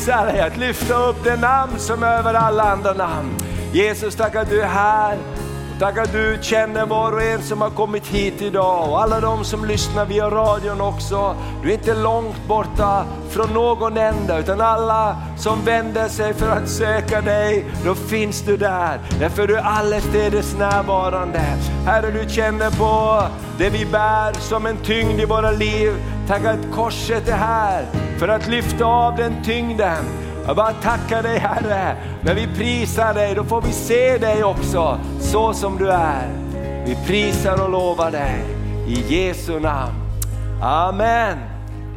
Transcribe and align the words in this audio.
prisa 0.00 0.24
dig, 0.24 0.40
att 0.40 0.56
lyfta 0.56 0.94
upp 0.94 1.24
det 1.24 1.36
namn 1.36 1.78
som 1.78 2.02
är 2.02 2.18
över 2.18 2.34
alla 2.34 2.62
andra 2.62 2.92
namn. 2.92 3.36
Jesus, 3.72 4.16
tack 4.16 4.34
att 4.34 4.50
du 4.50 4.60
är 4.60 4.66
här. 4.66 5.18
Tack 5.78 5.98
att 5.98 6.12
du 6.12 6.38
känner 6.42 6.86
var 6.86 7.12
och 7.12 7.22
en 7.22 7.42
som 7.42 7.60
har 7.60 7.70
kommit 7.70 8.06
hit 8.06 8.42
idag 8.42 8.90
och 8.90 9.02
alla 9.02 9.20
de 9.20 9.44
som 9.44 9.64
lyssnar 9.64 10.06
via 10.06 10.30
radion 10.30 10.80
också. 10.80 11.36
Du 11.62 11.68
är 11.68 11.74
inte 11.74 11.94
långt 11.94 12.46
borta 12.48 13.04
från 13.30 13.54
någon 13.54 13.96
enda 13.96 14.38
utan 14.38 14.60
alla 14.60 15.16
som 15.38 15.64
vänder 15.64 16.08
sig 16.08 16.34
för 16.34 16.50
att 16.50 16.68
söka 16.68 17.20
dig, 17.20 17.64
då 17.84 17.94
finns 17.94 18.42
du 18.42 18.56
där. 18.56 19.00
Därför 19.18 19.42
är 19.42 19.46
du 19.46 19.58
allestädes 19.58 20.56
närvarande. 20.58 21.40
Herre, 21.86 22.10
du 22.10 22.28
känner 22.28 22.70
på 22.70 23.22
det 23.58 23.70
vi 23.70 23.86
bär 23.86 24.32
som 24.32 24.66
en 24.66 24.76
tyngd 24.76 25.20
i 25.20 25.24
våra 25.24 25.50
liv. 25.50 25.92
Tack 26.28 26.44
att 26.44 26.74
korset 26.74 27.28
är 27.28 27.36
här 27.36 28.09
för 28.20 28.28
att 28.28 28.48
lyfta 28.48 28.84
av 28.84 29.16
den 29.16 29.42
tyngden. 29.44 30.04
Jag 30.46 30.56
bara 30.56 30.72
tackar 30.72 31.22
dig 31.22 31.38
Herre, 31.38 31.96
när 32.22 32.34
vi 32.34 32.46
prisar 32.46 33.14
dig 33.14 33.34
då 33.34 33.44
får 33.44 33.62
vi 33.62 33.72
se 33.72 34.18
dig 34.18 34.44
också 34.44 34.98
så 35.20 35.54
som 35.54 35.78
du 35.78 35.90
är. 35.90 36.28
Vi 36.86 36.96
prisar 37.06 37.64
och 37.64 37.70
lovar 37.70 38.10
dig 38.10 38.44
i 38.86 39.14
Jesu 39.14 39.60
namn. 39.60 39.92
Amen. 40.62 41.38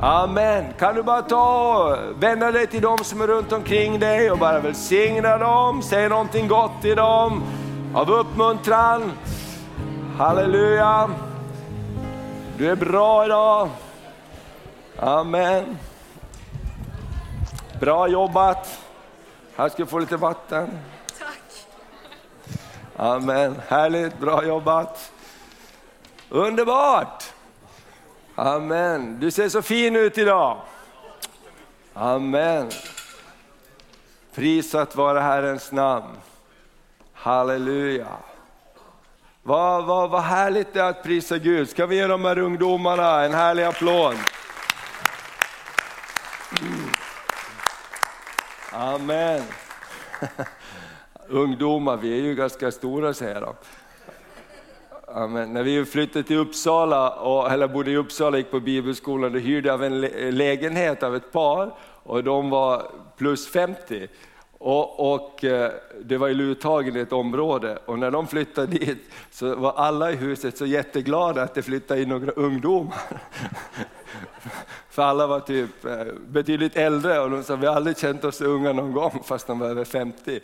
Amen. 0.02 0.66
Kan 0.80 0.96
du 0.96 1.04
bara 1.04 1.22
ta 1.22 1.78
och 1.78 2.24
vända 2.24 2.52
dig 2.52 2.68
till 2.68 2.82
dem 2.82 2.98
som 3.04 3.22
är 3.22 3.28
runt 3.28 3.52
omkring 3.52 4.00
dig 4.00 4.32
och 4.32 4.38
bara 4.38 4.60
välsigna 4.60 5.38
dem, 5.38 5.82
säg 5.82 6.10
någonting 6.10 6.48
gott 6.48 6.82
till 6.82 6.96
dem 6.96 7.44
av 7.94 8.12
uppmuntran. 8.12 9.12
Halleluja. 10.18 11.10
Du 12.58 12.70
är 12.70 12.76
bra 12.76 13.26
idag. 13.26 13.70
Amen. 15.00 15.78
Bra 17.84 18.08
jobbat. 18.08 18.80
Här 19.56 19.70
ska 19.70 19.84
du 19.84 19.90
få 19.90 20.00
lite 20.00 20.18
vatten. 20.18 20.80
Tack. 21.20 21.68
Amen. 22.96 23.56
Härligt, 23.68 24.20
bra 24.20 24.46
jobbat. 24.46 25.12
Underbart! 26.30 27.24
Amen. 28.36 29.20
Du 29.20 29.32
ser 29.32 29.50
så 29.50 29.62
fin 29.62 29.96
ut 29.96 30.18
idag. 30.18 30.58
Amen. 31.94 32.70
Prisat 34.36 34.96
vare 34.96 35.20
Herrens 35.20 35.72
namn. 35.72 36.18
Halleluja. 37.14 38.08
Vad, 39.42 39.86
vad, 39.86 40.10
vad 40.10 40.22
härligt 40.22 40.74
det 40.74 40.82
är 40.82 40.90
att 40.90 41.04
prisa 41.04 41.38
Gud. 41.38 41.70
Ska 41.70 41.86
vi 41.86 41.96
ge 41.96 42.08
de 42.08 42.26
här 42.26 42.38
ungdomarna 42.38 43.24
en 43.24 43.34
härlig 43.34 43.64
applåd? 43.64 44.16
Amen. 48.84 49.42
Ungdomar, 51.28 51.98
vi 51.98 52.20
är 52.20 52.22
ju 52.24 52.36
ganska 52.36 52.72
stora 52.72 53.14
säger 53.14 53.42
de. 53.42 53.56
Amen. 55.08 55.54
När 55.54 55.64
vi 55.64 55.86
flyttade 55.86 56.24
till 56.24 56.38
Uppsala, 56.38 57.10
och, 57.10 57.52
eller 57.52 57.68
bodde 57.68 57.92
i 57.92 57.96
Uppsala 57.98 58.30
och 58.30 58.38
gick 58.38 58.52
på 58.52 58.60
bibelskolan, 58.60 59.34
då 59.34 59.40
hyrde 59.40 59.70
jag 59.70 59.84
en 59.84 60.02
lägenhet 60.38 61.04
av 61.04 61.16
ett 61.16 61.32
par 61.32 61.74
och 62.04 62.24
de 62.24 62.50
var 62.50 62.92
plus 63.18 63.48
50. 63.48 64.08
Och, 64.66 65.14
och, 65.14 65.44
eh, 65.44 65.72
det 66.02 66.18
var 66.18 66.30
i 66.30 66.34
Luthagen 66.34 66.96
i 66.96 67.00
ett 67.00 67.14
område 67.14 67.78
och 67.86 68.00
när 68.00 68.12
de 68.12 68.28
flyttade 68.28 68.68
dit 68.68 69.12
så 69.32 69.56
var 69.56 69.74
alla 69.74 70.12
i 70.12 70.16
huset 70.16 70.58
så 70.58 70.66
jätteglada 70.66 71.44
att 71.44 71.54
det 71.54 71.62
flyttade 71.62 72.02
in 72.02 72.10
några 72.10 72.32
ungdomar. 72.32 72.98
För 74.90 75.04
alla 75.04 75.28
var 75.28 75.40
typ 75.40 75.86
eh, 75.86 76.06
betydligt 76.28 76.76
äldre 76.76 77.20
och 77.20 77.30
de 77.30 77.44
sa 77.44 77.56
vi 77.56 77.68
har 77.68 77.76
aldrig 77.76 77.98
känt 77.98 78.24
oss 78.24 78.38
så 78.38 78.46
unga 78.46 78.74
någon 78.74 78.92
gång 78.92 79.24
fast 79.26 79.48
de 79.48 79.60
var 79.60 79.68
över 79.68 79.86
50. 79.86 80.40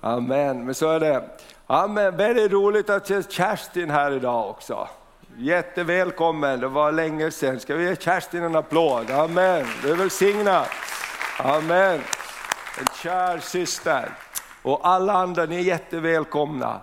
Amen, 0.00 0.64
men 0.64 0.74
så 0.74 0.90
är 0.90 1.00
det. 1.00 1.24
Amen, 1.66 2.16
väldigt 2.16 2.52
roligt 2.52 2.90
att 2.90 3.06
se 3.06 3.22
Kerstin 3.22 3.90
här 3.90 4.12
idag 4.12 4.50
också. 4.50 4.88
Jättevälkommen, 5.36 6.60
det 6.60 6.68
var 6.68 6.92
länge 6.92 7.30
sedan. 7.30 7.60
Ska 7.60 7.74
vi 7.74 7.84
ge 7.84 7.96
Kerstin 7.96 8.42
en 8.42 8.56
applåd? 8.56 9.10
Amen, 9.10 9.66
du 9.82 9.90
är 9.90 9.96
välsignad. 9.96 10.66
Amen, 11.38 12.00
en 12.78 12.86
kär 13.02 13.38
syster. 13.38 14.08
Och 14.62 14.88
alla 14.88 15.12
andra, 15.12 15.44
ni 15.44 15.56
är 15.56 15.60
jättevälkomna. 15.60 16.80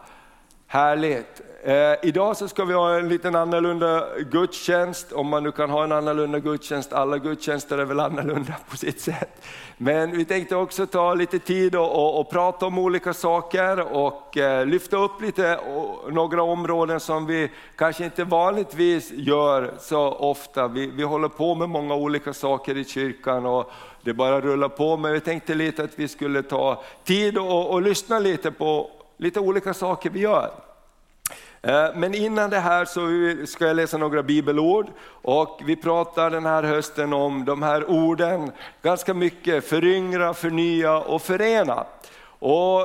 Härligt. 0.67 1.41
Eh, 1.63 1.93
idag 2.03 2.37
så 2.37 2.47
ska 2.47 2.65
vi 2.65 2.73
ha 2.73 2.97
en 2.97 3.09
liten 3.09 3.35
annorlunda 3.35 4.07
gudstjänst, 4.31 5.11
om 5.11 5.27
man 5.27 5.43
nu 5.43 5.51
kan 5.51 5.69
ha 5.69 5.83
en 5.83 5.91
annorlunda 5.91 6.39
gudstjänst. 6.39 6.93
Alla 6.93 7.17
gudstjänster 7.17 7.77
är 7.77 7.85
väl 7.85 7.99
annorlunda 7.99 8.55
på 8.69 8.77
sitt 8.77 9.01
sätt. 9.01 9.45
Men 9.77 10.11
vi 10.11 10.25
tänkte 10.25 10.55
också 10.55 10.85
ta 10.85 11.13
lite 11.13 11.39
tid 11.39 11.75
och, 11.75 11.91
och, 11.91 12.19
och 12.19 12.29
prata 12.29 12.65
om 12.65 12.77
olika 12.77 13.13
saker 13.13 13.79
och 13.79 14.37
eh, 14.37 14.65
lyfta 14.65 14.97
upp 14.97 15.21
lite 15.21 15.57
och, 15.57 16.13
några 16.13 16.43
områden 16.43 16.99
som 16.99 17.25
vi 17.25 17.51
kanske 17.75 18.05
inte 18.05 18.23
vanligtvis 18.23 19.11
gör 19.11 19.73
så 19.79 20.11
ofta. 20.11 20.67
Vi, 20.67 20.87
vi 20.87 21.03
håller 21.03 21.29
på 21.29 21.55
med 21.55 21.69
många 21.69 21.95
olika 21.95 22.33
saker 22.33 22.77
i 22.77 22.85
kyrkan 22.85 23.45
och 23.45 23.71
det 24.03 24.13
bara 24.13 24.41
rullar 24.41 24.69
på. 24.69 24.97
Men 24.97 25.13
vi 25.13 25.19
tänkte 25.19 25.55
lite 25.55 25.83
att 25.83 25.99
vi 25.99 26.07
skulle 26.07 26.43
ta 26.43 26.83
tid 27.03 27.37
och, 27.37 27.71
och 27.71 27.81
lyssna 27.81 28.19
lite 28.19 28.51
på 28.51 28.91
lite 29.17 29.39
olika 29.39 29.73
saker 29.73 30.09
vi 30.09 30.19
gör. 30.19 30.51
Eh, 31.61 31.87
men 31.95 32.15
innan 32.15 32.49
det 32.49 32.59
här 32.59 32.85
så 32.85 33.01
ska 33.47 33.67
jag 33.67 33.75
läsa 33.75 33.97
några 33.97 34.23
bibelord 34.23 34.87
och 35.21 35.61
vi 35.65 35.75
pratar 35.75 36.29
den 36.29 36.45
här 36.45 36.63
hösten 36.63 37.13
om 37.13 37.45
de 37.45 37.63
här 37.63 37.89
orden 37.89 38.51
ganska 38.81 39.13
mycket, 39.13 39.65
föryngra, 39.65 40.33
förnya 40.33 40.97
och 40.97 41.21
förena. 41.21 41.85
Och, 42.39 42.81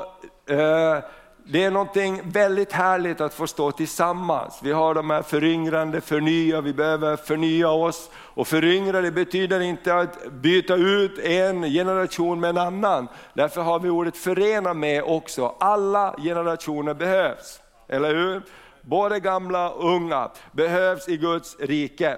eh, 0.51 0.99
det 1.47 1.65
är 1.65 1.71
någonting 1.71 2.21
väldigt 2.25 2.73
härligt 2.73 3.21
att 3.21 3.35
få 3.35 3.47
stå 3.47 3.73
tillsammans. 3.73 4.61
Vi 4.63 4.73
har 4.73 4.95
de 4.95 5.11
här 5.11 5.23
föryngrande, 5.23 6.01
förnya, 6.01 6.61
vi 6.61 6.73
behöver 6.73 7.17
förnya 7.17 7.71
oss. 7.71 8.11
Och 8.15 8.49
föryngra 8.49 9.01
det 9.01 9.11
betyder 9.11 9.61
inte 9.61 9.95
att 9.95 10.33
byta 10.33 10.75
ut 10.75 11.19
en 11.19 11.63
generation 11.63 12.41
med 12.41 12.51
en 12.51 12.59
annan. 12.59 13.09
Därför 13.35 13.63
har 13.63 13.81
vi 13.81 13.89
ordet 13.89 14.17
förena 14.17 14.75
med 14.75 15.03
också. 15.03 15.55
Alla 15.61 16.15
generationer 16.19 16.95
behövs, 16.95 17.61
eller 17.89 18.15
hur? 18.15 18.43
både 18.87 19.21
gamla 19.21 19.71
och 19.71 19.91
unga, 19.91 20.31
behövs 20.53 21.09
i 21.09 21.17
Guds 21.17 21.57
rike. 21.61 22.17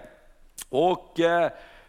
Och 0.68 1.20
eh, 1.20 1.44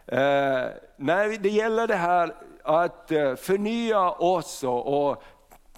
eh, 0.08 0.70
när 0.96 1.38
det 1.40 1.50
gäller 1.50 1.88
det 1.88 1.96
här 1.96 2.36
att 2.64 3.12
eh, 3.12 3.36
förnya 3.36 4.12
oss 4.12 4.64
och 4.64 5.24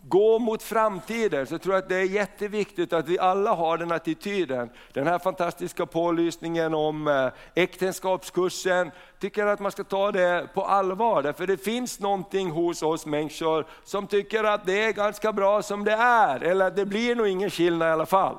gå 0.01 0.39
mot 0.39 0.63
framtiden 0.63 1.47
så 1.47 1.57
tror 1.57 1.75
jag 1.75 1.83
att 1.83 1.89
det 1.89 1.95
är 1.95 2.03
jätteviktigt 2.03 2.93
att 2.93 3.07
vi 3.07 3.19
alla 3.19 3.53
har 3.53 3.77
den 3.77 3.91
attityden. 3.91 4.69
Den 4.93 5.07
här 5.07 5.19
fantastiska 5.19 5.85
pålysningen 5.85 6.73
om 6.73 7.07
eh, 7.07 7.63
äktenskapskursen, 7.63 8.91
tycker 9.19 9.45
att 9.45 9.59
man 9.59 9.71
ska 9.71 9.83
ta 9.83 10.11
det 10.11 10.47
på 10.53 10.65
allvar. 10.65 11.23
Därför 11.23 11.47
det 11.47 11.57
finns 11.57 11.99
någonting 11.99 12.51
hos 12.51 12.83
oss 12.83 13.05
människor 13.05 13.65
som 13.83 14.07
tycker 14.07 14.43
att 14.43 14.65
det 14.65 14.83
är 14.83 14.91
ganska 14.91 15.33
bra 15.33 15.61
som 15.61 15.83
det 15.83 15.93
är, 15.93 16.43
eller 16.43 16.67
att 16.67 16.75
det 16.75 16.85
blir 16.85 17.15
nog 17.15 17.27
ingen 17.27 17.49
skillnad 17.49 17.87
i 17.87 17.91
alla 17.91 18.05
fall. 18.05 18.37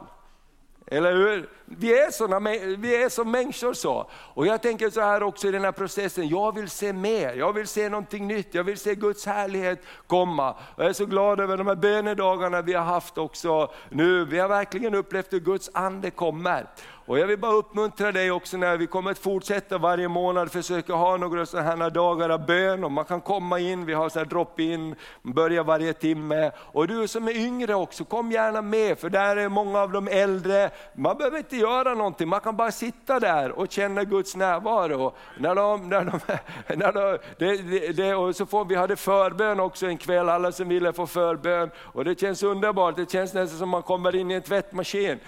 Eller 0.92 1.12
hur? 1.12 1.48
Vi 1.64 1.98
är, 1.98 2.10
såna, 2.10 2.40
vi 2.78 3.02
är 3.02 3.08
som 3.08 3.31
människor 3.31 3.72
så. 3.72 4.10
Och 4.12 4.46
jag 4.46 4.62
tänker 4.62 4.90
så 4.90 5.00
här 5.00 5.22
också 5.22 5.48
i 5.48 5.50
den 5.50 5.64
här 5.64 5.72
processen, 5.72 6.28
jag 6.28 6.54
vill 6.54 6.70
se 6.70 6.92
mer, 6.92 7.34
jag 7.34 7.52
vill 7.52 7.66
se 7.66 7.88
någonting 7.88 8.26
nytt, 8.26 8.54
jag 8.54 8.64
vill 8.64 8.78
se 8.78 8.94
Guds 8.94 9.26
härlighet 9.26 9.82
komma. 10.06 10.56
Jag 10.76 10.87
är 10.87 10.92
så 10.92 11.06
glad 11.06 11.40
över 11.40 11.56
de 11.56 11.66
här 11.66 11.75
bönedagarna 11.75 12.62
vi 12.62 12.72
har 12.72 12.84
haft 12.84 13.19
också 13.19 13.72
nu. 13.88 14.25
Vi 14.25 14.38
har 14.38 14.48
verkligen 14.48 14.94
upplevt 14.94 15.32
hur 15.32 15.40
Guds 15.40 15.70
ande 15.75 16.10
kommer. 16.10 16.66
Och 17.11 17.19
jag 17.19 17.27
vill 17.27 17.39
bara 17.39 17.53
uppmuntra 17.53 18.12
dig 18.12 18.31
också 18.31 18.57
när 18.57 18.77
vi 18.77 18.87
kommer 18.87 19.11
att 19.11 19.19
fortsätta 19.19 19.79
varje 19.79 20.09
månad 20.09 20.53
försöka 20.53 20.95
ha 20.95 21.17
några 21.17 21.47
sådana 21.47 21.85
här 21.85 21.91
dagar 21.91 22.31
av 22.31 22.47
bön 22.47 22.85
och 22.85 22.93
man 22.93 23.05
kan 23.05 23.21
komma 23.21 23.59
in, 23.59 23.87
vi 23.87 23.93
har 23.93 24.09
så 24.09 24.19
här 24.19 24.27
drop-in, 24.27 24.95
börjar 25.23 25.65
varje 25.65 25.93
timme. 25.93 26.51
Och 26.57 26.89
du 26.89 27.09
som 27.09 27.29
är 27.29 27.37
yngre 27.37 27.75
också, 27.75 28.05
kom 28.05 28.33
gärna 28.33 28.62
med 28.62 28.99
för 28.99 29.11
där 29.11 29.37
är 29.37 29.49
många 29.49 29.81
av 29.81 29.93
de 29.93 30.09
äldre, 30.09 30.71
man 30.95 31.19
behöver 31.19 31.39
inte 31.39 31.57
göra 31.57 31.95
någonting, 31.95 32.29
man 32.29 32.41
kan 32.41 32.57
bara 32.57 32.73
sitta 32.73 33.21
där 33.21 33.53
och 33.53 33.73
känna 33.73 34.05
Guds 34.05 34.37
närvaro. 34.37 35.15
När 35.39 35.55
de, 35.55 35.89
när 35.89 36.05
de, 36.05 36.21
när 36.77 36.93
de, 36.93 37.19
det, 37.39 37.57
det, 37.57 37.93
det, 37.93 38.15
och 38.15 38.37
så 38.37 38.47
får, 38.47 38.65
vi 38.65 38.75
hade 38.75 38.97
förbön 38.97 39.61
också 39.61 39.87
en 39.87 39.99
kväll, 39.99 40.29
alla 40.29 40.53
som 40.53 40.69
ville 40.69 40.93
få 40.93 41.07
förbön 41.07 41.71
och 41.77 42.05
det 42.05 42.21
känns 42.21 42.43
underbart, 42.43 42.97
det 42.97 43.11
känns 43.11 43.35
nästan 43.35 43.59
som 43.59 43.69
man 43.69 43.83
kommer 43.83 44.17
in 44.17 44.31
i 44.31 44.35
en 44.35 44.43
tvättmaskin. 44.43 45.19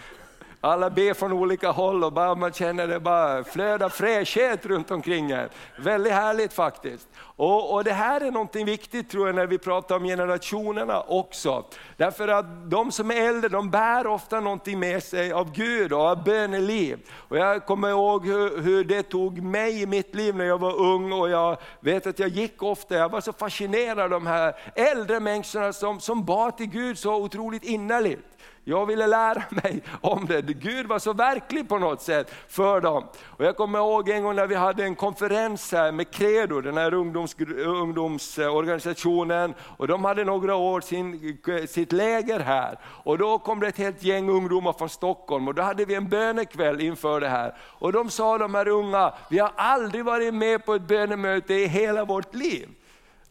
Alla 0.65 0.91
ber 0.91 1.15
från 1.15 1.33
olika 1.33 1.71
håll 1.71 2.05
och 2.05 2.13
bara, 2.13 2.35
man 2.35 2.53
känner 2.53 2.87
det 2.87 3.01
bara 3.01 3.45
flöda 3.45 3.91
fräschhet 3.91 4.67
runt 4.67 4.91
omkring 4.91 5.31
en. 5.31 5.49
Väldigt 5.79 6.13
härligt 6.13 6.53
faktiskt. 6.53 7.09
Och, 7.37 7.75
och, 7.75 7.85
Det 7.85 7.93
här 7.93 8.21
är 8.21 8.31
någonting 8.31 8.67
viktigt 8.67 9.11
tror 9.11 9.27
jag 9.27 9.37
när 9.37 9.47
vi 9.47 9.59
pratar 9.59 9.97
om 9.97 10.05
generationerna 10.05 11.01
också. 11.01 11.65
Därför 11.97 12.29
att 12.29 12.71
de 12.71 12.93
som 12.93 13.11
är 13.11 13.29
äldre 13.29 13.49
de 13.49 13.71
bär 13.71 14.07
ofta 14.07 14.41
någonting 14.41 14.79
med 14.79 15.03
sig 15.03 15.33
av 15.33 15.53
Gud 15.53 15.93
och 15.93 16.01
av 16.01 16.25
böneliv. 16.25 16.99
Och 17.29 17.39
jag 17.39 17.67
kommer 17.67 17.89
ihåg 17.89 18.27
hur, 18.27 18.63
hur, 18.63 18.85
det 18.85 19.03
tog 19.03 19.43
mig 19.43 19.83
i 19.83 19.87
mitt 19.87 20.15
liv 20.15 20.37
när 20.37 20.45
jag 20.45 20.59
var 20.59 20.81
ung 20.81 21.13
och 21.13 21.31
jag 21.31 21.57
vet 21.81 22.07
att 22.07 22.19
jag 22.19 22.29
gick 22.29 22.63
ofta, 22.63 22.95
jag 22.95 23.09
var 23.09 23.21
så 23.21 23.33
fascinerad 23.33 23.99
av 24.01 24.11
de 24.11 24.27
här 24.27 24.55
äldre 24.75 25.21
människorna 25.21 25.73
som, 25.73 26.01
som 26.01 26.25
bad 26.25 26.57
till 26.57 26.67
Gud 26.67 26.99
så 26.99 27.15
otroligt 27.15 27.65
innerligt. 27.65 28.32
Jag 28.65 28.87
ville 28.87 29.07
lära 29.07 29.43
mig 29.51 29.83
om 30.01 30.27
det. 30.27 30.43
Gud 30.43 30.87
var 30.87 30.99
så 30.99 31.13
verklig 31.13 31.69
på 31.69 31.79
något 31.79 32.03
sätt 32.03 32.35
för 32.49 32.81
dem. 32.81 33.05
Och 33.25 33.45
jag 33.45 33.57
kommer 33.57 33.79
ihåg 33.79 34.09
en 34.09 34.23
gång 34.23 34.37
när 34.37 34.47
vi 34.47 34.55
hade 34.55 34.85
en 34.85 34.95
konferens 34.95 35.73
här 35.73 35.93
med 35.93 36.11
Credo, 36.11 36.61
den 36.61 36.77
här 36.77 36.95
ungdoms, 36.95 37.37
ungdomsorganisationen. 37.67 39.55
Och 39.77 39.89
de 39.89 40.05
hade 40.05 40.25
några 40.25 40.55
år 40.55 40.81
sin, 40.81 41.39
sitt 41.69 41.93
läger 41.93 42.41
här. 42.41 42.79
Och 42.85 43.19
då 43.19 43.39
kom 43.39 43.61
det 43.61 43.69
ett 43.69 43.79
helt 43.79 44.03
gäng 44.03 44.31
ungdomar 44.31 44.73
från 44.73 44.89
Stockholm 44.89 45.49
och 45.49 45.55
då 45.55 45.63
hade 45.63 45.85
vi 45.85 45.95
en 45.95 46.09
bönekväll 46.09 46.81
inför 46.81 47.21
det 47.21 47.29
här. 47.29 47.57
Och 47.61 47.93
de 47.93 48.11
sa 48.11 48.39
de 48.39 48.55
här 48.55 48.69
unga, 48.69 49.15
vi 49.31 49.39
har 49.39 49.53
aldrig 49.57 50.05
varit 50.05 50.35
med 50.35 50.65
på 50.65 50.75
ett 50.75 50.83
bönemöte 50.83 51.55
i 51.55 51.67
hela 51.67 52.05
vårt 52.05 52.35
liv. 52.35 52.69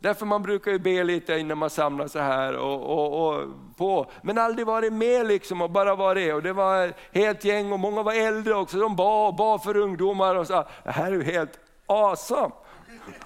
Därför 0.01 0.25
man 0.25 0.41
brukar 0.41 0.71
ju 0.71 0.79
be 0.79 1.03
lite 1.03 1.37
innan 1.37 1.57
man 1.57 1.69
samlas 1.69 2.11
så 2.11 2.19
här. 2.19 2.55
Och, 2.55 2.81
och, 2.81 3.27
och, 3.27 3.47
på. 3.77 4.11
Men 4.21 4.37
aldrig 4.37 4.67
varit 4.67 4.93
med 4.93 5.27
liksom 5.27 5.61
och 5.61 5.69
bara 5.69 5.95
varit. 5.95 6.33
Och 6.33 6.43
det 6.43 6.53
var 6.53 6.87
ett 6.87 6.95
helt 7.11 7.45
gäng 7.45 7.71
och 7.71 7.79
många 7.79 8.03
var 8.03 8.13
äldre 8.13 8.55
också. 8.55 8.77
De 8.77 8.95
bad 8.95 9.27
och 9.27 9.35
bad 9.35 9.63
för 9.63 9.77
ungdomar 9.77 10.35
och 10.35 10.47
sa, 10.47 10.67
det 10.83 10.91
här 10.91 11.05
är 11.05 11.15
ju 11.15 11.23
helt 11.23 11.59
awesome. 11.85 12.51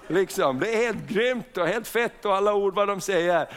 Liksom. 0.06 0.58
Det 0.58 0.74
är 0.74 0.76
helt 0.76 1.08
grymt 1.08 1.56
och 1.56 1.66
helt 1.66 1.88
fett 1.88 2.24
och 2.24 2.36
alla 2.36 2.54
ord 2.54 2.74
vad 2.74 2.88
de 2.88 3.00
säger. 3.00 3.48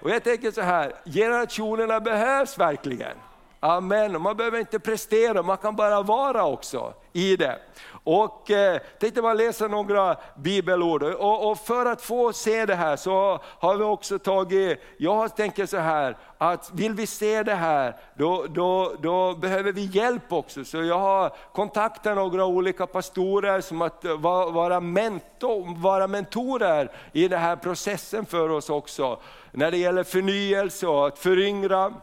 Och 0.00 0.10
jag 0.10 0.24
tänker 0.24 0.50
så 0.50 0.60
här, 0.60 0.92
generationerna 1.04 2.00
behövs 2.00 2.58
verkligen. 2.58 3.16
Amen, 3.60 4.14
och 4.14 4.20
man 4.20 4.36
behöver 4.36 4.58
inte 4.58 4.78
prestera, 4.78 5.42
man 5.42 5.56
kan 5.56 5.76
bara 5.76 6.02
vara 6.02 6.44
också 6.44 6.94
i 7.12 7.36
det. 7.36 7.58
Och 8.04 8.50
eh, 8.50 8.80
tänkte 9.00 9.22
bara 9.22 9.34
läsa 9.34 9.68
några 9.68 10.16
bibelord. 10.36 11.02
Och, 11.02 11.50
och, 11.50 11.58
för 11.58 11.86
att 11.86 12.02
få 12.02 12.32
se 12.32 12.66
det 12.66 12.74
här 12.74 12.96
så 12.96 13.40
har 13.44 13.76
vi 13.76 13.84
också 13.84 14.18
tagit, 14.18 14.80
jag 14.96 15.36
tänker 15.36 15.66
så 15.66 15.76
här, 15.76 16.16
att 16.38 16.70
vill 16.74 16.94
vi 16.94 17.06
se 17.06 17.42
det 17.42 17.54
här, 17.54 17.96
då, 18.14 18.46
då, 18.48 18.94
då 19.02 19.34
behöver 19.34 19.72
vi 19.72 19.84
hjälp 19.84 20.32
också. 20.32 20.64
Så 20.64 20.82
jag 20.82 20.98
har 20.98 21.32
kontaktat 21.52 22.16
några 22.16 22.44
olika 22.44 22.86
pastorer 22.86 23.60
som 23.60 23.82
att 23.82 24.04
eh, 24.04 24.16
vara, 24.16 24.80
mentor, 24.80 25.82
vara 25.82 26.06
mentorer 26.06 26.92
i 27.12 27.28
den 27.28 27.40
här 27.40 27.56
processen 27.56 28.26
för 28.26 28.48
oss 28.48 28.70
också. 28.70 29.20
När 29.52 29.70
det 29.70 29.78
gäller 29.78 30.04
förnyelse 30.04 30.86
och 30.86 31.06
att 31.06 31.18
föryngra. 31.18 31.94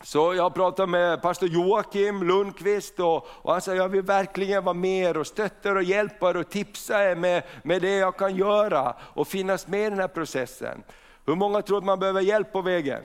Så 0.00 0.34
jag 0.34 0.54
pratade 0.54 0.86
med 0.86 1.22
pastor 1.22 1.48
Joakim 1.48 2.22
Lundqvist 2.22 3.00
och, 3.00 3.28
och 3.28 3.52
han 3.52 3.60
sa, 3.60 3.74
jag 3.74 3.88
vill 3.88 4.02
verkligen 4.02 4.64
vara 4.64 4.74
med 4.74 5.16
och 5.16 5.26
stötta 5.26 5.72
och 5.72 5.82
hjälpa 5.82 6.30
och 6.30 6.50
tipsa 6.50 7.10
er 7.10 7.16
med, 7.16 7.42
med 7.62 7.82
det 7.82 7.96
jag 7.96 8.16
kan 8.16 8.36
göra 8.36 8.94
och 9.00 9.28
finnas 9.28 9.66
med 9.66 9.86
i 9.86 9.90
den 9.90 9.98
här 9.98 10.08
processen. 10.08 10.82
Hur 11.26 11.34
många 11.34 11.62
tror 11.62 11.78
att 11.78 11.84
man 11.84 11.98
behöver 11.98 12.20
hjälp 12.20 12.52
på 12.52 12.62
vägen? 12.62 13.02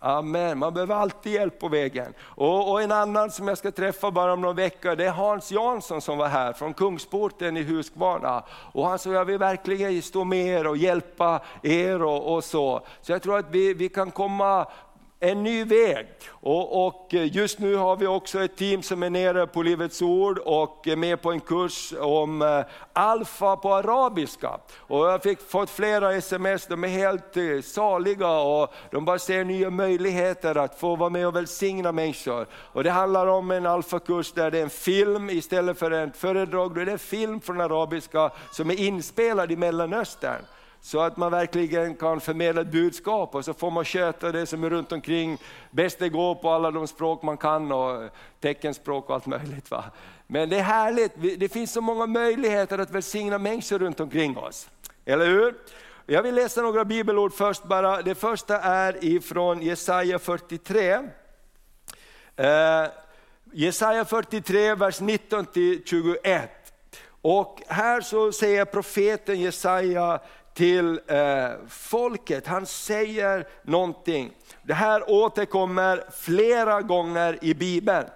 Amen, 0.00 0.58
man 0.58 0.74
behöver 0.74 0.94
alltid 0.94 1.32
hjälp 1.32 1.58
på 1.60 1.68
vägen. 1.68 2.14
Och, 2.20 2.70
och, 2.70 2.82
en 2.82 2.92
annan 2.92 3.30
som 3.30 3.48
jag 3.48 3.58
ska 3.58 3.70
träffa 3.70 4.10
bara 4.10 4.32
om 4.32 4.40
någon 4.40 4.56
vecka, 4.56 4.94
det 4.94 5.06
är 5.06 5.10
Hans 5.10 5.52
Jansson 5.52 6.00
som 6.00 6.18
var 6.18 6.28
här 6.28 6.52
från 6.52 6.74
Kungsporten 6.74 7.56
i 7.56 7.62
Huskvarna. 7.62 8.44
Och 8.72 8.86
han 8.86 8.98
sa, 8.98 9.10
jag 9.10 9.24
vill 9.24 9.38
verkligen 9.38 10.02
stå 10.02 10.24
med 10.24 10.46
er 10.46 10.66
och 10.66 10.76
hjälpa 10.76 11.40
er 11.62 12.02
och, 12.02 12.34
och 12.34 12.44
så. 12.44 12.86
Så 13.00 13.12
jag 13.12 13.22
tror 13.22 13.38
att 13.38 13.50
vi, 13.50 13.74
vi 13.74 13.88
kan 13.88 14.10
komma 14.10 14.66
en 15.20 15.42
ny 15.42 15.64
väg. 15.64 16.06
Och, 16.28 16.86
och, 16.86 17.14
eh, 17.14 17.36
just 17.36 17.58
nu 17.58 17.76
har 17.76 17.96
vi 17.96 18.06
också 18.06 18.44
ett 18.44 18.56
team 18.56 18.82
som 18.82 19.02
är 19.02 19.10
nere 19.10 19.46
på 19.46 19.62
Livets 19.62 20.02
Ord 20.02 20.38
och 20.38 20.88
är 20.88 20.96
med 20.96 21.22
på 21.22 21.32
en 21.32 21.40
kurs 21.40 21.94
om 22.00 22.42
eh, 22.42 22.60
alfa 22.92 23.56
på 23.56 23.74
arabiska. 23.74 24.60
Och 24.76 24.98
jag 24.98 25.10
har 25.10 25.48
fått 25.48 25.70
flera 25.70 26.14
sms, 26.14 26.66
de 26.66 26.84
är 26.84 26.88
helt 26.88 27.36
eh, 27.36 27.60
saliga 27.62 28.30
och 28.30 28.74
de 28.90 29.04
bara 29.04 29.18
ser 29.18 29.44
nya 29.44 29.70
möjligheter 29.70 30.54
att 30.54 30.80
få 30.80 30.96
vara 30.96 31.10
med 31.10 31.26
och 31.26 31.36
välsigna 31.36 31.92
människor. 31.92 32.46
Och 32.52 32.84
det 32.84 32.90
handlar 32.90 33.26
om 33.26 33.50
en 33.50 33.66
alfakurs 33.66 34.32
där 34.32 34.50
det 34.50 34.58
är 34.58 34.62
en 34.62 34.70
film 34.70 35.30
istället 35.30 35.78
för 35.78 35.90
ett 35.90 36.16
föredrag, 36.16 36.74
då 36.74 36.80
är 36.80 36.86
det 36.86 36.92
en 36.92 36.98
film 36.98 37.40
från 37.40 37.60
arabiska 37.60 38.30
som 38.52 38.70
är 38.70 38.80
inspelad 38.80 39.52
i 39.52 39.56
Mellanöstern. 39.56 40.42
Så 40.80 41.00
att 41.00 41.16
man 41.16 41.32
verkligen 41.32 41.94
kan 41.94 42.20
förmedla 42.20 42.60
ett 42.60 42.72
budskap 42.72 43.34
och 43.34 43.44
så 43.44 43.54
får 43.54 43.70
man 43.70 43.84
köta 43.84 44.32
det 44.32 44.46
som 44.46 44.64
är 44.64 44.70
runt 44.70 44.92
omkring. 44.92 45.38
Bäst 45.70 45.98
det 45.98 46.08
går 46.08 46.34
på 46.34 46.50
alla 46.50 46.70
de 46.70 46.86
språk 46.86 47.22
man 47.22 47.36
kan 47.36 47.72
och 47.72 48.10
teckenspråk 48.40 49.08
och 49.08 49.14
allt 49.14 49.26
möjligt. 49.26 49.70
Va? 49.70 49.84
Men 50.26 50.48
det 50.48 50.58
är 50.58 50.62
härligt, 50.62 51.12
det 51.40 51.52
finns 51.52 51.72
så 51.72 51.80
många 51.80 52.06
möjligheter 52.06 52.78
att 52.78 52.90
välsigna 52.90 53.38
människor 53.38 53.78
runt 53.78 54.00
omkring 54.00 54.38
oss. 54.38 54.68
Eller 55.04 55.26
hur? 55.26 55.54
Jag 56.06 56.22
vill 56.22 56.34
läsa 56.34 56.62
några 56.62 56.84
bibelord 56.84 57.32
först 57.32 57.64
bara. 57.64 58.02
Det 58.02 58.14
första 58.14 58.60
är 58.60 59.04
ifrån 59.04 59.62
Jesaja 59.62 60.18
43. 60.18 60.98
Eh, 62.36 62.86
Jesaja 63.52 64.04
43, 64.04 64.74
vers 64.74 65.00
19-21. 65.00 66.48
Och 67.22 67.62
här 67.66 68.00
så 68.00 68.32
säger 68.32 68.64
profeten 68.64 69.40
Jesaja 69.40 70.20
till 70.58 71.00
eh, 71.06 71.50
folket. 71.68 72.46
Han 72.46 72.66
säger 72.66 73.46
någonting. 73.62 74.32
Det 74.62 74.74
här 74.74 75.10
återkommer 75.10 76.04
flera 76.12 76.82
gånger 76.82 77.38
i 77.42 77.54
Bibeln. 77.54 78.06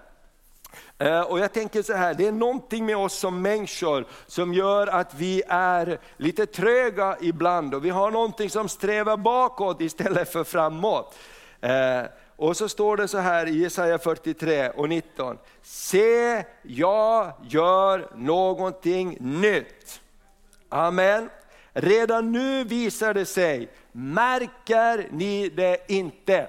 Eh, 0.99 1.21
och 1.21 1.39
jag 1.39 1.53
tänker 1.53 1.83
så 1.83 1.93
här, 1.93 2.15
det 2.15 2.27
är 2.27 2.33
någonting 2.33 2.87
med 2.87 2.97
oss 2.97 3.15
som 3.15 3.43
människor 3.43 4.07
som 4.27 4.55
gör 4.55 4.87
att 4.87 5.15
vi 5.15 5.43
är 5.49 5.99
lite 6.17 6.47
tröga 6.47 7.17
ibland 7.21 7.75
och 7.75 7.85
vi 7.85 7.91
har 7.91 8.11
någonting 8.11 8.51
som 8.51 8.69
strävar 8.69 9.17
bakåt 9.17 9.81
istället 9.81 10.33
för 10.33 10.45
framåt. 10.45 11.15
Eh, 11.61 12.03
och 12.37 12.57
så 12.57 12.69
står 12.69 12.97
det 12.97 13.09
så 13.09 13.19
här 13.19 13.47
i 13.47 13.63
Jesaja 13.63 13.99
43 13.99 14.69
och 14.71 14.89
19. 14.89 15.39
Se, 15.63 16.45
jag 16.63 17.33
gör 17.43 18.11
någonting 18.15 19.17
nytt. 19.21 20.01
Amen. 20.69 21.29
Redan 21.75 22.33
nu 22.33 22.65
visar 22.65 23.15
det 23.15 23.27
sig, 23.27 23.69
märker 23.93 25.09
ni 25.11 25.49
det 25.49 25.85
inte? 25.89 26.49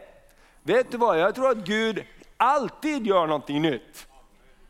Vet 0.63 0.91
du 0.91 0.97
vad, 0.97 1.19
jag 1.19 1.35
tror 1.35 1.49
att 1.49 1.57
Gud 1.57 2.03
alltid 2.37 3.07
gör 3.07 3.27
någonting 3.27 3.61
nytt. 3.61 4.07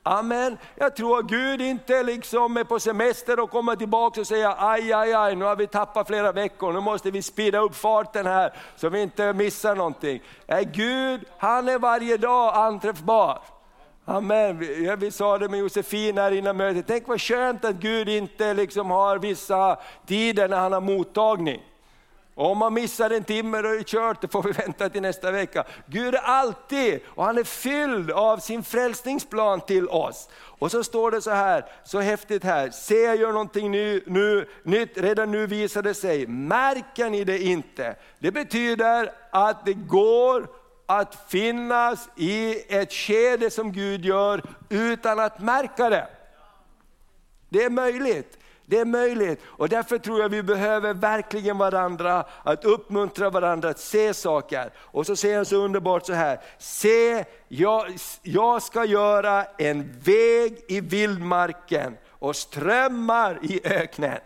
Amen. 0.06 0.58
Jag 0.76 0.96
tror 0.96 1.20
att 1.20 1.26
Gud 1.26 1.62
inte 1.62 2.04
liksom 2.04 2.58
är 2.58 2.64
på 2.64 2.80
semester 2.80 3.40
och 3.40 3.50
kommer 3.50 3.76
tillbaka 3.76 4.22
och 4.22 4.28
säger 4.28 4.72
aj, 4.72 4.94
aj, 4.94 5.14
aj, 5.14 5.36
nu 5.36 5.46
har 5.46 5.56
vi 5.56 5.68
tappat 5.68 6.08
flera 6.08 6.32
veckor, 6.32 6.74
nu 6.74 6.80
måste 6.80 7.12
vi 7.12 7.22
speeda 7.22 7.60
upp 7.60 7.76
farten 7.76 8.26
här 8.26 8.54
så 8.76 8.90
vi 8.90 9.02
inte 9.02 9.34
missar 9.34 9.76
någonting. 9.76 10.22
Nej, 10.48 10.66
Gud, 10.74 11.26
han 11.38 11.70
är 11.70 11.80
varje 11.80 12.18
dag 12.18 12.56
anträffbar. 12.56 13.42
Amen. 14.06 14.60
Vi 15.00 15.12
sa 15.12 15.38
det 15.38 15.50
med 15.50 15.60
Josefin 15.60 16.18
här 16.18 16.32
innan 16.32 16.58
mötet, 16.58 16.86
tänk 16.88 17.08
vad 17.08 17.22
skönt 17.22 17.66
att 17.66 17.76
Gud 17.76 18.10
inte 18.10 18.54
liksom 18.54 18.92
har 18.92 19.20
vissa 19.20 19.80
tider 20.06 20.48
när 20.48 20.58
han 20.60 20.74
har 20.74 20.82
mottagning. 20.82 21.62
Och 22.36 22.52
om 22.52 22.58
man 22.58 22.74
missar 22.74 23.10
en 23.10 23.24
timme 23.24 23.62
då 23.62 23.70
är 23.70 23.78
det 23.78 23.88
kört, 23.88 24.22
då 24.22 24.28
får 24.28 24.44
vi 24.44 24.52
vänta 24.66 24.90
till 24.90 25.02
nästa 25.02 25.32
vecka. 25.32 25.64
Gud 25.86 26.16
är 26.16 26.20
alltid, 26.20 27.00
och 27.08 27.26
han 27.26 27.38
är 27.38 27.44
fylld 27.44 28.12
av 28.12 28.38
sin 28.38 28.64
frälsningsplan 28.64 29.62
till 29.62 29.88
oss. 29.88 30.30
Och 30.36 30.72
så 30.72 30.84
står 30.84 31.12
det 31.12 31.22
så 31.22 31.32
här, 31.32 31.66
så 31.84 32.00
häftigt 32.00 32.44
här, 32.44 32.70
se 32.70 33.02
jag 33.02 33.16
gör 33.16 33.32
någonting 33.32 33.72
ny, 33.72 34.02
nu, 34.06 34.48
nytt, 34.64 34.98
redan 34.98 35.32
nu 35.32 35.48
visar 35.48 35.82
det 35.82 35.94
sig, 35.94 36.28
märker 36.28 37.10
ni 37.10 37.24
det 37.24 37.44
inte? 37.44 37.96
Det 38.20 38.32
betyder 38.32 39.12
att 39.32 39.66
det 39.66 39.74
går 39.74 40.48
att 40.86 41.30
finnas 41.30 42.10
i 42.16 42.64
ett 42.76 42.94
skede 42.94 43.50
som 43.50 43.72
Gud 43.72 44.06
gör 44.06 44.44
utan 44.70 45.20
att 45.20 45.40
märka 45.40 45.90
det. 45.90 46.08
Det 47.50 47.64
är 47.64 47.70
möjligt. 47.70 48.38
Det 48.66 48.80
är 48.80 48.86
möjligt 48.86 49.42
och 49.46 49.70
därför 49.70 49.98
tror 49.98 50.22
jag 50.22 50.30
vi 50.30 50.44
behöver 50.44 50.94
verkligen 50.94 51.58
varandra, 51.58 52.26
att 52.44 52.66
uppmuntra 52.66 53.30
varandra 53.30 53.70
att 53.70 53.80
se 53.80 54.14
saker. 54.14 54.72
Och 54.78 55.06
så 55.06 55.16
säger 55.16 55.36
han 55.36 55.46
så 55.46 55.56
underbart 55.56 56.06
så 56.06 56.14
här, 56.14 56.40
se 56.58 57.26
jag, 57.48 57.86
jag 58.22 58.64
ska 58.64 58.86
göra 58.86 59.46
en 59.58 60.00
väg 60.00 60.64
i 60.68 60.82
vildmarken 60.82 61.98
och 62.10 62.36
strömmar 62.36 63.40
i 63.42 63.62
öknen. 63.64 64.20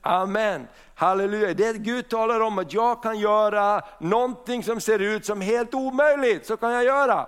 Amen. 0.00 0.66
Halleluja, 0.94 1.54
det 1.54 1.78
Gud 1.78 2.08
talar 2.08 2.40
om 2.40 2.58
att 2.58 2.72
jag 2.72 3.02
kan 3.02 3.18
göra 3.18 3.82
någonting 3.98 4.62
som 4.62 4.80
ser 4.80 4.98
ut 4.98 5.26
som 5.26 5.40
helt 5.40 5.74
omöjligt, 5.74 6.46
så 6.46 6.56
kan 6.56 6.72
jag 6.72 6.84
göra. 6.84 7.26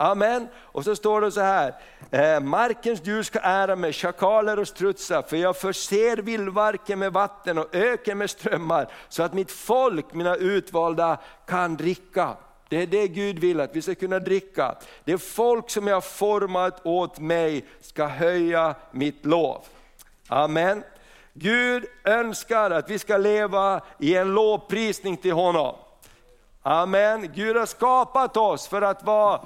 Amen. 0.00 0.48
Och 0.56 0.84
så 0.84 0.96
står 0.96 1.20
det 1.20 1.32
så 1.32 1.40
här, 1.40 1.74
eh, 2.10 2.40
markens 2.40 3.06
djur 3.06 3.22
ska 3.22 3.38
ära 3.38 3.76
mig, 3.76 3.92
schakaler 3.92 4.58
och 4.58 4.68
strutsar, 4.68 5.22
för 5.22 5.36
jag 5.36 5.56
förser 5.56 6.16
vildmarken 6.16 6.98
med 6.98 7.12
vatten 7.12 7.58
och 7.58 7.74
öken 7.74 8.18
med 8.18 8.30
strömmar, 8.30 8.92
så 9.08 9.22
att 9.22 9.32
mitt 9.32 9.50
folk, 9.50 10.14
mina 10.14 10.36
utvalda, 10.36 11.18
kan 11.46 11.76
dricka. 11.76 12.36
Det 12.68 12.82
är 12.82 12.86
det 12.86 13.08
Gud 13.08 13.38
vill 13.38 13.60
att 13.60 13.76
vi 13.76 13.82
ska 13.82 13.94
kunna 13.94 14.18
dricka. 14.18 14.74
Det 15.04 15.18
folk 15.18 15.70
som 15.70 15.86
jag 15.86 15.96
har 15.96 16.00
format 16.00 16.86
åt 16.86 17.18
mig 17.18 17.64
ska 17.80 18.06
höja 18.06 18.74
mitt 18.92 19.26
lov. 19.26 19.64
Amen. 20.28 20.82
Gud 21.40 21.86
önskar 22.04 22.70
att 22.70 22.90
vi 22.90 22.98
ska 22.98 23.16
leva 23.16 23.80
i 23.98 24.16
en 24.16 24.34
lovprisning 24.34 25.16
till 25.16 25.32
honom. 25.32 25.76
Amen. 26.62 27.32
Gud 27.34 27.56
har 27.56 27.66
skapat 27.66 28.36
oss 28.36 28.68
för 28.68 28.82
att 28.82 29.02
vara 29.02 29.40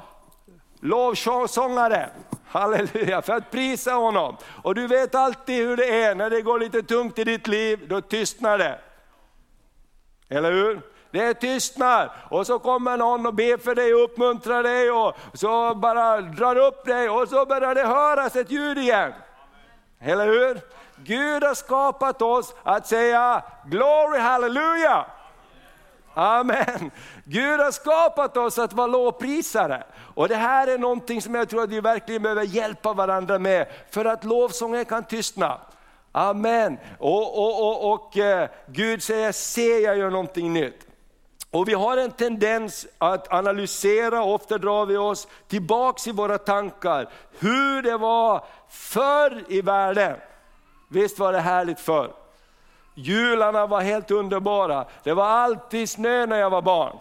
lovsångare. 0.81 2.11
Halleluja, 2.47 3.23
för 3.23 3.33
att 3.33 3.51
prisa 3.51 3.93
honom. 3.93 4.37
Och 4.63 4.75
du 4.75 4.87
vet 4.87 5.15
alltid 5.15 5.67
hur 5.67 5.77
det 5.77 6.03
är 6.03 6.15
när 6.15 6.31
det 6.31 6.43
går 6.43 6.59
lite 6.59 6.83
tungt 6.83 7.19
i 7.19 7.25
ditt 7.25 7.47
liv, 7.47 7.81
då 7.89 8.01
tystnar 8.01 8.59
det. 8.59 8.79
Eller 10.29 10.53
hur? 10.53 10.81
Det 11.11 11.35
tystnar 11.35 12.13
och 12.31 12.47
så 12.47 12.59
kommer 12.59 12.97
någon 12.97 13.27
och 13.27 13.35
ber 13.35 13.57
för 13.57 13.75
dig 13.75 13.95
och 13.95 14.05
uppmuntrar 14.05 14.63
dig 14.63 14.91
och 14.91 15.17
så 15.35 15.75
bara 15.75 16.21
drar 16.21 16.57
upp 16.57 16.85
dig 16.85 17.09
och 17.09 17.29
så 17.29 17.47
börjar 17.47 17.75
det 17.75 17.87
höras 17.87 18.37
ett 18.37 18.51
ljud 18.51 18.79
igen. 18.79 19.13
Eller 20.01 20.27
hur? 20.27 20.61
Gud 20.97 21.45
har 21.45 21.55
skapat 21.55 22.23
oss 22.23 22.55
att 22.63 22.87
säga 22.87 23.43
glory 23.67 24.19
hallelujah. 24.19 25.07
Amen. 26.15 26.91
Gud 27.25 27.61
har 27.61 27.71
skapat 27.71 28.37
oss 28.37 28.59
att 28.59 28.73
vara 28.73 28.87
lovprisare. 28.87 29.85
Och 30.15 30.29
det 30.29 30.37
här 30.37 30.67
är 30.67 30.79
någonting 30.79 31.23
som 31.23 31.35
jag 31.35 31.49
tror 31.49 31.63
att 31.63 31.71
vi 31.71 31.81
verkligen 31.81 32.23
behöver 32.23 32.43
hjälpa 32.43 32.93
varandra 32.93 33.39
med, 33.39 33.67
för 33.91 34.05
att 34.05 34.25
lovsången 34.25 34.85
kan 34.85 35.05
tystna. 35.05 35.61
Amen. 36.13 36.79
Och, 36.99 37.39
och, 37.39 37.69
och, 37.69 37.93
och 37.93 38.17
eh, 38.17 38.49
Gud 38.67 39.03
säger, 39.03 39.33
se 39.33 39.79
jag 39.79 39.99
gör 39.99 40.11
någonting 40.11 40.53
nytt. 40.53 40.87
Och 41.51 41.69
vi 41.69 41.75
har 41.75 41.97
en 41.97 42.11
tendens 42.11 42.87
att 42.99 43.33
analysera, 43.33 44.23
ofta 44.23 44.59
drar 44.59 44.87
vi 44.87 44.97
oss 44.97 45.29
tillbaks 45.49 46.07
i 46.07 46.13
våra 46.13 46.39
tankar, 46.39 47.09
hur 47.39 47.83
det 47.83 47.97
var 47.97 48.45
förr 48.69 49.45
i 49.49 49.61
världen. 49.61 50.17
Visst 50.93 51.19
var 51.19 51.33
det 51.33 51.41
härligt 51.41 51.81
förr? 51.81 52.13
Jularna 52.95 53.67
var 53.67 53.81
helt 53.81 54.11
underbara, 54.11 54.85
det 55.03 55.13
var 55.15 55.27
alltid 55.27 55.91
snö 55.91 56.27
när 56.27 56.37
jag 56.37 56.51
var 56.51 56.63
barn. 56.63 56.99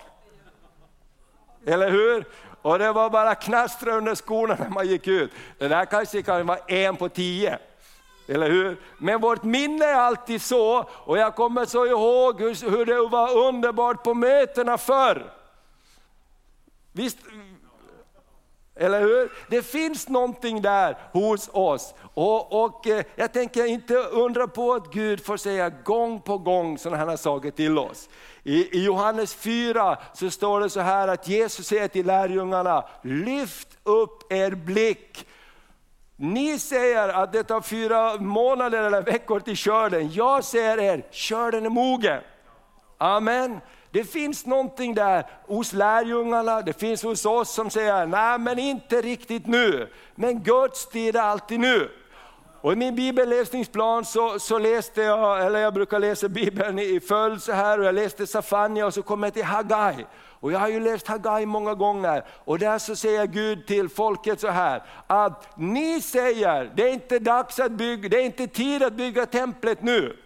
Eller 1.66 1.92
hur? 1.92 2.26
Och 2.62 2.80
det 2.80 2.92
var 2.92 3.10
bara 3.10 3.36
knastra 3.36 3.94
under 3.94 4.16
skorna 4.16 4.58
när 4.60 4.70
man 4.70 4.88
gick 4.88 5.08
ut. 5.08 5.32
Det 5.58 5.68
där 5.68 5.86
kanske 5.86 6.22
kan 6.22 6.48
vara 6.48 6.58
en 6.58 6.96
på 6.96 7.10
tio. 7.10 7.60
Eller 8.28 8.50
hur? 8.50 8.78
Men 8.98 9.22
vårt 9.22 9.44
minne 9.44 9.86
är 9.86 9.96
alltid 9.96 10.42
så, 10.42 10.90
och 10.90 11.18
jag 11.18 11.36
kommer 11.36 11.66
så 11.66 11.86
ihåg 11.86 12.42
hur, 12.42 12.70
hur 12.70 12.86
det 12.86 13.08
var 13.08 13.38
underbart 13.38 14.04
på 14.04 14.14
mötena 14.14 14.78
förr. 14.78 15.34
Visst, 16.92 17.18
eller 18.82 19.02
hur? 19.02 19.32
Det 19.50 19.62
finns 19.62 20.10
någonting 20.10 20.62
där 20.62 20.98
hos 21.12 21.50
oss. 21.54 21.94
Och, 22.14 22.64
och 22.64 22.88
eh, 22.88 23.04
jag 23.16 23.34
tänker 23.34 23.66
inte 23.66 23.96
undra 23.96 24.48
på 24.48 24.74
att 24.74 24.94
Gud 24.94 25.26
får 25.26 25.38
säga 25.38 25.70
gång 25.70 26.22
på 26.22 26.38
gång 26.38 26.78
sådana 26.78 27.06
här 27.06 27.18
saker 27.18 27.52
till 27.52 27.78
oss. 27.78 28.10
I, 28.44 28.78
I 28.78 28.84
Johannes 28.86 29.36
4 29.36 29.98
så 30.14 30.30
står 30.30 30.60
det 30.60 30.70
så 30.70 30.80
här 30.80 31.08
att 31.08 31.28
Jesus 31.28 31.68
säger 31.68 31.88
till 31.88 32.06
lärjungarna, 32.06 32.86
lyft 33.04 33.68
upp 33.84 34.32
er 34.32 34.52
blick 34.52 35.26
ni 36.22 36.60
säger 36.60 37.10
att 37.10 37.34
det 37.34 37.44
tar 37.44 37.62
fyra 37.62 38.18
månader 38.18 38.84
eller 38.84 39.02
veckor 39.02 39.40
till 39.40 39.56
skörden. 39.56 40.12
Jag 40.14 40.44
säger 40.44 40.80
er, 40.80 41.06
skörden 41.12 41.66
är 41.66 41.70
mogen. 41.70 42.22
Amen. 42.98 43.60
Det 43.92 44.04
finns 44.04 44.46
någonting 44.46 44.96
där 44.96 45.26
hos 45.48 45.74
lärjungarna, 45.74 46.62
det 46.62 46.80
finns 46.80 47.04
hos 47.04 47.26
oss 47.26 47.54
som 47.54 47.70
säger, 47.70 48.06
nej 48.06 48.40
men 48.40 48.60
inte 48.60 49.02
riktigt 49.02 49.48
nu. 49.48 49.88
Men 50.16 50.44
Guds 50.44 50.90
tid 50.90 51.16
är 51.16 51.22
alltid 51.22 51.60
nu. 51.60 51.90
Och 52.62 52.74
I 52.74 52.76
min 52.76 52.96
bibelläsningsplan 52.96 54.06
så, 54.06 54.40
så 54.40 54.60
läste 54.60 55.02
jag, 55.02 55.46
eller 55.46 55.60
jag 55.60 55.74
brukar 55.74 56.00
läsa 56.00 56.30
bibeln 56.30 56.80
i 56.80 57.00
följd 57.00 57.42
så 57.42 57.52
här, 57.52 57.80
och 57.80 57.86
jag 57.86 57.96
läste 57.96 58.28
Safania 58.28 58.86
och 58.86 58.94
så 58.94 59.02
kom 59.02 59.24
jag 59.24 59.34
till 59.34 59.44
Hagai. 59.44 60.06
Och 60.40 60.52
jag 60.52 60.60
har 60.60 60.68
ju 60.68 60.80
läst 60.80 61.08
Hagai 61.08 61.46
många 61.46 61.74
gånger 61.74 62.24
och 62.46 62.60
där 62.60 62.78
så 62.78 62.96
säger 62.96 63.26
Gud 63.26 63.68
till 63.68 63.90
folket 63.90 64.40
så 64.40 64.48
här, 64.48 64.84
att 65.08 65.58
ni 65.58 66.02
säger, 66.02 66.72
det 66.76 66.90
är 66.90 66.94
inte 66.94 67.20
dags 67.20 67.60
att 67.60 67.72
bygga, 67.72 68.10
det 68.10 68.18
är 68.18 68.26
inte 68.26 68.48
tid 68.48 68.84
att 68.84 68.94
bygga 68.94 69.26
templet 69.26 69.82
nu. 69.82 70.18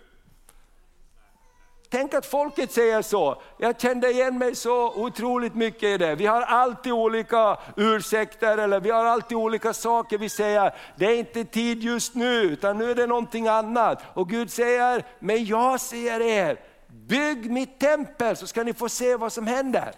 Tänk 1.89 2.13
att 2.13 2.25
folket 2.25 2.72
säger 2.72 3.01
så. 3.01 3.42
Jag 3.58 3.82
kände 3.82 4.12
igen 4.12 4.38
mig 4.38 4.56
så 4.56 4.94
otroligt 4.96 5.56
mycket 5.56 5.84
i 5.84 5.98
det. 5.98 6.15
Vi 6.15 6.25
har 6.25 6.42
alltid 6.42 6.94
olika 6.94 7.58
ursäkter 7.77 8.58
eller 8.58 8.80
vi 8.80 8.92
har 8.92 9.06
alltid 9.06 9.38
olika 9.38 9.74
saker 9.74 10.18
vi 10.18 10.30
säger. 10.30 10.75
Det 10.96 11.06
är 11.06 11.15
inte 11.15 11.46
tid 11.46 11.84
just 11.84 12.15
nu 12.15 12.42
utan 12.42 12.77
nu 12.77 12.92
är 12.92 12.96
det 12.96 13.08
någonting 13.08 13.48
annat. 13.48 14.04
Och 14.13 14.30
Gud 14.30 14.51
säger, 14.51 15.04
men 15.20 15.46
jag 15.46 15.82
säger 15.82 16.22
er, 16.22 16.60
bygg 16.88 17.51
mitt 17.51 17.80
tempel 17.80 18.36
så 18.36 18.48
ska 18.48 18.63
ni 18.63 18.74
få 18.74 18.89
se 18.89 19.15
vad 19.15 19.34
som 19.34 19.48
händer. 19.48 19.92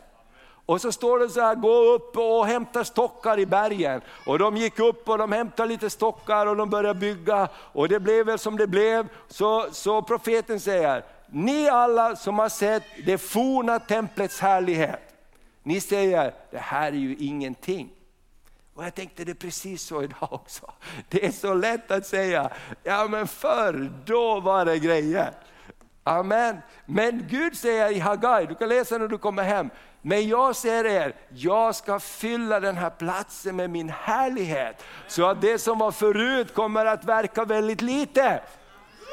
Och 0.65 0.82
så 0.82 0.91
står 0.91 1.20
det 1.20 1.29
så 1.29 1.41
här, 1.41 1.56
gå 1.56 1.94
upp 1.94 2.17
och 2.17 2.48
hämta 2.48 2.84
stockar 2.84 3.39
i 3.39 3.46
bergen. 3.46 4.01
Och 4.25 4.39
de 4.39 4.58
gick 4.58 4.79
upp 4.79 5.10
och 5.10 5.17
de 5.17 5.32
hämtade 5.32 5.70
lite 5.70 5.89
stockar 5.89 6.46
och 6.46 6.56
de 6.56 6.70
började 6.70 7.00
bygga. 7.00 7.48
Och 7.56 7.89
det 7.89 8.00
blev 8.00 8.25
väl 8.25 8.39
som 8.39 8.58
det 8.58 8.67
blev. 8.67 9.08
Så, 9.27 9.65
så 9.72 10.01
profeten 10.01 10.60
säger, 10.60 11.03
ni 11.31 11.69
alla 11.69 12.15
som 12.15 12.39
har 12.39 12.50
sett 12.50 12.84
det 13.05 13.17
forna 13.17 13.79
templets 13.79 14.39
härlighet, 14.39 15.00
ni 15.63 15.81
säger, 15.81 16.34
det 16.51 16.57
här 16.57 16.88
är 16.91 16.96
ju 16.96 17.15
ingenting. 17.15 17.89
Och 18.75 18.86
jag 18.86 18.96
tänkte 18.96 19.25
det 19.25 19.31
är 19.31 19.34
precis 19.34 19.81
så 19.81 20.03
idag 20.03 20.27
också. 20.31 20.72
Det 21.10 21.25
är 21.25 21.31
så 21.31 21.53
lätt 21.53 21.91
att 21.91 22.05
säga, 22.05 22.50
ja 22.84 23.07
men 23.07 23.27
förr, 23.27 23.91
då 24.05 24.39
var 24.39 24.65
det 24.65 24.79
grejer. 24.79 25.31
Amen. 26.03 26.57
Men 26.86 27.27
Gud 27.29 27.57
säger 27.57 27.91
i 27.91 28.00
Hagai, 28.00 28.46
du 28.46 28.55
kan 28.55 28.69
läsa 28.69 28.98
när 28.98 29.07
du 29.07 29.17
kommer 29.17 29.43
hem, 29.43 29.69
men 30.01 30.27
jag 30.27 30.55
säger 30.55 30.86
er, 30.86 31.15
jag 31.29 31.75
ska 31.75 32.00
fylla 32.00 32.60
den 32.60 32.77
här 32.77 32.89
platsen 32.89 33.55
med 33.55 33.69
min 33.69 33.89
härlighet. 33.89 34.84
Så 35.07 35.25
att 35.25 35.41
det 35.41 35.60
som 35.60 35.79
var 35.79 35.91
förut 35.91 36.53
kommer 36.53 36.86
att 36.86 37.05
verka 37.05 37.46
väldigt 37.46 37.81
lite. 37.81 38.41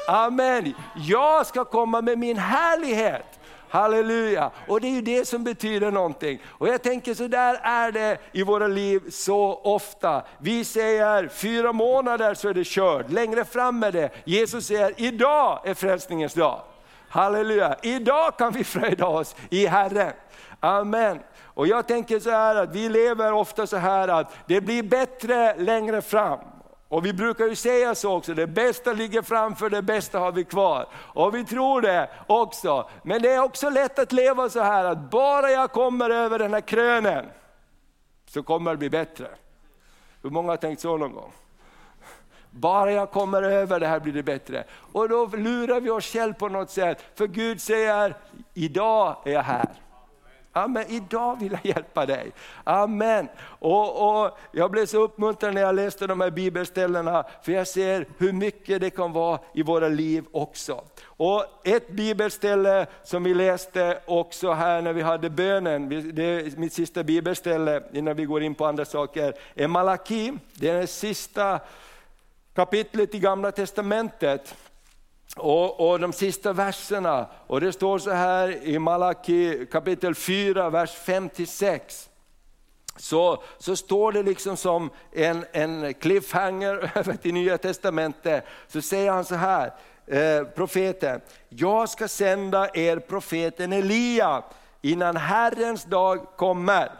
Amen. 0.07 0.73
Jag 0.95 1.45
ska 1.45 1.65
komma 1.65 2.01
med 2.01 2.17
min 2.17 2.37
härlighet. 2.37 3.39
Halleluja! 3.69 4.51
Och 4.67 4.81
det 4.81 4.87
är 4.87 4.91
ju 4.91 5.01
det 5.01 5.27
som 5.27 5.43
betyder 5.43 5.91
någonting. 5.91 6.39
Och 6.47 6.67
jag 6.67 6.83
tänker 6.83 7.13
så 7.13 7.27
där 7.27 7.59
är 7.63 7.91
det 7.91 8.17
i 8.31 8.43
våra 8.43 8.67
liv 8.67 9.09
så 9.09 9.61
ofta. 9.63 10.23
Vi 10.37 10.65
säger 10.65 11.27
fyra 11.27 11.73
månader 11.73 12.33
så 12.33 12.49
är 12.49 12.53
det 12.53 12.67
kört, 12.67 13.11
längre 13.11 13.45
fram 13.45 13.83
är 13.83 13.91
det. 13.91 14.09
Jesus 14.25 14.65
säger 14.67 14.93
idag 14.97 15.59
är 15.63 15.73
frälsningens 15.73 16.33
dag. 16.33 16.61
Halleluja! 17.09 17.75
Idag 17.81 18.37
kan 18.37 18.53
vi 18.53 18.63
fröjda 18.63 19.07
oss 19.07 19.35
i 19.49 19.65
Herren. 19.65 20.13
Amen. 20.59 21.19
Och 21.43 21.67
jag 21.67 21.87
tänker 21.87 22.19
så 22.19 22.29
här 22.29 22.55
att 22.55 22.75
vi 22.75 22.89
lever 22.89 23.33
ofta 23.33 23.67
så 23.67 23.77
här 23.77 24.07
att 24.07 24.33
det 24.45 24.61
blir 24.61 24.83
bättre 24.83 25.55
längre 25.57 26.01
fram. 26.01 26.39
Och 26.87 27.05
vi 27.05 27.13
brukar 27.13 27.45
ju 27.45 27.55
säga 27.55 27.95
så 27.95 28.15
också, 28.15 28.33
det 28.33 28.47
bästa 28.47 28.93
ligger 28.93 29.21
framför, 29.21 29.69
det 29.69 29.81
bästa 29.81 30.19
har 30.19 30.31
vi 30.31 30.43
kvar. 30.43 30.87
Och 30.93 31.35
vi 31.35 31.45
tror 31.45 31.81
det 31.81 32.09
också. 32.27 32.89
Men 33.03 33.21
det 33.21 33.31
är 33.31 33.43
också 33.43 33.69
lätt 33.69 33.99
att 33.99 34.11
leva 34.11 34.49
så 34.49 34.61
här 34.61 34.85
att 34.85 35.09
bara 35.11 35.51
jag 35.51 35.71
kommer 35.71 36.09
över 36.09 36.39
den 36.39 36.53
här 36.53 36.61
krönen 36.61 37.25
så 38.27 38.43
kommer 38.43 38.71
det 38.71 38.77
bli 38.77 38.89
bättre. 38.89 39.27
Hur 40.21 40.29
många 40.29 40.51
har 40.51 40.57
tänkt 40.57 40.81
så 40.81 40.97
någon 40.97 41.13
gång? 41.13 41.31
Bara 42.51 42.91
jag 42.91 43.11
kommer 43.11 43.43
över 43.43 43.79
det 43.79 43.87
här 43.87 43.99
blir 43.99 44.13
det 44.13 44.23
bättre. 44.23 44.63
Och 44.91 45.09
då 45.09 45.25
lurar 45.25 45.79
vi 45.79 45.89
oss 45.89 46.05
själva 46.05 46.35
på 46.39 46.49
något 46.49 46.71
sätt. 46.71 47.03
För 47.15 47.27
Gud 47.27 47.61
säger, 47.61 48.15
idag 48.53 49.15
är 49.25 49.31
jag 49.31 49.43
här. 49.43 49.84
Amen, 50.57 50.85
idag 50.87 51.39
vill 51.39 51.51
jag 51.51 51.65
hjälpa 51.75 52.05
dig. 52.05 52.31
Amen. 52.63 53.27
Och, 53.45 54.23
och, 54.25 54.37
jag 54.51 54.71
blev 54.71 54.85
så 54.85 55.03
uppmuntrad 55.03 55.53
när 55.53 55.61
jag 55.61 55.75
läste 55.75 56.07
de 56.07 56.21
här 56.21 56.31
bibelställena, 56.31 57.25
för 57.41 57.51
jag 57.51 57.67
ser 57.67 58.07
hur 58.17 58.33
mycket 58.33 58.81
det 58.81 58.89
kan 58.89 59.11
vara 59.11 59.39
i 59.53 59.63
våra 59.63 59.87
liv 59.87 60.25
också. 60.31 60.83
Och 61.03 61.45
ett 61.63 61.89
bibelställe 61.89 62.87
som 63.03 63.23
vi 63.23 63.33
läste 63.33 63.99
också 64.05 64.51
här 64.51 64.81
när 64.81 64.93
vi 64.93 65.01
hade 65.01 65.29
bönen, 65.29 65.89
det 66.15 66.23
är 66.23 66.57
mitt 66.57 66.73
sista 66.73 67.03
bibelställe 67.03 67.83
innan 67.93 68.15
vi 68.15 68.25
går 68.25 68.43
in 68.43 68.55
på 68.55 68.65
andra 68.65 68.85
saker, 68.85 69.33
är 69.55 69.67
Malaki. 69.67 70.33
Det 70.53 70.69
är 70.69 70.81
det 70.81 70.87
sista 70.87 71.59
kapitlet 72.53 73.15
i 73.15 73.19
gamla 73.19 73.51
testamentet. 73.51 74.55
Och, 75.35 75.89
och, 75.89 75.99
de 75.99 76.13
sista 76.13 76.53
verserna, 76.53 77.27
och 77.47 77.61
det 77.61 77.73
står 77.73 77.99
så 77.99 78.11
här 78.11 78.63
i 78.63 78.79
Malaki 78.79 79.65
kapitel 79.65 80.15
4, 80.15 80.69
vers 80.69 80.97
5-6. 81.05 82.07
så, 82.97 83.43
så 83.57 83.75
står 83.75 84.11
det 84.11 84.23
liksom 84.23 84.57
som 84.57 84.89
en, 85.11 85.45
en 85.51 85.93
cliffhanger 85.93 86.91
över 86.97 87.13
till 87.13 87.33
Nya 87.33 87.57
Testamentet. 87.57 88.45
Så 88.67 88.81
säger 88.81 89.11
han 89.11 89.25
så 89.25 89.35
här, 89.35 89.73
eh, 90.07 90.43
profeten, 90.43 91.21
jag 91.49 91.89
ska 91.89 92.07
sända 92.07 92.69
er 92.73 92.99
profeten 92.99 93.73
Elia 93.73 94.43
innan 94.81 95.17
Herrens 95.17 95.83
dag 95.83 96.27
kommer. 96.35 96.91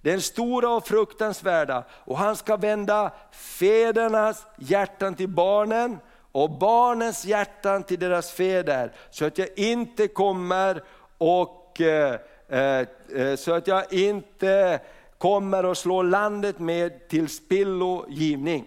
Den 0.00 0.20
stora 0.20 0.70
och 0.70 0.86
fruktansvärda 0.86 1.84
och 1.90 2.18
han 2.18 2.36
ska 2.36 2.56
vända 2.56 3.12
fädernas 3.30 4.46
hjärtan 4.56 5.14
till 5.14 5.28
barnen 5.28 5.98
och 6.32 6.50
barnens 6.50 7.24
hjärtan 7.24 7.82
till 7.82 7.98
deras 7.98 8.30
fäder 8.30 8.92
så 9.10 9.24
att 9.24 9.38
jag 9.38 9.48
inte 9.56 10.08
kommer 10.08 10.82
och 11.18 11.80
eh, 11.80 12.20
eh, 12.48 12.86
eh, 13.14 13.36
så 13.36 13.52
att 13.52 13.66
jag 13.66 13.92
inte 13.92 14.80
kommer 15.18 15.64
och 15.64 15.76
slår 15.76 16.04
landet 16.04 16.58
med 16.58 17.08
till 17.08 17.28
spillogivning. 17.28 18.66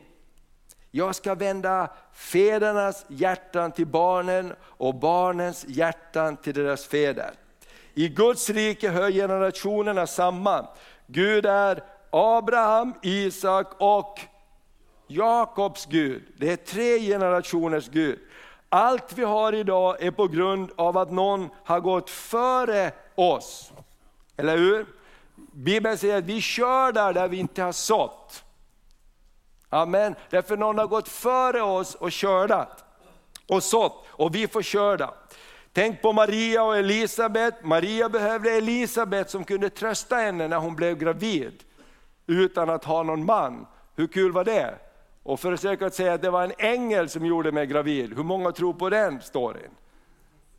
Jag 0.91 1.15
ska 1.15 1.35
vända 1.35 1.89
fädernas 2.13 3.05
hjärtan 3.07 3.71
till 3.71 3.87
barnen 3.87 4.53
och 4.61 4.95
barnens 4.95 5.65
hjärtan 5.67 6.37
till 6.37 6.53
deras 6.53 6.85
fäder. 6.85 7.31
I 7.93 8.07
Guds 8.07 8.49
rike 8.49 8.89
hör 8.89 9.11
generationerna 9.11 10.07
samman. 10.07 10.65
Gud 11.07 11.45
är 11.45 11.83
Abraham, 12.09 12.93
Isak 13.01 13.67
och 13.77 14.19
Jakobs 15.15 15.85
Gud. 15.85 16.23
Det 16.37 16.51
är 16.51 16.55
tre 16.55 16.99
generationers 16.99 17.89
Gud. 17.89 18.19
Allt 18.69 19.13
vi 19.13 19.23
har 19.23 19.53
idag 19.53 20.03
är 20.03 20.11
på 20.11 20.27
grund 20.27 20.71
av 20.75 20.97
att 20.97 21.11
någon 21.11 21.49
har 21.63 21.79
gått 21.79 22.09
före 22.09 22.91
oss. 23.15 23.71
Eller 24.37 24.57
hur? 24.57 24.85
Bibeln 25.53 25.97
säger 25.97 26.17
att 26.17 26.23
vi 26.23 26.41
kör 26.41 26.91
där, 26.91 27.13
där 27.13 27.27
vi 27.27 27.37
inte 27.37 27.63
har 27.63 27.71
sått. 27.71 28.43
Amen. 29.69 30.15
Därför 30.29 30.57
någon 30.57 30.77
har 30.77 30.87
gått 30.87 31.07
före 31.07 31.61
oss 31.61 31.95
och 31.95 32.11
kördat 32.11 32.83
och 33.47 33.63
sått 33.63 34.05
och 34.07 34.35
vi 34.35 34.47
får 34.47 34.61
körda. 34.61 35.13
Tänk 35.73 36.01
på 36.01 36.13
Maria 36.13 36.63
och 36.63 36.77
Elisabet. 36.77 37.63
Maria 37.63 38.09
behövde 38.09 38.51
Elisabet 38.51 39.29
som 39.29 39.43
kunde 39.43 39.69
trösta 39.69 40.15
henne 40.15 40.47
när 40.47 40.57
hon 40.57 40.75
blev 40.75 40.97
gravid 40.97 41.63
utan 42.27 42.69
att 42.69 42.85
ha 42.85 43.03
någon 43.03 43.25
man. 43.25 43.67
Hur 43.95 44.07
kul 44.07 44.31
var 44.31 44.43
det? 44.43 44.90
Och 45.23 45.39
försöka 45.39 45.85
att 45.85 45.95
säga 45.95 46.13
att 46.13 46.21
det 46.21 46.29
var 46.29 46.43
en 46.43 46.53
ängel 46.57 47.09
som 47.09 47.25
gjorde 47.25 47.51
mig 47.51 47.65
gravid. 47.65 48.13
Hur 48.15 48.23
många 48.23 48.51
tror 48.51 48.73
på 48.73 48.89
den 48.89 49.21
storyn? 49.21 49.71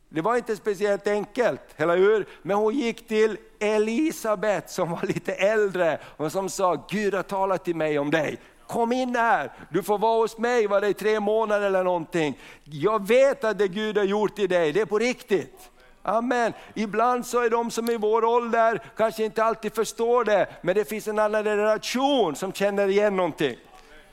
Det 0.09 0.21
var 0.21 0.35
inte 0.35 0.55
speciellt 0.55 1.07
enkelt, 1.07 1.61
eller 1.77 1.97
hur? 1.97 2.25
Men 2.41 2.57
hon 2.57 2.75
gick 2.75 3.07
till 3.07 3.37
Elisabet 3.59 4.69
som 4.69 4.91
var 4.91 5.01
lite 5.07 5.33
äldre 5.33 5.99
och 6.17 6.31
som 6.31 6.49
sa, 6.49 6.85
Gud 6.89 7.13
har 7.13 7.23
talat 7.23 7.65
till 7.65 7.75
mig 7.75 7.99
om 7.99 8.11
dig. 8.11 8.37
Kom 8.67 8.91
in 8.91 9.15
här, 9.15 9.51
du 9.69 9.83
får 9.83 9.97
vara 9.97 10.21
hos 10.21 10.37
mig 10.37 10.67
var 10.67 10.81
det 10.81 10.87
i 10.87 10.93
tre 10.93 11.19
månader 11.19 11.67
eller 11.67 11.83
någonting. 11.83 12.39
Jag 12.63 13.07
vet 13.07 13.43
att 13.43 13.57
det 13.57 13.67
Gud 13.67 13.97
har 13.97 14.05
gjort 14.05 14.39
i 14.39 14.47
dig, 14.47 14.71
det 14.71 14.81
är 14.81 14.85
på 14.85 14.99
riktigt. 14.99 15.69
Amen. 16.01 16.53
Ibland 16.73 17.25
så 17.25 17.39
är 17.39 17.49
de 17.49 17.71
som 17.71 17.89
är 17.89 17.93
i 17.93 17.97
vår 17.97 18.25
ålder 18.25 18.81
kanske 18.97 19.25
inte 19.25 19.43
alltid 19.43 19.75
förstår 19.75 20.25
det, 20.25 20.47
men 20.61 20.75
det 20.75 20.89
finns 20.89 21.07
en 21.07 21.19
annan 21.19 21.43
generation 21.43 22.35
som 22.35 22.53
känner 22.53 22.87
igen 22.87 23.15
någonting. 23.15 23.55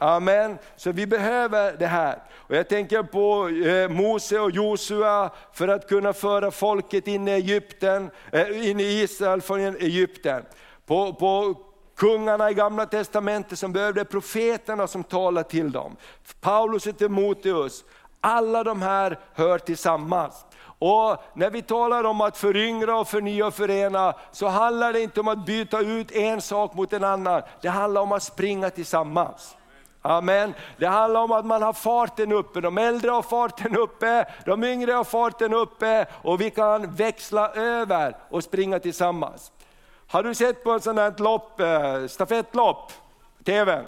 Amen. 0.03 0.59
Så 0.77 0.93
vi 0.93 1.07
behöver 1.07 1.77
det 1.79 1.87
här. 1.87 2.23
Och 2.37 2.57
jag 2.57 2.69
tänker 2.69 3.03
på 3.03 3.49
eh, 3.49 3.89
Mose 3.89 4.41
och 4.41 4.51
Josua 4.51 5.31
för 5.53 5.69
att 5.69 5.89
kunna 5.89 6.13
föra 6.13 6.51
folket 6.51 7.09
in 7.09 7.29
i 7.29 7.31
Egypten, 7.31 8.11
eh, 8.33 8.71
in 8.71 8.81
i 8.81 8.85
Israel 8.85 9.41
från 9.41 9.61
Egypten. 9.61 10.43
På, 10.87 11.15
på 11.15 11.55
kungarna 11.97 12.51
i 12.51 12.55
gamla 12.55 12.87
testamentet 12.87 13.59
som 13.59 13.73
behövde 13.73 14.05
profeterna 14.05 14.87
som 14.87 15.05
talade 15.05 15.49
till 15.49 15.73
dem. 15.73 15.97
Paulus 16.41 16.87
och 16.87 16.99
Timoteus, 16.99 17.85
alla 18.21 18.65
de 18.65 18.83
här 18.83 19.19
hör 19.35 19.59
tillsammans. 19.59 20.45
Och 20.79 21.17
när 21.35 21.51
vi 21.51 21.63
talar 21.63 22.05
om 22.05 22.21
att 22.21 22.37
föryngra 22.37 22.99
och 22.99 23.09
förnya 23.09 23.47
och 23.47 23.55
förena, 23.55 24.15
så 24.33 24.47
handlar 24.47 24.93
det 24.93 25.01
inte 25.01 25.21
om 25.21 25.29
att 25.29 25.47
byta 25.47 25.81
ut 25.81 26.13
en 26.13 26.41
sak 26.41 26.75
mot 26.75 26.93
en 26.93 27.05
annan, 27.05 27.43
det 27.63 27.69
handlar 27.69 28.01
om 28.01 28.13
att 28.13 28.23
springa 28.23 28.71
tillsammans. 28.71 29.57
Amen. 30.03 30.55
Det 30.77 30.87
handlar 30.87 31.21
om 31.21 31.33
att 31.33 31.47
man 31.47 31.63
har 31.63 31.73
farten 31.73 32.33
uppe, 32.33 32.61
de 32.61 32.79
äldre 32.79 33.11
har 33.11 33.23
farten 33.23 33.77
uppe, 33.77 34.25
de 34.45 34.65
yngre 34.65 34.93
har 34.93 35.05
farten 35.05 35.55
uppe 35.55 36.07
och 36.23 36.41
vi 36.41 36.51
kan 36.51 36.95
växla 36.95 37.51
över 37.53 38.17
och 38.29 38.45
springa 38.45 38.79
tillsammans. 38.79 39.53
Har 40.07 40.23
du 40.23 40.35
sett 40.35 40.65
på 40.65 40.73
ett 40.73 40.83
sånt 40.83 40.99
här 40.99 41.15
lopp, 41.19 41.61
eh, 41.61 42.07
stafettlopp, 42.07 42.93
TV? 43.45 43.83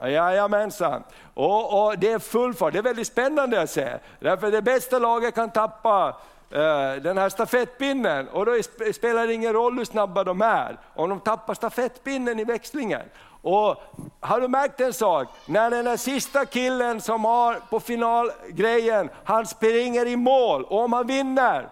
Jajamensan. 0.00 1.02
Och, 1.34 1.86
och 1.86 1.98
det 1.98 2.12
är 2.12 2.18
full 2.18 2.54
fart, 2.54 2.72
det 2.72 2.78
är 2.78 2.82
väldigt 2.82 3.06
spännande 3.06 3.60
att 3.60 3.70
se. 3.70 3.98
Därför 4.20 4.50
det 4.50 4.62
bästa 4.62 4.98
laget 4.98 5.34
kan 5.34 5.50
tappa 5.50 6.16
eh, 6.50 6.92
den 7.02 7.18
här 7.18 7.28
stafettpinnen 7.28 8.28
och 8.28 8.46
då 8.46 8.52
spelar 8.94 9.26
det 9.26 9.34
ingen 9.34 9.52
roll 9.52 9.78
hur 9.78 9.84
snabba 9.84 10.24
de 10.24 10.42
är, 10.42 10.78
om 10.94 11.08
de 11.08 11.20
tappar 11.20 11.54
stafettpinnen 11.54 12.38
i 12.38 12.44
växlingen. 12.44 13.02
Och 13.46 13.82
har 14.20 14.40
du 14.40 14.48
märkt 14.48 14.80
en 14.80 14.92
sak? 14.92 15.28
När 15.46 15.70
den 15.70 15.84
där 15.84 15.96
sista 15.96 16.44
killen 16.44 17.00
som 17.00 17.24
har 17.24 17.54
på 17.70 17.80
finalgrejen, 17.80 19.10
han 19.24 19.46
springer 19.46 20.06
i 20.06 20.16
mål 20.16 20.64
och 20.64 20.84
om 20.84 20.92
han 20.92 21.06
vinner, 21.06 21.68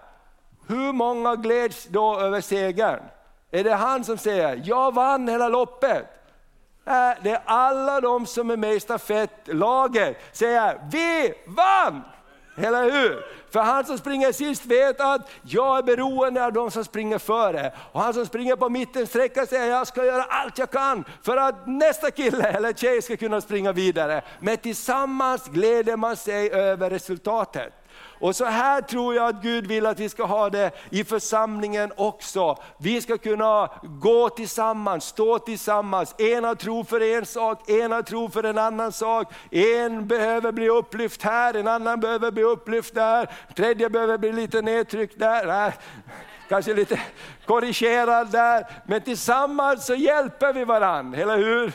hur 0.68 0.92
många 0.92 1.36
gläds 1.36 1.84
då 1.84 2.20
över 2.20 2.40
segern? 2.40 3.00
Är 3.50 3.64
det 3.64 3.74
han 3.74 4.04
som 4.04 4.18
säger, 4.18 4.62
jag 4.64 4.94
vann 4.94 5.28
hela 5.28 5.48
loppet? 5.48 6.06
Nej, 6.84 7.16
det 7.22 7.30
är 7.30 7.42
alla 7.44 8.00
de 8.00 8.26
som 8.26 8.50
är 8.50 8.56
med 8.56 8.74
i 8.74 8.80
stafettlaget 8.80 10.16
säger, 10.32 10.80
vi 10.90 11.34
vann! 11.46 12.02
Eller 12.56 12.90
hur? 12.90 13.24
För 13.50 13.60
han 13.60 13.84
som 13.84 13.98
springer 13.98 14.32
sist 14.32 14.66
vet 14.66 15.00
att 15.00 15.30
jag 15.42 15.78
är 15.78 15.82
beroende 15.82 16.44
av 16.44 16.52
de 16.52 16.70
som 16.70 16.84
springer 16.84 17.18
före. 17.18 17.72
Och 17.92 18.00
han 18.00 18.14
som 18.14 18.26
springer 18.26 18.56
på 18.56 18.68
mittensträckan 18.68 19.46
säger 19.46 19.70
jag 19.70 19.86
ska 19.86 20.04
göra 20.04 20.22
allt 20.22 20.58
jag 20.58 20.70
kan 20.70 21.04
för 21.22 21.36
att 21.36 21.66
nästa 21.66 22.10
kille 22.10 22.44
eller 22.44 22.72
tjej 22.72 23.02
ska 23.02 23.16
kunna 23.16 23.40
springa 23.40 23.72
vidare. 23.72 24.22
Men 24.40 24.56
tillsammans 24.56 25.48
gläder 25.48 25.96
man 25.96 26.16
sig 26.16 26.50
över 26.50 26.90
resultatet. 26.90 27.72
Och 28.24 28.36
så 28.36 28.44
här 28.44 28.80
tror 28.80 29.14
jag 29.14 29.28
att 29.28 29.42
Gud 29.42 29.66
vill 29.66 29.86
att 29.86 30.00
vi 30.00 30.08
ska 30.08 30.24
ha 30.24 30.50
det 30.50 30.70
i 30.90 31.04
församlingen 31.04 31.92
också. 31.96 32.58
Vi 32.78 33.00
ska 33.00 33.18
kunna 33.18 33.70
gå 33.82 34.28
tillsammans, 34.28 35.04
stå 35.04 35.38
tillsammans. 35.38 36.20
Ena 36.20 36.54
tro 36.54 36.84
för 36.84 37.00
en 37.00 37.26
sak, 37.26 37.70
ena 37.70 38.02
tro 38.02 38.28
för 38.28 38.42
en 38.42 38.58
annan 38.58 38.92
sak. 38.92 39.32
En 39.50 40.08
behöver 40.08 40.52
bli 40.52 40.68
upplyft 40.68 41.22
här, 41.22 41.54
en 41.54 41.68
annan 41.68 42.00
behöver 42.00 42.30
bli 42.30 42.42
upplyft 42.42 42.94
där, 42.94 43.30
tredje 43.54 43.90
behöver 43.90 44.18
bli 44.18 44.32
lite 44.32 44.62
nedtryckt 44.62 45.18
där. 45.18 45.66
Äh, 45.66 45.72
kanske 46.48 46.74
lite 46.74 47.00
korrigerad 47.46 48.30
där, 48.30 48.66
men 48.86 49.00
tillsammans 49.00 49.86
så 49.86 49.94
hjälper 49.94 50.52
vi 50.52 50.64
varandra, 50.64 51.20
eller 51.20 51.36
hur? 51.36 51.72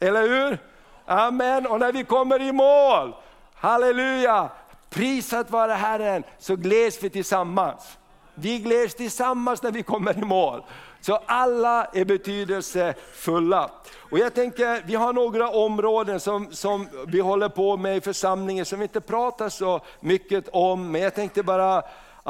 Eller 0.00 0.22
hur? 0.22 0.58
Amen, 1.06 1.66
och 1.66 1.80
när 1.80 1.92
vi 1.92 2.04
kommer 2.04 2.42
i 2.42 2.52
mål, 2.52 3.14
halleluja, 3.54 4.48
Prisat 4.90 5.50
vare 5.50 5.72
Herren, 5.72 6.24
så 6.38 6.56
gläds 6.56 7.02
vi 7.02 7.10
tillsammans. 7.10 7.98
Vi 8.34 8.58
gläds 8.58 8.94
tillsammans 8.94 9.62
när 9.62 9.72
vi 9.72 9.82
kommer 9.82 10.18
i 10.18 10.24
mål. 10.24 10.62
Så 11.00 11.18
alla 11.26 11.84
är 11.84 12.04
betydelsefulla. 12.04 13.70
Och 14.10 14.18
jag 14.18 14.34
tänker, 14.34 14.82
vi 14.86 14.94
har 14.94 15.12
några 15.12 15.48
områden 15.48 16.20
som, 16.20 16.52
som 16.52 16.88
vi 17.06 17.20
håller 17.20 17.48
på 17.48 17.76
med 17.76 17.96
i 17.96 18.00
församlingen 18.00 18.64
som 18.64 18.78
vi 18.78 18.82
inte 18.82 19.00
pratar 19.00 19.48
så 19.48 19.80
mycket 20.00 20.48
om, 20.52 20.92
men 20.92 21.00
jag 21.00 21.14
tänkte 21.14 21.42
bara 21.42 21.82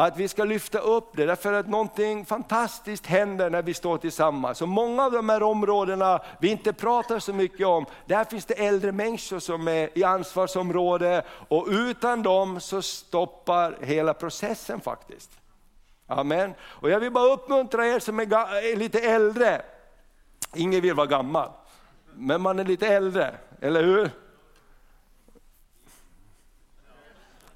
att 0.06 0.16
vi 0.16 0.28
ska 0.28 0.44
lyfta 0.44 0.78
upp 0.78 1.16
det, 1.16 1.26
därför 1.26 1.52
att 1.52 1.68
någonting 1.68 2.24
fantastiskt 2.24 3.06
händer 3.06 3.50
när 3.50 3.62
vi 3.62 3.74
står 3.74 3.98
tillsammans. 3.98 4.62
Och 4.62 4.68
många 4.68 5.04
av 5.04 5.12
de 5.12 5.28
här 5.28 5.42
områdena 5.42 6.20
vi 6.40 6.48
inte 6.48 6.72
pratar 6.72 7.18
så 7.18 7.32
mycket 7.32 7.66
om, 7.66 7.86
där 8.06 8.24
finns 8.24 8.44
det 8.44 8.54
äldre 8.54 8.92
människor 8.92 9.38
som 9.38 9.68
är 9.68 9.98
i 9.98 10.04
ansvarsområde 10.04 11.22
och 11.48 11.66
utan 11.70 12.22
dem 12.22 12.60
så 12.60 12.82
stoppar 12.82 13.78
hela 13.80 14.14
processen 14.14 14.80
faktiskt. 14.80 15.30
Amen. 16.06 16.54
Och 16.62 16.90
jag 16.90 17.00
vill 17.00 17.12
bara 17.12 17.32
uppmuntra 17.32 17.86
er 17.86 17.98
som 17.98 18.20
är 18.20 18.76
lite 18.76 19.00
äldre, 19.00 19.62
ingen 20.54 20.80
vill 20.80 20.94
vara 20.94 21.06
gammal, 21.06 21.50
men 22.14 22.40
man 22.40 22.58
är 22.58 22.64
lite 22.64 22.86
äldre, 22.86 23.34
eller 23.60 23.82
hur? 23.82 24.10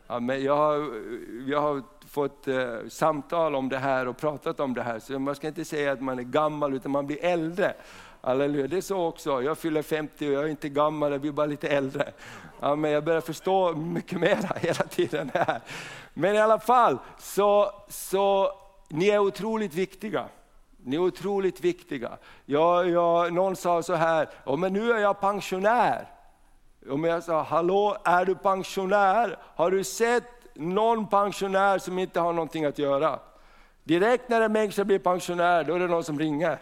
Ja, 0.06 0.20
men 0.20 0.44
jag, 0.44 0.56
har, 0.56 0.90
jag 1.46 1.60
har 1.60 1.82
fått 2.12 2.48
eh, 2.48 2.78
samtal 2.88 3.54
om 3.54 3.68
det 3.68 3.78
här 3.78 4.08
och 4.08 4.16
pratat 4.16 4.60
om 4.60 4.74
det 4.74 4.82
här, 4.82 4.98
så 4.98 5.18
man 5.18 5.34
ska 5.34 5.48
inte 5.48 5.64
säga 5.64 5.92
att 5.92 6.00
man 6.00 6.18
är 6.18 6.22
gammal 6.22 6.74
utan 6.74 6.92
man 6.92 7.06
blir 7.06 7.24
äldre. 7.24 7.74
Halleluja, 8.20 8.66
det 8.66 8.76
är 8.76 8.80
så 8.80 9.06
också. 9.06 9.42
Jag 9.42 9.58
fyller 9.58 9.82
50 9.82 10.28
och 10.28 10.32
jag 10.32 10.44
är 10.44 10.48
inte 10.48 10.68
gammal, 10.68 11.12
jag 11.12 11.20
blir 11.20 11.32
bara 11.32 11.46
lite 11.46 11.68
äldre. 11.68 12.12
Ja, 12.60 12.74
men 12.76 12.90
jag 12.90 13.04
börjar 13.04 13.20
förstå 13.20 13.72
mycket 13.72 14.20
mer 14.20 14.38
hela 14.56 14.84
tiden 14.84 15.30
här. 15.34 15.60
Men 16.14 16.34
i 16.34 16.38
alla 16.38 16.58
fall, 16.58 16.98
så, 17.18 17.72
så 17.88 18.52
ni 18.88 19.08
är 19.08 19.18
otroligt 19.18 19.74
viktiga. 19.74 20.24
Ni 20.84 20.96
är 20.96 21.00
otroligt 21.00 21.60
viktiga. 21.60 22.18
Jag, 22.44 22.88
jag, 22.88 23.32
någon 23.32 23.56
sa 23.56 23.82
så 23.82 23.94
här, 23.94 24.28
oh, 24.44 24.56
men 24.56 24.72
nu 24.72 24.92
är 24.92 24.98
jag 24.98 25.20
pensionär. 25.20 26.08
Och 26.90 26.98
jag 27.00 27.22
sa, 27.22 27.42
hallå 27.42 27.96
är 28.04 28.24
du 28.24 28.34
pensionär? 28.34 29.38
Har 29.54 29.70
du 29.70 29.84
sett 29.84 30.41
någon 30.54 31.08
pensionär 31.08 31.78
som 31.78 31.98
inte 31.98 32.20
har 32.20 32.32
någonting 32.32 32.64
att 32.64 32.78
göra? 32.78 33.18
Direkt 33.84 34.28
när 34.28 34.40
en 34.40 34.52
människa 34.52 34.84
blir 34.84 34.98
pensionär, 34.98 35.64
då 35.64 35.74
är 35.74 35.78
det 35.78 35.86
någon 35.86 36.04
som 36.04 36.18
ringer. 36.18 36.58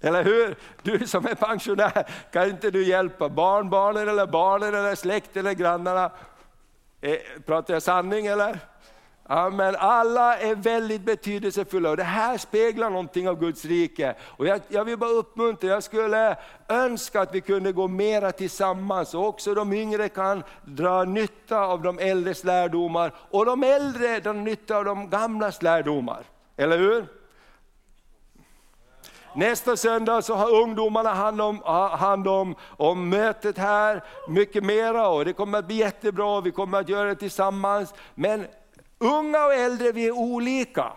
Eller 0.00 0.24
hur? 0.24 0.56
Du 0.82 1.06
som 1.06 1.26
är 1.26 1.34
pensionär, 1.34 2.06
kan 2.32 2.48
inte 2.48 2.70
du 2.70 2.86
hjälpa 2.86 3.28
barnbarnen 3.28 4.08
eller 4.08 4.26
barnen 4.26 4.74
eller 4.74 4.94
släkt 4.94 5.36
eller 5.36 5.52
grannarna? 5.52 6.10
Eh, 7.00 7.16
pratar 7.46 7.74
jag 7.74 7.82
sanning 7.82 8.26
eller? 8.26 8.58
Amen. 9.28 9.76
alla 9.78 10.38
är 10.38 10.54
väldigt 10.54 11.00
betydelsefulla 11.02 11.90
och 11.90 11.96
det 11.96 12.02
här 12.02 12.38
speglar 12.38 12.90
någonting 12.90 13.28
av 13.28 13.40
Guds 13.40 13.64
rike. 13.64 14.14
Och 14.22 14.46
jag, 14.46 14.60
jag 14.68 14.84
vill 14.84 14.98
bara 14.98 15.10
uppmuntra, 15.10 15.68
jag 15.68 15.82
skulle 15.82 16.36
önska 16.68 17.20
att 17.20 17.34
vi 17.34 17.40
kunde 17.40 17.72
gå 17.72 17.88
mera 17.88 18.32
tillsammans 18.32 19.14
och 19.14 19.26
också 19.26 19.54
de 19.54 19.72
yngre 19.72 20.08
kan 20.08 20.42
dra 20.64 21.04
nytta 21.04 21.60
av 21.60 21.82
de 21.82 21.98
äldres 21.98 22.44
lärdomar 22.44 23.12
och 23.30 23.46
de 23.46 23.62
äldre 23.62 24.20
drar 24.20 24.32
nytta 24.32 24.76
av 24.76 24.84
de 24.84 25.10
gamlas 25.10 25.62
lärdomar. 25.62 26.24
Eller 26.56 26.78
hur? 26.78 27.06
Nästa 29.34 29.76
söndag 29.76 30.22
så 30.22 30.34
har 30.34 30.54
ungdomarna 30.54 31.14
hand 31.14 31.40
om, 31.40 31.62
hand 31.90 32.28
om, 32.28 32.54
om 32.76 33.08
mötet 33.08 33.58
här, 33.58 34.04
mycket 34.28 34.64
mera 34.64 35.08
och 35.08 35.24
det 35.24 35.32
kommer 35.32 35.58
att 35.58 35.66
bli 35.66 35.76
jättebra, 35.76 36.40
vi 36.40 36.50
kommer 36.50 36.80
att 36.80 36.88
göra 36.88 37.08
det 37.08 37.14
tillsammans. 37.14 37.94
Men 38.14 38.46
unga 38.98 39.44
och 39.46 39.54
äldre, 39.54 39.92
vi 39.92 40.06
är 40.06 40.12
olika, 40.12 40.92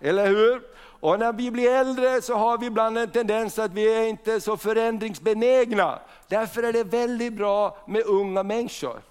eller 0.00 0.26
hur? 0.26 0.62
Och 1.00 1.18
när 1.18 1.32
vi 1.32 1.50
blir 1.50 1.70
äldre 1.70 2.22
så 2.22 2.34
har 2.34 2.58
vi 2.58 2.66
ibland 2.66 2.98
en 2.98 3.10
tendens 3.10 3.58
att 3.58 3.72
vi 3.72 3.94
är 3.94 4.06
inte 4.06 4.40
så 4.40 4.56
förändringsbenägna. 4.56 5.98
Därför 6.28 6.62
är 6.62 6.72
det 6.72 6.84
väldigt 6.84 7.32
bra 7.32 7.76
med 7.86 8.02
unga 8.06 8.42
människor. 8.42 9.02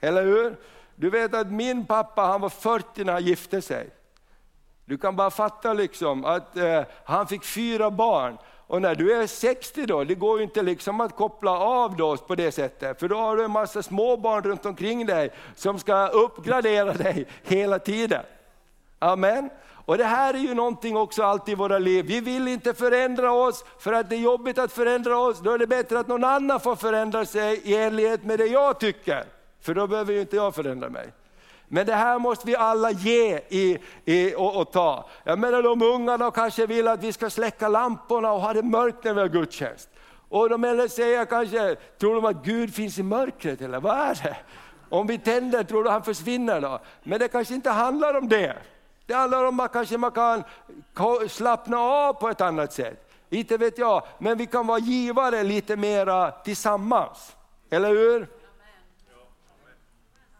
Eller 0.00 0.24
hur? 0.24 0.56
Du 0.94 1.10
vet 1.10 1.34
att 1.34 1.52
min 1.52 1.86
pappa 1.86 2.22
han 2.22 2.40
var 2.40 2.48
40 2.48 3.04
när 3.04 3.12
han 3.12 3.24
gifte 3.24 3.62
sig. 3.62 3.90
Du 4.84 4.98
kan 4.98 5.16
bara 5.16 5.30
fatta 5.30 5.72
liksom 5.72 6.24
att 6.24 6.56
eh, 6.56 6.82
han 7.04 7.26
fick 7.26 7.44
fyra 7.44 7.90
barn. 7.90 8.38
Och 8.72 8.82
när 8.82 8.94
du 8.94 9.12
är 9.12 9.26
60 9.26 9.86
då, 9.86 10.04
det 10.04 10.14
går 10.14 10.38
ju 10.38 10.44
inte 10.44 10.62
liksom 10.62 11.00
att 11.00 11.16
koppla 11.16 11.50
av 11.58 11.96
då 11.96 12.16
på 12.16 12.34
det 12.34 12.52
sättet, 12.52 13.00
för 13.00 13.08
då 13.08 13.16
har 13.16 13.36
du 13.36 13.44
en 13.44 13.50
massa 13.50 13.82
småbarn 13.82 14.42
runt 14.42 14.66
omkring 14.66 15.06
dig 15.06 15.30
som 15.56 15.78
ska 15.78 16.06
uppgradera 16.06 16.92
dig 16.92 17.26
hela 17.42 17.78
tiden. 17.78 18.22
Amen. 18.98 19.50
Och 19.84 19.98
det 19.98 20.04
här 20.04 20.34
är 20.34 20.38
ju 20.38 20.54
någonting 20.54 20.96
också 20.96 21.22
alltid 21.22 21.52
i 21.52 21.56
våra 21.56 21.78
liv. 21.78 22.04
Vi 22.04 22.20
vill 22.20 22.48
inte 22.48 22.74
förändra 22.74 23.32
oss 23.32 23.64
för 23.78 23.92
att 23.92 24.10
det 24.10 24.16
är 24.16 24.20
jobbigt 24.20 24.58
att 24.58 24.72
förändra 24.72 25.18
oss. 25.18 25.40
Då 25.40 25.50
är 25.50 25.58
det 25.58 25.66
bättre 25.66 25.98
att 25.98 26.08
någon 26.08 26.24
annan 26.24 26.60
får 26.60 26.76
förändra 26.76 27.24
sig 27.24 27.60
i 27.64 27.76
enlighet 27.76 28.24
med 28.24 28.38
det 28.38 28.46
jag 28.46 28.80
tycker. 28.80 29.24
För 29.60 29.74
då 29.74 29.86
behöver 29.86 30.12
ju 30.12 30.20
inte 30.20 30.36
jag 30.36 30.54
förändra 30.54 30.88
mig. 30.88 31.12
Men 31.74 31.86
det 31.86 31.94
här 31.94 32.18
måste 32.18 32.46
vi 32.46 32.56
alla 32.56 32.90
ge 32.90 33.36
i, 33.48 33.78
i, 34.04 34.34
och, 34.34 34.56
och, 34.56 34.72
ta. 34.72 35.08
Jag 35.24 35.38
menar 35.38 35.62
de 35.62 35.82
unga 35.82 36.16
de 36.16 36.32
kanske 36.32 36.66
vill 36.66 36.88
att 36.88 37.04
vi 37.04 37.12
ska 37.12 37.30
släcka 37.30 37.68
lamporna 37.68 38.32
och 38.32 38.40
ha 38.40 38.52
det 38.52 38.62
mörkt 38.62 39.04
när 39.04 39.14
vi 39.14 39.20
har 39.20 39.28
gudstjänst. 39.28 39.88
Och 40.28 40.48
de 40.48 40.64
äldre 40.64 40.88
säger 40.88 41.24
kanske, 41.24 41.76
tror 41.98 42.14
de 42.14 42.24
att 42.24 42.44
Gud 42.44 42.74
finns 42.74 42.98
i 42.98 43.02
mörkret 43.02 43.60
eller 43.60 43.80
vad 43.80 43.98
är 43.98 44.14
det? 44.22 44.36
Om 44.88 45.06
vi 45.06 45.18
tänder, 45.18 45.64
tror 45.64 45.84
du 45.84 45.90
han 45.90 46.02
försvinner 46.02 46.60
då? 46.60 46.80
Men 47.02 47.18
det 47.18 47.28
kanske 47.28 47.54
inte 47.54 47.70
handlar 47.70 48.18
om 48.18 48.28
det. 48.28 48.56
Det 49.06 49.14
handlar 49.14 49.44
om 49.44 49.60
att 49.60 49.72
kanske 49.72 49.98
man 49.98 50.10
kan 50.10 50.44
slappna 51.28 51.78
av 51.78 52.12
på 52.12 52.28
ett 52.28 52.40
annat 52.40 52.72
sätt. 52.72 53.12
Inte 53.30 53.56
vet 53.56 53.78
jag, 53.78 54.02
men 54.18 54.38
vi 54.38 54.46
kan 54.46 54.66
vara 54.66 54.78
givare 54.78 55.42
lite 55.42 55.76
mera 55.76 56.30
tillsammans. 56.30 57.36
Eller 57.70 57.88
hur? 57.88 58.26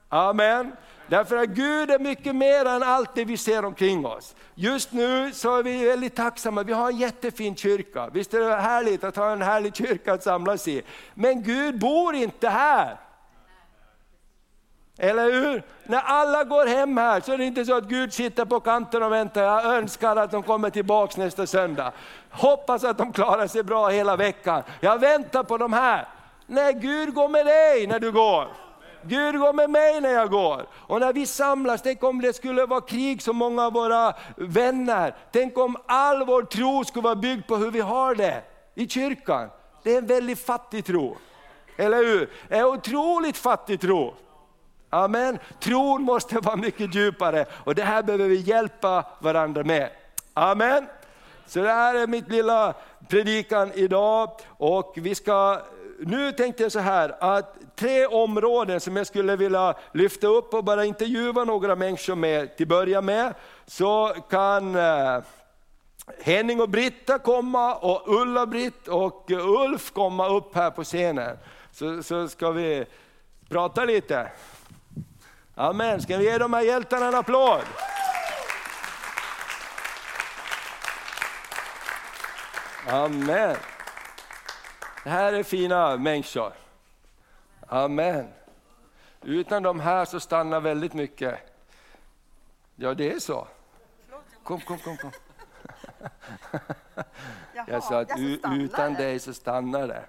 Amen. 0.09 0.73
Därför 1.07 1.37
att 1.37 1.49
Gud 1.49 1.91
är 1.91 1.99
mycket 1.99 2.37
mer 2.37 2.65
än 2.65 2.83
allt 2.83 3.15
det 3.15 3.25
vi 3.25 3.37
ser 3.37 3.65
omkring 3.65 4.07
oss. 4.07 4.35
Just 4.55 4.93
nu 4.93 5.33
så 5.33 5.57
är 5.57 5.63
vi 5.63 5.85
väldigt 5.85 6.17
tacksamma, 6.17 6.63
vi 6.63 6.73
har 6.73 6.91
en 6.91 6.97
jättefin 6.97 7.57
kyrka. 7.57 8.11
Visst 8.13 8.35
är 8.35 8.41
det 8.41 8.57
härligt 8.57 9.05
att 9.05 9.17
ha 9.17 9.31
en 9.31 9.43
härlig 9.43 9.77
kyrka 9.77 10.13
att 10.13 10.23
samlas 10.23 10.69
i. 10.69 10.83
Men 11.15 11.43
Gud 11.43 11.79
bor 11.79 12.15
inte 12.15 12.49
här. 12.49 12.97
Eller 14.99 15.33
hur? 15.33 15.63
När 15.85 16.01
alla 16.01 16.45
går 16.45 16.67
hem 16.67 16.97
här 16.97 17.21
så 17.21 17.33
är 17.33 17.39
det 17.39 17.45
inte 17.45 17.65
så 17.65 17.77
att 17.77 17.85
Gud 17.85 18.13
sitter 18.13 18.45
på 18.45 18.61
kanten 18.61 19.03
och 19.03 19.13
väntar, 19.13 19.43
jag 19.43 19.65
önskar 19.65 20.17
att 20.17 20.31
de 20.31 20.43
kommer 20.43 20.71
tillbaks 20.71 21.17
nästa 21.17 21.47
söndag. 21.47 21.93
Hoppas 22.31 22.85
att 22.85 22.99
de 22.99 23.13
klarar 23.13 23.47
sig 23.47 23.63
bra 23.63 23.89
hela 23.89 24.17
veckan. 24.17 24.63
Jag 24.81 24.99
väntar 24.99 25.43
på 25.43 25.59
de 25.59 25.73
här. 25.73 26.09
Nej, 26.47 26.73
Gud 26.73 27.15
går 27.15 27.29
med 27.29 27.47
dig 27.47 27.87
när 27.87 28.01
du 28.01 28.13
går. 28.13 28.49
Gud 29.05 29.39
går 29.39 29.53
med 29.53 29.71
mig 29.71 30.01
när 30.01 30.13
jag 30.13 30.31
går. 30.31 30.67
Och 30.73 31.01
när 31.01 31.13
vi 31.13 31.27
samlas, 31.27 31.83
tänk 31.83 32.05
om 32.05 32.21
det 32.21 32.33
skulle 32.33 32.67
vara 32.67 32.81
krig 32.81 33.23
som 33.23 33.37
många 33.37 33.67
av 33.67 33.73
våra 33.73 34.15
vänner. 34.37 35.17
Tänk 35.33 35.59
om 35.59 35.77
all 35.87 36.27
vår 36.27 36.43
tro 36.43 36.85
skulle 36.85 37.03
vara 37.03 37.15
byggd 37.15 37.47
på 37.47 37.57
hur 37.57 37.71
vi 37.71 37.81
har 37.81 38.15
det 38.15 38.43
i 38.75 38.89
kyrkan. 38.89 39.49
Det 39.83 39.95
är 39.95 39.99
en 39.99 40.07
väldigt 40.07 40.39
fattig 40.39 40.85
tro. 40.85 41.17
Eller 41.77 41.97
hur? 41.97 42.31
En 42.49 42.65
otroligt 42.65 43.37
fattig 43.37 43.81
tro. 43.81 44.15
Amen. 44.91 45.39
Tron 45.61 46.03
måste 46.03 46.39
vara 46.39 46.57
mycket 46.57 46.95
djupare 46.95 47.47
och 47.65 47.75
det 47.75 47.83
här 47.83 48.03
behöver 48.03 48.29
vi 48.29 48.37
hjälpa 48.37 49.05
varandra 49.19 49.65
med. 49.65 49.91
Amen. 50.35 50.87
Så 51.47 51.61
det 51.61 51.73
här 51.73 51.95
är 51.95 52.07
mitt 52.07 52.29
lilla 52.29 52.75
predikan 53.09 53.73
idag 53.75 54.31
och 54.49 54.93
vi 54.97 55.15
ska 55.15 55.61
nu 56.07 56.33
tänkte 56.33 56.63
jag 56.63 56.73
så 56.73 56.79
här, 56.79 57.17
att 57.21 57.57
tre 57.77 58.07
områden 58.07 58.81
som 58.81 58.97
jag 58.97 59.07
skulle 59.07 59.37
vilja 59.37 59.75
lyfta 59.93 60.27
upp 60.27 60.55
och 60.55 60.65
bara 60.65 60.85
intervjua 60.85 61.45
några 61.45 61.77
människor 61.77 62.15
med 62.15 62.57
till 62.57 62.65
att 62.65 62.69
börja 62.69 63.01
med. 63.01 63.35
Så 63.67 64.15
kan 64.31 64.77
eh, 64.77 65.21
Henning 66.23 66.61
och 66.61 66.69
Britta 66.69 67.19
komma 67.19 67.75
och 67.75 68.21
Ulla-Britt 68.21 68.89
och 68.89 69.31
Ulf 69.31 69.93
komma 69.93 70.29
upp 70.29 70.55
här 70.55 70.71
på 70.71 70.85
scenen. 70.85 71.39
Så, 71.73 72.03
så 72.03 72.29
ska 72.29 72.51
vi 72.51 72.85
prata 73.49 73.85
lite. 73.85 74.31
Amen, 75.55 76.03
ska 76.03 76.17
vi 76.17 76.25
ge 76.25 76.39
de 76.39 76.53
här 76.53 76.63
hjältarna 76.63 77.07
en 77.07 77.15
applåd? 77.15 77.63
Amen. 82.89 83.57
Det 85.05 85.11
här 85.11 85.33
är 85.33 85.43
fina 85.43 85.97
människor. 85.97 86.53
Amen. 87.67 88.29
Utan 89.23 89.63
de 89.63 89.81
här 89.81 90.05
så 90.05 90.21
stannar 90.21 90.61
väldigt 90.61 90.95
mycket. 90.95 91.39
Ja, 92.77 92.95
det 92.95 93.13
är 93.13 93.19
så. 93.19 93.49
Kom, 94.43 94.61
kom, 94.61 94.79
kom. 94.79 94.97
kom. 94.97 95.11
jag 97.67 97.83
sa 97.83 98.01
att 98.01 98.11
utan 98.53 98.95
dig 98.95 99.19
så 99.19 99.35
stannar 99.35 99.89
det. 99.89 100.05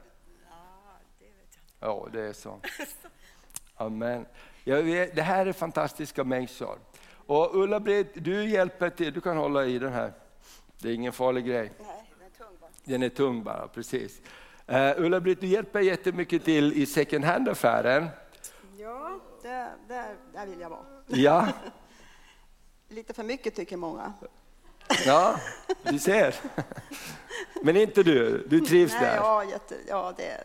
Ja, 1.79 2.07
det 2.11 2.21
är 2.21 2.33
så. 2.33 2.59
Amen. 3.75 4.25
Vet, 4.63 5.15
det 5.15 5.21
här 5.21 5.45
är 5.45 5.53
fantastiska 5.53 6.23
människor. 6.23 6.79
Och 7.25 7.55
Ulla-Britt, 7.55 8.11
du 8.13 8.49
hjälper 8.49 8.89
till. 8.89 9.13
Du 9.13 9.21
kan 9.21 9.37
hålla 9.37 9.65
i 9.65 9.79
den 9.79 9.93
här. 9.93 10.13
Det 10.79 10.89
är 10.89 10.93
ingen 10.93 11.13
farlig 11.13 11.45
grej. 11.45 11.71
Nej, 11.79 12.13
den 12.17 12.27
är 12.27 12.31
tung 12.31 12.57
bara. 12.61 12.69
Den 12.83 13.03
är 13.03 13.09
tung 13.09 13.43
bara, 13.43 13.67
precis. 13.67 14.21
Uh, 14.71 15.05
Ulla-Britt, 15.05 15.41
du 15.41 15.47
hjälper 15.47 15.79
jättemycket 15.79 16.45
till 16.45 16.73
i 16.73 16.85
second 16.85 17.25
hand-affären. 17.25 18.07
Ja, 18.77 19.19
där, 19.41 19.69
där, 19.87 20.15
där 20.33 20.45
vill 20.47 20.59
jag 20.59 20.69
vara. 20.69 20.85
Ja. 21.07 21.47
Lite 22.89 23.13
för 23.13 23.23
mycket 23.23 23.55
tycker 23.55 23.77
många. 23.77 24.13
Ja, 25.05 25.39
du 25.83 25.99
ser. 25.99 26.35
Men 27.63 27.77
inte 27.77 28.03
du, 28.03 28.47
du 28.47 28.59
trivs 28.59 28.93
Nej, 28.93 29.01
där? 29.01 29.15
Ja, 29.15 29.43
jätte, 29.43 29.75
ja 29.87 30.13
det 30.17 30.27
är 30.27 30.43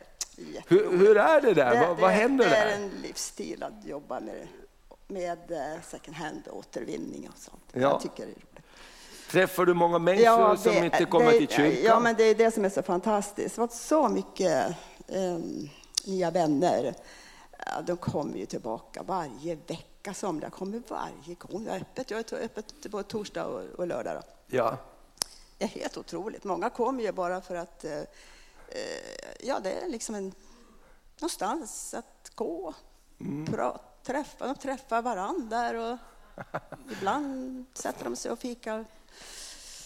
hur, 0.66 0.98
hur, 0.98 1.16
är 1.16 1.40
det 1.40 1.54
där? 1.54 1.74
Det, 1.74 1.86
vad, 1.86 1.98
vad 1.98 2.10
händer 2.10 2.44
där? 2.44 2.50
Det 2.50 2.72
är 2.72 2.76
en 2.76 2.88
livsstil 2.88 3.62
att 3.62 3.84
jobba 3.84 4.20
med, 4.20 4.48
med 5.06 5.50
eh, 5.50 5.82
second 5.82 6.16
hand-återvinning 6.16 7.28
och 7.28 7.38
sånt. 7.38 7.62
Ja. 7.72 7.80
Jag 7.80 8.00
tycker 8.00 8.16
det 8.16 8.22
är 8.22 8.34
roligt. 8.34 8.47
Träffar 9.30 9.66
du 9.66 9.74
många 9.74 9.98
människor 9.98 10.24
ja, 10.24 10.50
det, 10.50 10.58
som 10.58 10.84
inte 10.84 11.04
kommer 11.04 11.32
det, 11.32 11.38
till 11.38 11.48
kyrkan? 11.48 11.84
Ja, 11.84 12.00
men 12.00 12.16
det 12.16 12.24
är 12.24 12.34
det 12.34 12.50
som 12.50 12.64
är 12.64 12.68
så 12.68 12.82
fantastiskt. 12.82 13.54
Det 13.54 13.60
varit 13.60 13.72
så 13.72 14.08
mycket 14.08 14.76
eh, 15.06 15.38
nya 16.06 16.30
vänner. 16.30 16.94
De 17.86 17.96
kommer 17.96 18.38
ju 18.38 18.46
tillbaka 18.46 19.02
varje 19.02 19.54
vecka. 19.54 20.14
Somliga 20.14 20.50
kommer 20.50 20.82
varje 20.88 21.34
gång. 21.34 21.64
Jag 21.66 21.76
är 21.76 21.80
öppet. 21.80 22.10
Jag 22.10 22.32
är 22.32 22.44
öppet 22.44 22.90
på 22.90 23.02
torsdag 23.02 23.44
och, 23.44 23.62
och 23.62 23.86
lördag. 23.86 24.14
Då. 24.14 24.56
Ja. 24.56 24.76
Det 25.58 25.64
är 25.64 25.68
helt 25.68 25.96
otroligt. 25.96 26.44
Många 26.44 26.70
kommer 26.70 27.02
ju 27.02 27.12
bara 27.12 27.40
för 27.40 27.54
att 27.54 27.84
eh, 27.84 28.02
ja, 29.40 29.60
det 29.60 29.72
är 29.72 29.88
liksom 29.88 30.14
en, 30.14 30.32
någonstans 31.20 31.94
att 31.94 32.32
gå, 32.34 32.74
mm. 33.20 33.46
prata, 33.46 33.80
träffa. 34.02 34.46
De 34.46 34.54
träffar 34.54 35.02
varandra 35.02 35.92
och 35.92 35.98
ibland 36.92 37.64
sätter 37.74 38.04
de 38.04 38.16
sig 38.16 38.30
och 38.30 38.38
fikar 38.38 38.84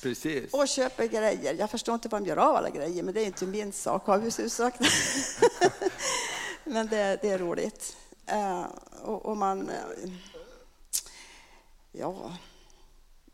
Precis. 0.02 0.54
och 0.54 0.68
köper 0.68 1.06
grejer. 1.06 1.54
Jag 1.58 1.70
förstår 1.70 1.94
inte 1.94 2.08
vad 2.08 2.22
de 2.22 2.28
gör 2.28 2.36
av 2.36 2.56
alla 2.56 2.70
grejer, 2.70 3.02
men 3.02 3.14
det 3.14 3.20
är 3.20 3.26
inte 3.26 3.44
min 3.46 3.72
sak. 3.72 4.06
Har 4.06 4.18
vi 4.18 4.30
hussak? 4.42 4.74
men 6.64 6.86
det, 6.86 7.18
det 7.22 7.30
är 7.30 7.38
roligt. 7.38 7.96
Eh, 8.26 8.64
och, 9.02 9.26
och 9.26 9.36
man... 9.36 9.68
eh, 9.68 10.10
ja, 11.92 12.36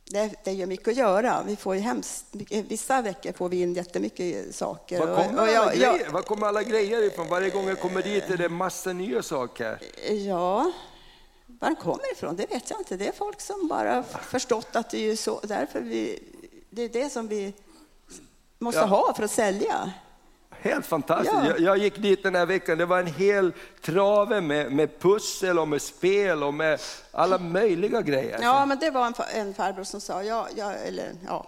det, 0.04 0.34
det 0.44 0.50
är 0.50 0.54
ju 0.54 0.66
mycket 0.66 0.88
att 0.88 0.96
göra. 0.96 1.42
Vi 1.46 1.56
får 1.56 1.74
ju 1.74 1.80
hemskt, 1.80 2.24
mycket- 2.34 2.64
vissa 2.66 3.02
veckor 3.02 3.32
får 3.32 3.48
vi 3.48 3.60
in 3.62 3.74
jättemycket 3.74 4.54
saker. 4.54 4.98
Var 5.06 5.06
kommer, 5.24 5.38
alla 5.42 5.52
jag- 5.52 5.76
jag- 5.76 5.94
grejer, 5.98 6.10
var 6.10 6.22
kommer 6.22 6.46
alla 6.46 6.62
grejer 6.62 7.02
ifrån? 7.02 7.28
Varje 7.28 7.50
gång 7.50 7.68
jag 7.68 7.80
kommer 7.80 8.02
dit 8.02 8.24
är 8.30 8.36
det 8.36 8.48
massa 8.48 8.92
nya 8.92 9.22
saker. 9.22 9.78
Ja, 10.26 10.72
var 11.46 11.68
de 11.68 11.76
kommer 11.76 12.12
ifrån 12.12 12.36
det 12.36 12.46
vet 12.50 12.70
jag 12.70 12.80
inte. 12.80 12.96
Det 12.96 13.08
är 13.08 13.12
folk 13.12 13.40
som 13.40 13.68
bara 13.68 14.02
förstått 14.02 14.68
att 14.76 14.90
det 14.90 14.98
är 15.10 15.16
så, 15.16 15.40
därför 15.42 15.80
vi, 15.80 16.22
det 16.70 16.82
är 16.82 16.88
det 16.88 17.10
som 17.10 17.28
vi 17.28 17.54
måste 18.58 18.80
Ja. 18.80 18.86
ha 18.86 19.14
för 19.14 19.22
att 19.22 19.30
sälja. 19.30 19.92
Helt 20.60 20.86
fantastiskt. 20.86 21.32
Ja. 21.34 21.46
Jag, 21.46 21.60
jag 21.60 21.78
gick 21.78 21.96
dit 21.96 22.22
den 22.22 22.34
här 22.34 22.46
veckan, 22.46 22.78
det 22.78 22.86
var 22.86 22.98
en 22.98 23.06
hel 23.06 23.52
trave 23.82 24.40
med, 24.40 24.72
med 24.72 24.98
pussel 25.00 25.58
och 25.58 25.68
med 25.68 25.82
spel 25.82 26.42
och 26.42 26.54
med 26.54 26.80
alla 27.10 27.38
möjliga 27.38 28.02
grejer. 28.02 28.38
Ja, 28.42 28.66
men 28.66 28.78
det 28.78 28.90
var 28.90 29.06
en, 29.06 29.14
en 29.34 29.54
farbror 29.54 29.84
som 29.84 30.00
sa, 30.00 30.22
ja, 30.22 30.48
ja, 30.56 30.72
eller, 30.72 31.12
ja, 31.26 31.46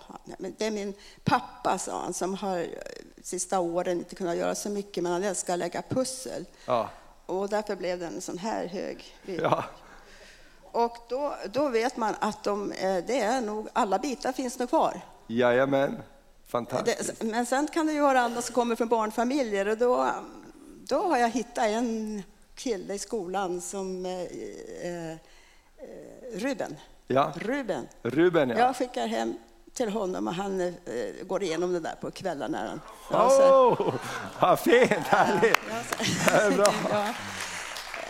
det 0.58 0.66
är 0.66 0.70
min 0.70 0.94
pappa, 1.24 1.78
sa 1.78 2.00
han, 2.02 2.12
som 2.14 2.34
har 2.34 2.58
eh, 2.58 2.66
sista 3.22 3.60
åren 3.60 3.98
inte 3.98 4.14
kunnat 4.14 4.36
göra 4.36 4.54
så 4.54 4.70
mycket, 4.70 5.02
men 5.02 5.12
han 5.12 5.22
älskar 5.24 5.52
att 5.52 5.58
lägga 5.58 5.82
pussel. 5.88 6.44
Ja. 6.66 6.90
Och 7.26 7.48
därför 7.48 7.76
blev 7.76 7.98
den 7.98 8.14
en 8.14 8.20
sån 8.20 8.38
här 8.38 8.66
hög. 8.66 9.14
Ja. 9.24 9.64
Och 10.72 10.96
då, 11.08 11.34
då 11.52 11.68
vet 11.68 11.96
man 11.96 12.14
att 12.20 12.44
de, 12.44 12.72
eh, 12.72 13.04
det 13.06 13.20
är 13.20 13.40
nog, 13.40 13.68
alla 13.72 13.98
bitar 13.98 14.32
finns 14.32 14.58
nog 14.58 14.68
kvar. 14.68 15.00
Jajamän, 15.26 16.02
fantastiskt. 16.46 17.20
Det, 17.20 17.26
men 17.26 17.46
sen 17.46 17.66
kan 17.68 17.86
det 17.86 17.92
ju 17.92 18.00
vara 18.00 18.20
andra 18.20 18.42
som 18.42 18.54
kommer 18.54 18.76
från 18.76 18.88
barnfamiljer 18.88 19.68
och 19.68 19.78
då, 19.78 20.10
då 20.88 21.02
har 21.08 21.18
jag 21.18 21.30
hittat 21.30 21.64
en 21.64 22.22
kille 22.54 22.94
i 22.94 22.98
skolan 22.98 23.60
som 23.60 24.06
eh, 24.06 24.20
eh, 24.90 25.16
Ruben. 26.34 26.76
Ja. 27.06 27.32
Ruben. 27.36 27.88
Ruben 28.02 28.48
ja. 28.50 28.58
Jag 28.58 28.76
skickar 28.76 29.06
hem 29.06 29.34
till 29.74 29.88
honom 29.88 30.28
och 30.28 30.34
han 30.34 30.60
eh, 30.60 30.74
går 31.26 31.42
igenom 31.42 31.72
det 31.72 31.80
där 31.80 31.94
på 32.00 32.10
kvällarna. 32.10 32.80
Ja, 33.10 33.30
så- 33.30 33.76
Åh, 33.80 33.94
vad 34.40 34.60
fint, 34.60 34.90
härligt. 34.90 35.58
Det 36.26 36.30
är 36.32 36.50
bra. 36.56 36.74
ja. 36.90 37.14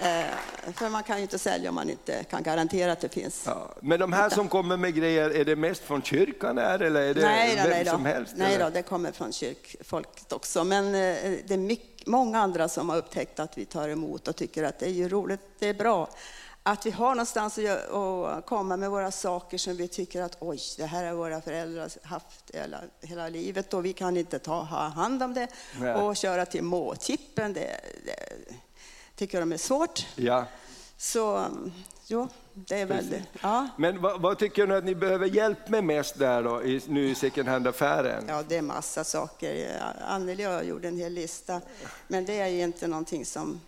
Eh, 0.02 0.72
För 0.72 0.88
man 0.88 1.02
kan 1.02 1.16
ju 1.16 1.22
inte 1.22 1.38
sälja 1.38 1.68
om 1.68 1.74
man 1.74 1.90
inte 1.90 2.24
kan 2.24 2.42
garantera 2.42 2.92
att 2.92 3.00
det 3.00 3.08
finns. 3.08 3.42
Ja. 3.46 3.74
Men 3.80 4.00
de 4.00 4.12
här 4.12 4.30
som 4.30 4.48
kommer 4.48 4.76
med 4.76 4.94
grejer, 4.94 5.30
är 5.30 5.44
det 5.44 5.56
mest 5.56 5.82
från 5.82 6.02
kyrkan 6.02 6.58
här, 6.58 6.80
eller 6.80 7.00
är 7.00 7.14
det 7.14 7.20
nej, 7.22 7.56
vem 7.56 7.70
nej, 7.70 7.86
som 7.86 8.04
helst? 8.06 8.32
nej 8.36 8.54
eller? 8.54 8.64
då, 8.64 8.70
det 8.70 8.82
kommer 8.82 9.12
från 9.12 9.32
kyrkfolket 9.32 10.32
också. 10.32 10.64
Men 10.64 10.86
eh, 10.86 11.32
det 11.46 11.54
är 11.54 11.58
mycket, 11.58 12.06
många 12.06 12.38
andra 12.40 12.68
som 12.68 12.88
har 12.88 12.96
upptäckt 12.96 13.40
att 13.40 13.58
vi 13.58 13.64
tar 13.64 13.88
emot 13.88 14.28
och 14.28 14.36
tycker 14.36 14.64
att 14.64 14.78
det 14.78 14.86
är 14.86 14.90
ju 14.90 15.08
roligt, 15.08 15.40
det 15.58 15.68
är 15.68 15.74
bra. 15.74 16.08
Att 16.62 16.86
vi 16.86 16.90
har 16.90 17.14
någonstans 17.14 17.58
att, 17.58 18.46
komma 18.46 18.76
med 18.76 18.90
våra 18.90 19.10
saker 19.10 19.58
som 19.58 19.76
vi 19.76 19.88
tycker 19.88 20.22
att 20.22 20.36
oj, 20.40 20.58
det 20.76 20.86
här 20.86 21.04
har 21.06 21.14
våra 21.14 21.40
föräldrar 21.40 21.90
haft 22.02 22.50
hela, 22.54 22.80
hela 23.00 23.28
livet 23.28 23.74
och 23.74 23.84
vi 23.84 23.92
kan 23.92 24.16
inte 24.16 24.38
ta, 24.38 24.62
ha 24.62 24.88
hand 24.88 25.22
om 25.22 25.34
det 25.34 25.48
Nej. 25.80 25.94
och 25.94 26.16
köra 26.16 26.46
till 26.46 26.62
måtippen. 26.62 27.52
Det, 27.52 27.80
det 28.04 28.54
tycker 29.20 29.40
de 29.40 29.52
är 29.52 29.56
svårt. 29.56 30.06
Ja. 30.16 30.44
Så 30.96 31.46
jo, 32.06 32.28
det 32.52 32.80
är 32.80 32.86
väldigt... 32.86 33.22
Ja. 33.42 33.68
Men 33.76 34.00
vad, 34.00 34.20
vad 34.20 34.38
tycker 34.38 34.66
ni 34.66 34.74
att 34.74 34.84
ni 34.84 34.94
behöver 34.94 35.26
hjälp 35.26 35.68
med 35.68 35.84
mest 35.84 36.18
där 36.18 36.42
då, 36.42 36.62
i, 36.62 36.82
nu 36.88 37.08
i 37.08 37.14
second 37.14 37.48
hand-affären? 37.48 38.24
Ja, 38.28 38.42
det 38.48 38.56
är 38.56 38.62
massa 38.62 39.04
saker. 39.04 39.82
Anneli 40.08 40.46
och 40.46 40.50
jag 40.50 40.64
gjorde 40.64 40.88
en 40.88 40.96
hel 40.96 41.12
lista. 41.12 41.60
Men 42.08 42.24
det 42.24 42.40
är 42.40 42.46
inte 42.46 42.86
någonting 42.86 43.26
som... 43.26 43.60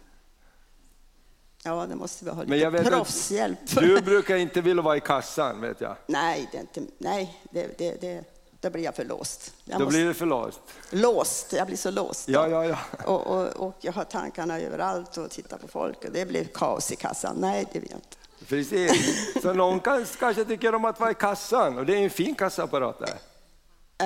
Ja, 1.64 1.86
det 1.86 1.96
måste 1.96 2.24
vi 2.24 2.30
ha 2.30 2.44
Men 2.46 2.58
jag 2.58 2.72
lite 2.72 2.84
att 2.84 2.92
proffshjälp. 2.92 3.58
Du 3.74 4.00
brukar 4.00 4.36
inte 4.36 4.60
vilja 4.60 4.82
vara 4.82 4.96
i 4.96 5.00
kassan, 5.00 5.60
vet 5.60 5.80
jag. 5.80 5.96
Nej, 6.06 6.48
det 6.52 6.58
är 6.58 6.60
inte, 6.60 6.82
nej 6.98 7.42
det, 7.50 7.78
det, 7.78 8.00
det, 8.00 8.24
då 8.62 8.70
blir 8.70 8.84
jag 8.84 8.94
för 8.94 9.04
låst. 9.04 9.54
Jag 9.64 9.78
Då 9.78 9.84
måste, 9.84 9.96
blir 9.98 10.06
det 10.08 10.14
för 10.14 10.26
låst. 10.26 10.60
Låst, 10.90 11.52
jag 11.52 11.66
blir 11.66 11.76
så 11.76 11.90
låst. 11.90 12.28
Ja, 12.28 12.48
ja, 12.48 12.64
ja. 12.64 12.78
Och, 13.04 13.26
och, 13.26 13.48
och 13.68 13.76
jag 13.80 13.92
har 13.92 14.04
tankarna 14.04 14.60
överallt 14.60 15.16
och 15.16 15.30
tittar 15.30 15.56
på 15.58 15.68
folk 15.68 16.04
och 16.04 16.12
det 16.12 16.26
blir 16.26 16.44
kaos 16.44 16.92
i 16.92 16.96
kassan. 16.96 17.36
Nej, 17.40 17.66
det 17.72 17.78
vill 17.80 17.90
jag 17.90 17.98
inte. 17.98 18.16
Precis. 18.48 19.42
Så 19.42 19.52
någon 19.52 19.80
kan, 19.80 20.06
kanske 20.18 20.44
tycker 20.44 20.74
om 20.74 20.84
att 20.84 21.00
vara 21.00 21.10
i 21.10 21.14
kassan, 21.14 21.78
och 21.78 21.86
det 21.86 21.94
är 21.94 21.98
en 22.04 22.10
fin 22.10 22.34
kassaapparat 22.34 22.98
där. 22.98 23.14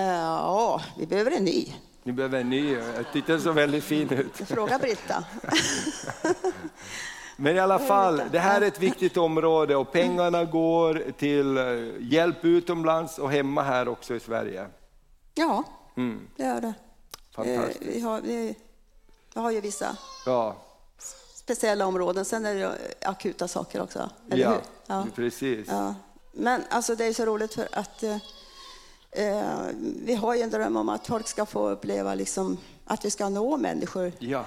Eh, 0.01 0.17
Ja, 0.17 0.83
vi 0.99 1.07
behöver 1.07 1.31
en 1.31 1.45
ny. 1.45 1.73
Ni 2.03 2.13
behöver 2.13 2.41
en 2.41 2.51
ny, 2.51 2.73
jag 2.75 3.13
tyckte 3.13 3.33
den 3.33 3.41
såg 3.41 3.55
väldigt 3.55 3.85
fin 3.85 4.11
ut. 4.11 4.49
Fråga 4.49 4.79
Britta. 4.79 5.25
Men 7.37 7.57
i 7.57 7.59
alla 7.59 7.79
fall, 7.79 8.23
det 8.33 8.39
här 8.39 8.61
är 8.61 8.67
ett 8.67 8.81
viktigt 8.81 9.17
område 9.17 9.77
och 9.77 9.93
pengarna 9.93 10.45
går 10.45 11.03
till 11.19 11.57
eh, 11.57 11.65
hjälp 12.01 12.45
utomlands 12.45 13.19
och 13.19 13.31
hemma 13.31 13.63
här 13.63 13.89
också 13.89 14.15
i 14.15 14.21
Sverige. 14.21 14.67
Ja, 15.35 15.65
Mm, 15.97 16.21
det 16.37 16.43
gör 16.43 16.61
det. 16.61 16.67
Eh, 16.67 16.75
fantastiskt. 17.35 17.83
Vi 17.97 18.01
har, 18.01 18.21
vi, 18.21 18.55
vi 19.35 19.41
har 19.41 19.51
ju 19.51 19.61
vissa 19.61 19.97
Ja, 20.27 20.57
speciella 21.35 21.87
områden. 21.87 22.25
Sen 22.25 22.47
är 22.47 22.55
det 22.55 22.77
akuta 23.03 23.49
saker 23.49 23.83
också. 23.83 24.11
Eller 24.31 24.43
ja, 24.43 24.51
hur? 24.51 24.61
Ja. 24.87 25.07
precis. 25.15 25.69
ja. 25.69 25.95
Men 26.33 26.63
alltså, 26.71 26.95
det 26.95 27.05
är 27.05 27.13
så 27.13 27.25
roligt 27.25 27.55
för 27.55 27.69
att 27.73 28.03
eh, 28.03 28.17
eh, 29.11 29.45
vi 30.05 30.15
har 30.15 30.35
ju 30.35 30.43
en 30.43 30.51
dröm 30.51 30.77
om 30.77 30.89
att 30.89 31.07
folk 31.07 31.29
ska 31.29 31.47
få 31.47 31.69
uppleva 31.71 32.15
liksom, 32.15 32.59
att 32.85 33.05
vi 33.05 33.11
ska 33.11 33.29
nå 33.29 33.57
människor. 33.57 34.13
Ja, 34.19 34.45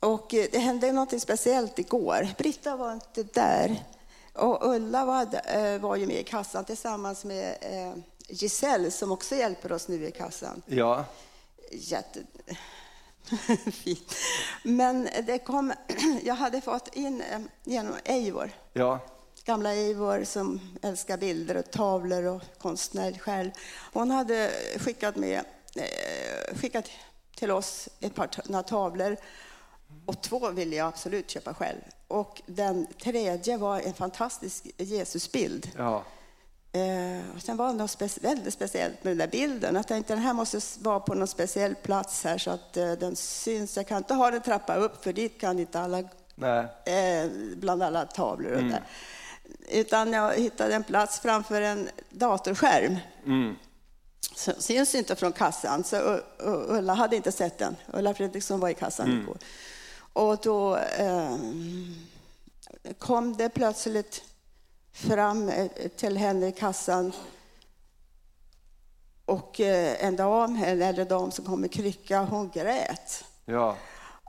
Och 0.00 0.34
eh, 0.34 0.46
det 0.52 0.58
hände 0.58 0.92
något 0.92 1.22
speciellt 1.22 1.78
igår. 1.78 2.28
Britta 2.38 2.76
var 2.76 2.92
inte 2.92 3.22
där. 3.22 3.84
Och 4.32 4.74
Ulla 4.74 5.04
var, 5.04 5.28
eh, 5.44 5.80
var 5.80 5.96
ju 5.96 6.06
med 6.06 6.20
i 6.20 6.24
kassan 6.24 6.64
tillsammans 6.64 7.24
med 7.24 7.56
eh, 7.60 8.02
Giselle 8.28 8.90
som 8.90 9.12
också 9.12 9.34
hjälper 9.34 9.72
oss 9.72 9.88
nu 9.88 10.06
i 10.06 10.10
kassan. 10.12 10.62
ja, 10.66 11.04
Jätte... 11.70 12.20
Fint. 13.72 14.14
Men 14.62 15.08
det 15.26 15.38
kom, 15.38 15.72
jag 16.22 16.34
hade 16.34 16.60
fått 16.60 16.94
in 16.96 17.22
genom 17.64 17.94
Eivor, 18.04 18.50
ja, 18.72 18.98
gamla 19.44 19.72
Eivor 19.72 20.24
som 20.24 20.60
älskar 20.82 21.16
bilder 21.16 21.56
och 21.56 21.70
tavlor 21.70 22.24
och 22.24 22.42
konstnär 22.58 23.12
själv. 23.12 23.50
Hon 23.92 24.10
hade 24.10 24.50
skickat, 24.76 25.16
med, 25.16 25.44
skickat 26.54 26.90
till 27.36 27.50
oss 27.50 27.88
ett 28.00 28.14
par 28.14 28.62
tavlor 28.62 29.16
och 30.06 30.22
två 30.22 30.50
ville 30.50 30.76
jag 30.76 30.88
absolut 30.88 31.30
köpa 31.30 31.54
själv. 31.54 31.78
Och 32.08 32.42
den 32.46 32.86
tredje 33.02 33.56
var 33.56 33.80
en 33.80 33.94
fantastisk 33.94 34.66
Jesusbild. 34.76 35.70
ja. 35.76 36.04
Eh, 36.72 37.36
och 37.36 37.42
sen 37.42 37.56
var 37.56 37.66
det 37.66 37.72
något 37.72 37.90
spe- 37.98 38.22
väldigt 38.22 38.54
speciellt 38.54 39.04
med 39.04 39.10
den 39.10 39.18
där 39.18 39.26
bilden. 39.28 39.74
Jag 39.74 39.86
tänkte 39.88 40.12
den 40.14 40.22
här 40.22 40.32
måste 40.32 40.60
vara 40.78 41.00
på 41.00 41.14
någon 41.14 41.28
speciell 41.28 41.74
plats 41.74 42.24
här 42.24 42.38
så 42.38 42.50
att 42.50 42.76
eh, 42.76 42.92
den 42.92 43.16
syns. 43.16 43.76
Jag 43.76 43.86
kan 43.86 43.98
inte 43.98 44.14
ha 44.14 44.30
den 44.30 44.40
trappa 44.42 44.74
upp 44.76 45.04
för 45.04 45.12
dit 45.12 45.40
kan 45.40 45.58
inte 45.58 45.80
alla, 45.80 45.98
eh, 46.84 47.30
bland 47.56 47.82
alla 47.82 48.04
tavlor 48.06 48.52
och 48.52 48.62
där. 48.62 48.82
Utan 49.68 50.12
jag 50.12 50.34
hittade 50.34 50.74
en 50.74 50.84
plats 50.84 51.20
framför 51.20 51.60
en 51.62 51.88
datorskärm. 52.10 52.96
Mm. 53.26 53.56
Så, 54.34 54.52
syns 54.58 54.94
inte 54.94 55.16
från 55.16 55.32
kassan, 55.32 55.84
så 55.84 55.96
U- 55.96 56.20
Ulla 56.68 56.94
hade 56.94 57.16
inte 57.16 57.32
sett 57.32 57.58
den. 57.58 57.76
Ulla 57.92 58.14
Fredriksson 58.14 58.60
var 58.60 58.68
i 58.68 58.74
kassan 58.74 59.22
igår. 59.22 59.36
Och 60.16 60.38
då 60.42 60.76
eh, 60.76 61.36
kom 62.98 63.36
det 63.36 63.48
plötsligt 63.48 64.24
fram 64.92 65.48
eh, 65.48 65.68
till 65.96 66.16
henne 66.16 66.46
i 66.46 66.52
kassan 66.52 67.12
och 69.24 69.60
eh, 69.60 70.04
en 70.04 70.16
dam, 70.16 70.56
en 70.56 70.82
äldre 70.82 71.04
dam 71.04 71.30
som 71.30 71.44
kom 71.44 71.60
med 71.60 71.72
krycka, 71.72 72.22
hon 72.22 72.50
grät 72.50 73.24
Ja, 73.44 73.76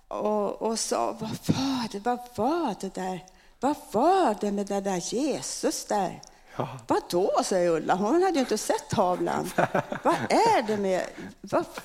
och, 0.08 0.62
och 0.62 0.80
sa, 0.80 1.06
vad 1.06 1.30
var 1.30 1.92
det, 1.92 2.00
vad 2.00 2.20
var 2.36 2.76
det 2.80 2.94
där? 2.96 3.26
Vad 3.60 3.76
var 3.92 4.38
det 4.42 4.52
med 4.52 4.68
den 4.68 4.84
där 4.84 5.14
Jesus 5.14 5.86
där? 5.86 6.22
Ja. 6.58 6.68
Vad 6.88 7.02
då, 7.10 7.32
säger 7.44 7.70
Ulla. 7.72 7.96
Hon 7.96 8.24
hade 8.24 8.34
ju 8.34 8.40
inte 8.40 8.58
sett 8.58 8.90
tavlan. 8.90 9.52
vad 10.04 10.16
är 10.30 10.62
det 10.68 10.78
med, 10.78 11.04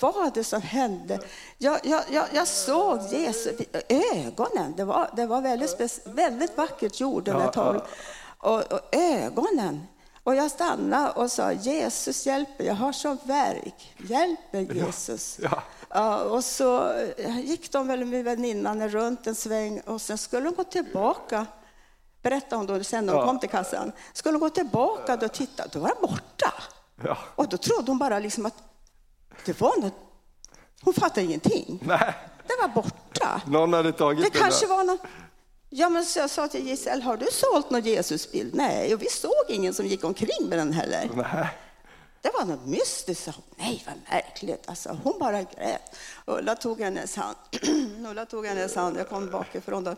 vad 0.00 0.14
var 0.14 0.30
det 0.34 0.44
som 0.44 0.62
hände? 0.62 1.20
Jag, 1.58 1.80
jag, 1.82 2.02
jag, 2.10 2.26
jag 2.32 2.48
såg 2.48 3.00
Jesus, 3.10 3.52
ögonen, 3.88 4.74
det 4.76 4.84
var, 4.84 5.10
det 5.16 5.26
var 5.26 5.40
väldigt, 5.40 6.00
väldigt 6.04 6.56
vackert 6.56 7.00
gjort 7.00 7.24
den 7.24 7.36
där 7.36 7.44
Ja, 7.44 7.52
tavlan. 7.52 7.82
Och, 8.38 8.72
och 8.72 8.80
ögonen. 8.92 9.86
Och 10.24 10.34
jag 10.34 10.50
stannade 10.50 11.10
och 11.10 11.30
sa, 11.30 11.52
Jesus 11.52 12.26
hjälper, 12.26 12.64
jag 12.64 12.74
har 12.74 12.92
sån 12.92 13.18
värk. 13.24 13.94
Hjälper 13.96 14.74
Jesus. 14.74 15.38
ja. 15.42 15.62
Ja, 15.94 16.22
och 16.22 16.44
så 16.44 16.94
gick 17.42 17.72
de 17.72 17.86
väl 17.86 18.04
med 18.04 18.24
väninnan 18.24 18.88
runt 18.88 19.26
en 19.26 19.34
sväng 19.34 19.80
och 19.80 20.00
sen 20.00 20.18
skulle 20.18 20.44
de 20.44 20.54
gå 20.54 20.64
tillbaka. 20.64 21.46
Berättade 22.22 22.56
hon 22.56 22.66
då 22.66 22.84
sen 22.84 23.06
när 23.06 23.12
hon 23.12 23.20
Ja. 23.22 23.26
kom 23.26 23.38
till 23.38 23.48
kassan. 23.48 23.92
Skulle 24.12 24.32
de 24.34 24.38
gå 24.40 24.50
tillbaka 24.50 25.14
och 25.14 25.32
titta, 25.32 25.66
då 25.66 25.78
var 25.78 25.88
den 25.88 25.96
borta. 26.10 26.52
Ja. 27.04 27.18
Och 27.34 27.48
då 27.48 27.56
trodde 27.56 27.90
hon 27.90 27.98
bara 27.98 28.18
liksom 28.18 28.46
att 28.46 28.54
det 29.44 29.60
var 29.60 29.80
något. 29.80 29.94
Hon 30.82 30.94
fattade 30.94 31.22
ingenting. 31.26 31.78
Nej, 31.82 32.14
Den 32.46 32.56
var 32.60 32.68
borta. 32.68 33.40
någon 33.46 33.72
hade 33.72 33.92
tagit 33.92 34.24
Det 34.24 34.30
den 34.30 34.42
kanske 34.42 34.66
där. 34.66 34.74
var 34.76 34.84
någon... 34.84 34.98
Ja, 35.74 35.88
men 35.88 36.04
så 36.04 36.18
jag 36.18 36.30
sa 36.30 36.48
till 36.48 36.66
Giselle, 36.68 37.02
har 37.04 37.16
du 37.16 37.26
sålt 37.32 37.70
någon 37.70 37.80
Jesusbild? 37.82 38.54
Nej, 38.54 38.94
och 38.94 39.02
vi 39.02 39.06
såg 39.08 39.32
ingen 39.48 39.74
som 39.74 39.86
gick 39.86 40.04
omkring 40.04 40.48
med 40.48 40.58
den 40.58 40.72
heller. 40.72 41.10
Nej. 41.14 41.48
Det 42.20 42.30
var 42.34 42.44
något 42.44 42.66
mystiskt. 42.66 43.24
sa 43.24 43.30
hon. 43.30 43.44
Nej, 43.56 43.82
vad 43.86 43.94
märkligt. 44.10 44.68
Alltså, 44.68 44.98
hon 45.04 45.18
bara 45.18 45.42
grät. 45.42 45.96
Ulla 46.26 46.54
tog 46.56 46.80
hennes 46.80 47.16
hand. 47.16 47.36
Ulla 48.10 48.26
tog 48.26 48.46
hennes 48.46 48.74
hand. 48.76 48.96
Jag 48.98 49.08
kom 49.08 49.30
bakifrån 49.30 49.84
då, 49.84 49.94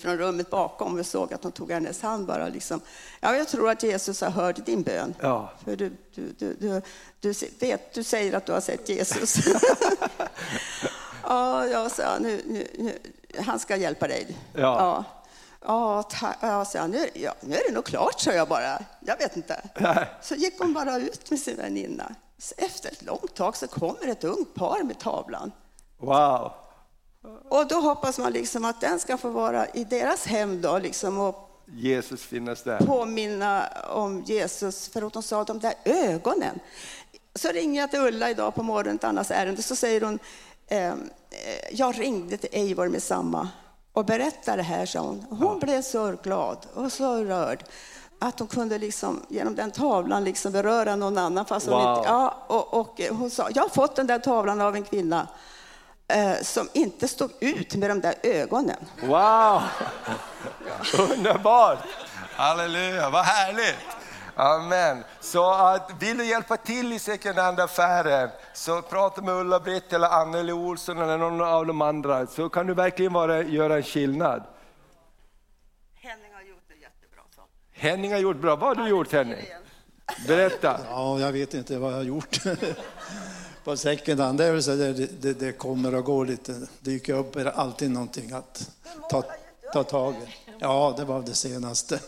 från 0.00 0.18
rummet 0.18 0.50
bakom 0.50 0.98
och 0.98 1.06
såg 1.06 1.32
att 1.34 1.42
hon 1.42 1.52
tog 1.52 1.72
hennes 1.72 2.02
hand 2.02 2.26
bara 2.26 2.48
liksom. 2.48 2.80
Ja, 3.20 3.36
jag 3.36 3.48
tror 3.48 3.70
att 3.70 3.82
Jesus 3.82 4.20
har 4.20 4.30
hört 4.30 4.66
din 4.66 4.82
bön. 4.82 5.14
Ja. 5.20 5.52
För 5.64 5.76
du, 5.76 5.96
du, 6.14 6.32
du, 6.38 6.54
du, 6.54 6.82
du, 7.20 7.32
vet, 7.60 7.94
du 7.94 8.02
säger 8.02 8.36
att 8.36 8.46
du 8.46 8.52
har 8.52 8.60
sett 8.60 8.88
Jesus. 8.88 9.36
ja, 11.22 11.66
jag 11.66 11.90
sa, 11.90 12.18
nu, 12.20 12.42
nu, 12.46 12.66
nu, 12.78 12.98
han 13.40 13.58
ska 13.58 13.76
hjälpa 13.76 14.08
dig. 14.08 14.36
Ja. 14.52 14.60
Ja, 14.60 15.04
ja, 15.64 16.02
ta, 16.02 16.26
ja, 16.40 16.64
sa 16.64 16.78
jag, 16.78 16.90
nu, 16.90 17.08
ja, 17.14 17.34
nu 17.40 17.56
är 17.56 17.68
det 17.68 17.74
nog 17.74 17.84
klart, 17.84 18.20
sa 18.20 18.32
jag 18.32 18.48
bara. 18.48 18.78
Jag 19.00 19.16
vet 19.18 19.36
inte. 19.36 19.68
Nej. 19.80 20.08
Så 20.22 20.34
gick 20.34 20.58
hon 20.58 20.72
bara 20.72 20.96
ut 20.96 21.30
med 21.30 21.40
sin 21.40 21.56
väninna. 21.56 22.14
Så 22.38 22.54
Efter 22.58 22.92
ett 22.92 23.02
långt 23.02 23.34
tag 23.34 23.56
så 23.56 23.68
kommer 23.68 24.08
ett 24.08 24.24
ungt 24.24 24.54
par 24.54 24.82
med 24.82 24.98
tavlan. 24.98 25.52
Wow. 25.98 26.52
Och 27.48 27.66
då 27.68 27.74
hoppas 27.80 28.18
man 28.18 28.32
liksom 28.32 28.64
att 28.64 28.80
den 28.80 28.98
ska 29.00 29.16
få 29.16 29.28
vara 29.28 29.66
i 29.68 29.84
deras 29.84 30.26
hem 30.26 30.62
då, 30.62 30.78
liksom, 30.78 31.18
och 31.18 31.44
Jesus 31.66 32.22
finnas 32.22 32.62
där. 32.62 32.78
påminna 32.78 33.68
om 33.90 34.22
Jesus. 34.26 34.88
För 34.88 35.02
att 35.06 35.14
hon 35.14 35.22
sa 35.22 35.44
de 35.44 35.58
där 35.58 35.74
ögonen. 35.84 36.60
Så 37.34 37.48
ringer 37.48 37.80
jag 37.80 37.90
till 37.90 38.00
Ulla 38.00 38.30
idag 38.30 38.54
på 38.54 38.62
morgonen, 38.62 38.96
ett 38.96 39.04
annat 39.04 39.30
ärende, 39.30 39.62
så 39.62 39.76
säger 39.76 40.00
hon, 40.00 40.18
ehm, 40.68 41.10
eh, 41.30 41.74
jag 41.78 42.00
ringde 42.00 42.36
till 42.36 42.48
Eivor 42.52 42.88
med 42.88 43.02
samma 43.02 43.48
och 43.92 44.04
berättade 44.04 44.56
det 44.56 44.62
här, 44.62 44.86
sa 44.86 45.00
hon. 45.00 45.24
Hon 45.30 45.58
blev 45.58 45.82
så 45.82 46.16
glad 46.22 46.66
och 46.74 46.92
så 46.92 47.24
rörd 47.24 47.64
att 48.18 48.38
hon 48.38 48.48
kunde 48.48 48.78
liksom, 48.78 49.22
genom 49.28 49.54
den 49.54 49.70
tavlan 49.70 50.24
liksom 50.24 50.52
beröra 50.52 50.96
någon 50.96 51.18
annan. 51.18 51.44
Fast 51.46 51.66
hon 51.66 51.82
Wow. 51.82 51.96
inte, 51.98 52.08
ja, 52.08 52.44
och, 52.46 52.74
och 52.80 53.00
hon 53.10 53.30
sa, 53.30 53.48
jag 53.54 53.62
har 53.62 53.68
fått 53.68 53.96
den 53.96 54.06
där 54.06 54.18
tavlan 54.18 54.60
av 54.60 54.74
en 54.76 54.84
kvinna 54.84 55.28
eh, 56.08 56.42
som 56.42 56.68
inte 56.72 57.08
stod 57.08 57.30
ut 57.40 57.74
med 57.74 57.90
de 57.90 58.00
där 58.00 58.14
ögonen. 58.22 58.76
Wow! 59.02 59.62
Underbart! 60.98 61.78
Halleluja, 62.32 63.10
vad 63.10 63.24
härligt! 63.24 63.76
Amen. 64.34 65.04
Så 65.20 65.52
att, 65.52 65.90
vill 66.00 66.18
du 66.18 66.24
hjälpa 66.24 66.56
till 66.56 66.92
i 66.92 66.98
second 66.98 67.38
hand-affären 67.38 68.30
så 68.54 68.82
prata 68.82 69.22
med 69.22 69.34
Ulla-Britt 69.34 69.92
eller 69.92 70.06
Anneli 70.08 70.52
Olsson 70.52 70.98
eller 70.98 71.18
någon 71.18 71.40
av 71.40 71.66
de 71.66 71.82
andra 71.82 72.26
så 72.26 72.48
kan 72.48 72.66
du 72.66 72.74
verkligen 72.74 73.12
vara, 73.12 73.42
göra 73.42 73.76
en 73.76 73.82
skillnad. 73.82 74.42
Henning 75.94 76.34
har 76.34 76.42
gjort 76.42 76.64
det 76.68 76.74
jättebra, 76.74 77.22
så. 77.36 77.42
Henning 77.72 78.12
har 78.12 78.18
gjort 78.18 78.36
bra. 78.36 78.56
Vad 78.56 78.76
har 78.76 78.84
du 78.84 78.90
gjort 78.90 79.12
Henning? 79.12 79.46
Berätta. 80.26 80.80
Ja, 80.90 81.18
jag 81.20 81.32
vet 81.32 81.54
inte 81.54 81.78
vad 81.78 81.92
jag 81.92 81.96
har 81.96 82.04
gjort. 82.04 82.38
På 83.68 83.76
second 83.76 84.20
hand, 84.20 84.38
det 84.38 84.44
är 84.44 84.52
väl 84.52 84.62
så 84.62 84.74
där 84.74 84.92
det, 84.92 85.22
det, 85.22 85.32
det 85.32 85.52
kommer 85.52 85.94
och 85.94 86.04
går 86.04 86.26
lite. 86.26 86.68
dyker 86.80 87.14
upp 87.14 87.36
är 87.36 87.44
det 87.44 87.50
alltid 87.50 87.90
någonting 87.90 88.32
att 88.32 88.70
ta, 89.10 89.24
ta 89.72 89.84
tag 89.84 90.14
i. 90.14 90.52
Ja, 90.58 90.94
det 90.96 91.04
var 91.04 91.22
det 91.22 91.34
senaste. 91.34 92.00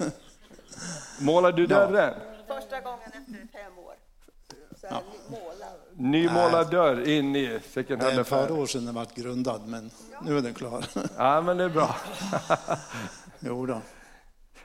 Målar 1.20 1.52
du 1.52 1.66
dörren? 1.66 2.14
Första 2.46 2.80
gången 2.80 2.98
efter 3.04 3.48
fem 3.52 3.78
år. 3.78 3.94
Så 4.80 4.86
här, 4.86 5.02
måla. 5.28 5.66
Nymålad 5.92 6.70
dörr 6.70 7.08
in 7.08 7.36
i 7.36 7.60
second 7.74 8.00
Det 8.00 8.12
är 8.12 8.20
ett 8.20 8.28
par 8.28 8.50
år 8.50 8.66
sedan 8.66 8.84
den 8.84 8.94
var 8.94 9.06
grundad, 9.14 9.60
men 9.66 9.90
nu 10.22 10.38
är 10.38 10.42
den 10.42 10.54
klar. 10.54 10.84
Ja, 11.16 11.40
men 11.40 11.56
det 11.56 11.64
är 11.64 11.68
bra. 11.68 11.96
Jo 13.40 13.66
då. 13.66 13.80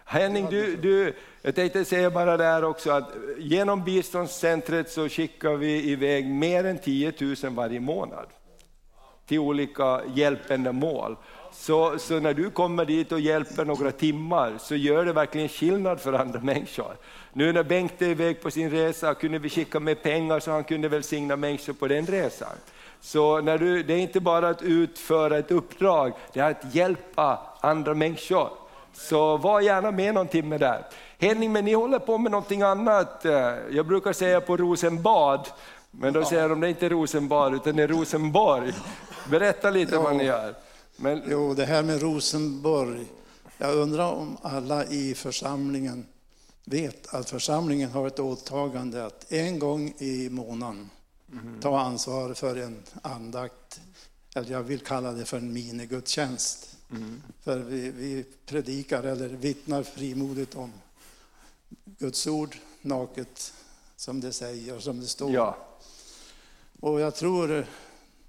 Henning, 0.05 0.47
du, 0.49 0.75
du, 0.75 1.13
jag 1.41 1.55
tänkte 1.55 1.85
säga 1.85 2.09
bara 2.09 2.37
där 2.37 2.63
också 2.63 2.91
att 2.91 3.09
genom 3.37 3.83
biståndscentret 3.83 4.89
så 4.89 5.09
skickar 5.09 5.55
vi 5.55 5.91
iväg 5.91 6.25
mer 6.25 6.63
än 6.65 6.77
10 6.77 7.13
000 7.19 7.35
varje 7.43 7.79
månad 7.79 8.25
till 9.27 9.39
olika 9.39 10.01
hjälpändamål. 10.13 11.15
Så, 11.51 11.99
så 11.99 12.19
när 12.19 12.33
du 12.33 12.49
kommer 12.49 12.85
dit 12.85 13.11
och 13.11 13.19
hjälper 13.19 13.65
några 13.65 13.91
timmar 13.91 14.53
så 14.59 14.75
gör 14.75 15.05
det 15.05 15.13
verkligen 15.13 15.49
skillnad 15.49 15.99
för 15.99 16.13
andra 16.13 16.39
människor. 16.43 16.95
Nu 17.33 17.53
när 17.53 17.63
Bengt 17.63 18.01
är 18.01 18.09
iväg 18.09 18.41
på 18.41 18.51
sin 18.51 18.71
resa 18.71 19.13
kunde 19.13 19.39
vi 19.39 19.49
skicka 19.49 19.79
med 19.79 20.03
pengar 20.03 20.39
så 20.39 20.51
han 20.51 20.63
kunde 20.63 20.87
välsigna 20.87 21.35
människor 21.35 21.73
på 21.73 21.87
den 21.87 22.05
resan. 22.05 22.57
Så 23.01 23.41
när 23.41 23.57
du, 23.57 23.83
det 23.83 23.93
är 23.93 23.97
inte 23.97 24.19
bara 24.19 24.49
att 24.49 24.61
utföra 24.61 25.37
ett 25.37 25.51
uppdrag, 25.51 26.13
det 26.33 26.39
är 26.39 26.51
att 26.51 26.75
hjälpa 26.75 27.39
andra 27.61 27.93
människor. 27.93 28.64
Så 28.97 29.37
var 29.37 29.61
gärna 29.61 29.91
med 29.91 30.13
någon 30.13 30.27
timme 30.27 30.57
där. 30.57 30.85
Henning, 31.17 31.51
men 31.51 31.65
ni 31.65 31.73
håller 31.73 31.99
på 31.99 32.17
med 32.17 32.31
någonting 32.31 32.61
annat. 32.61 33.25
Eh, 33.25 33.31
Jag 33.71 33.87
brukar 33.87 34.13
säga 34.13 34.41
på 34.41 34.57
Rosenbad, 34.57 35.47
men 35.91 36.13
då 36.13 36.25
säger 36.25 36.49
de 36.49 36.59
det 36.59 36.67
är 36.67 36.69
inte 36.69 36.89
Rosenbad 36.89 37.53
utan 37.55 37.75
det 37.75 37.83
är 37.83 37.87
Rosenborg. 37.87 38.73
Berätta 39.29 39.69
lite 39.69 39.97
vad 39.97 40.15
ni 40.15 40.23
gör. 40.23 40.55
Men, 40.95 41.21
Jo, 41.27 41.53
det 41.53 41.65
här 41.65 41.83
med 41.83 42.01
Rosenborg. 42.01 43.05
Jag 43.57 43.75
undrar 43.75 44.11
om 44.13 44.37
alla 44.41 44.85
i 44.85 45.13
församlingen 45.15 46.05
vet 46.65 47.13
att 47.13 47.29
församlingen 47.29 47.91
har 47.91 48.07
ett 48.07 48.19
åtagande 48.19 49.05
att 49.05 49.31
en 49.31 49.59
gång 49.59 49.93
i 49.97 50.29
månaden 50.29 50.89
ta 51.61 51.79
ansvar 51.79 52.33
för 52.33 52.55
en 52.55 52.83
andakt, 53.01 53.81
eller 54.35 54.51
jag 54.51 54.63
vill 54.63 54.79
kalla 54.79 55.11
det 55.11 55.25
för 55.25 55.37
en 55.37 55.53
minigudstjänst. 55.53 56.74
För 57.41 57.59
vi, 57.59 57.91
vi 57.91 58.25
predikar 58.45 59.03
eller 59.03 59.29
vittnar 59.29 59.83
frimodigt 59.83 60.55
om 60.55 60.71
Guds 61.85 62.27
ord, 62.27 62.57
naket 62.81 63.53
som 63.95 64.21
det 64.21 64.33
säger, 64.33 64.79
som 64.79 64.99
det 64.99 65.07
står. 65.07 65.33
ja. 65.33 65.57
Och 66.79 66.99
jag 66.99 67.15
tror 67.15 67.65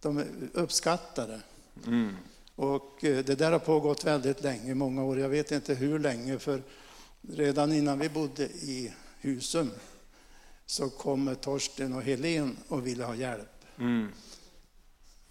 de 0.00 0.24
uppskattar 0.52 1.28
det. 1.28 1.40
Och 2.54 3.04
eh, 3.04 3.24
det 3.24 3.34
där 3.34 3.52
har 3.52 3.58
pågått 3.58 4.04
väldigt 4.04 4.42
länge, 4.42 4.74
många 4.74 5.04
år. 5.04 5.18
Jag 5.18 5.28
vet 5.28 5.52
inte 5.52 5.74
hur 5.74 5.98
länge, 5.98 6.38
för 6.38 6.62
redan 7.20 7.72
innan 7.72 7.98
vi 7.98 8.08
bodde 8.08 8.44
i 8.44 8.92
Husum 9.20 9.70
så 10.66 10.90
kom 10.90 11.36
Torsten 11.40 11.92
och 11.92 12.02
Helen 12.02 12.56
och 12.68 12.86
ville 12.86 13.04
ha 13.04 13.14
hjälp. 13.14 13.64
Mm. 13.78 14.08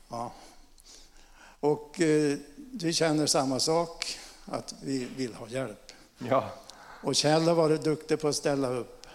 Ja. 0.09 0.33
Och 1.65 2.01
eh, 2.01 2.37
vi 2.71 2.93
känner 2.93 3.27
samma 3.27 3.59
sak, 3.59 4.17
att 4.45 4.75
vi 4.81 5.07
vill 5.17 5.33
ha 5.33 5.47
hjälp. 5.47 5.91
ja. 6.17 6.49
Och 7.03 7.15
Kjell 7.15 7.47
har 7.47 7.55
varit 7.55 7.83
duktig 7.83 8.19
på 8.19 8.27
att 8.27 8.35
ställa 8.35 8.69
upp 8.69 9.07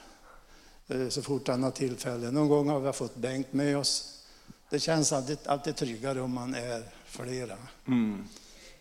eh, 0.89 1.09
så 1.09 1.23
fort 1.23 1.49
han 1.49 1.63
har 1.63 1.71
tillfälle. 1.71 2.31
Någon 2.31 2.49
gång 2.49 2.69
har 2.69 2.81
vi 2.81 2.93
fått 2.93 3.17
Bengt 3.17 3.53
med 3.53 3.79
oss. 3.79 4.25
Det 4.71 4.81
känns 4.81 5.13
alltid, 5.13 5.39
alltid 5.47 5.77
tryggare 5.77 6.21
om 6.21 6.35
man 6.35 6.55
är 6.55 6.83
flera. 7.05 7.57
Mm. 7.87 8.25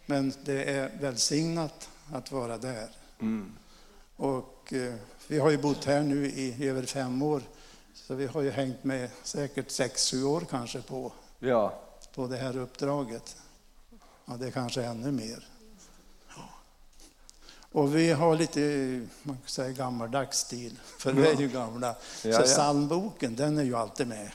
Men 0.05 0.33
det 0.43 0.63
är 0.63 0.91
välsignat 1.01 1.89
att 2.13 2.31
vara 2.31 2.57
där. 2.57 2.89
Mm. 3.19 3.51
Och 4.15 4.73
eh, 4.73 4.93
vi 5.27 5.39
har 5.39 5.49
ju 5.49 5.57
bott 5.57 5.85
här 5.85 6.03
nu 6.03 6.25
i 6.25 6.67
över 6.67 6.83
fem 6.83 7.21
år. 7.21 7.41
Så 7.93 8.15
vi 8.15 8.27
har 8.27 8.41
ju 8.41 8.51
hängt 8.51 8.83
med 8.83 9.09
säkert 9.23 9.71
sex, 9.71 10.11
sju 10.11 10.23
år 10.23 10.43
kanske 10.49 10.81
på, 10.81 11.11
ja. 11.39 11.81
på 12.15 12.27
det 12.27 12.37
här 12.37 12.57
uppdraget. 12.57 13.35
Ja, 14.29 14.37
det 14.37 14.47
är 14.47 14.51
kanske 14.51 14.83
ännu 14.83 15.11
mer. 15.11 15.47
Och 17.71 17.95
vi 17.95 18.11
har 18.11 18.35
lite, 18.35 18.59
man 19.23 19.37
kan 19.37 19.47
säga 19.47 19.71
gammaldags 19.71 20.39
stil, 20.39 20.79
för 20.97 21.13
vi 21.13 21.27
är 21.27 21.35
ju 21.35 21.47
gamla. 21.47 21.87
Ja, 21.87 21.95
så 22.21 22.29
ja. 22.29 22.41
psalmboken, 22.41 23.35
den 23.35 23.57
är 23.57 23.63
ju 23.63 23.75
alltid 23.75 24.07
med. 24.07 24.31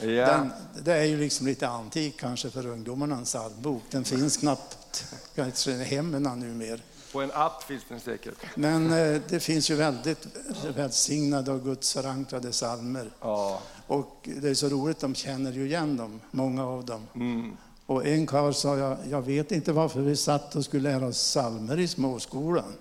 ja. 0.00 0.06
Den, 0.06 0.52
det 0.82 0.92
är 0.92 1.04
ju 1.04 1.16
liksom 1.16 1.46
lite 1.46 1.68
antik 1.68 2.20
kanske 2.20 2.50
för 2.50 2.66
ungdomarna, 2.66 3.16
en 3.16 3.24
psalmbok. 3.24 3.82
Den 3.90 4.04
finns 4.04 4.36
knappt 4.36 5.04
kanske 5.34 5.70
i 5.70 5.84
hemmen 5.84 6.22
numera. 6.22 6.78
På 7.12 7.20
en 7.20 7.30
app 7.32 7.62
finns 7.62 7.82
den 7.88 8.00
säkert. 8.00 8.34
Men 8.54 8.92
eh, 8.92 9.22
det 9.28 9.40
finns 9.40 9.70
ju 9.70 9.74
väldigt 9.74 10.26
välsignade 10.74 11.52
och 11.52 11.64
gudsförankrade 11.64 12.50
psalmer. 12.50 13.10
Ja. 13.20 13.62
Och 13.86 14.28
det 14.40 14.48
är 14.48 14.54
så 14.54 14.68
roligt, 14.68 14.98
de 14.98 15.14
känner 15.14 15.52
ju 15.52 15.66
igen 15.66 15.96
dem, 15.96 16.20
många 16.30 16.66
av 16.66 16.84
dem. 16.84 17.06
Mm. 17.14 17.56
Och 17.88 18.06
en 18.06 18.26
karl 18.26 18.52
sa, 18.52 18.76
jag, 18.76 18.96
jag 19.10 19.22
vet 19.22 19.52
inte 19.52 19.72
varför 19.72 20.00
vi 20.00 20.16
satt 20.16 20.56
och 20.56 20.64
skulle 20.64 20.92
lära 20.92 21.06
oss 21.06 21.16
psalmer 21.16 21.78
i 21.78 21.88
småskolan. 21.88 22.72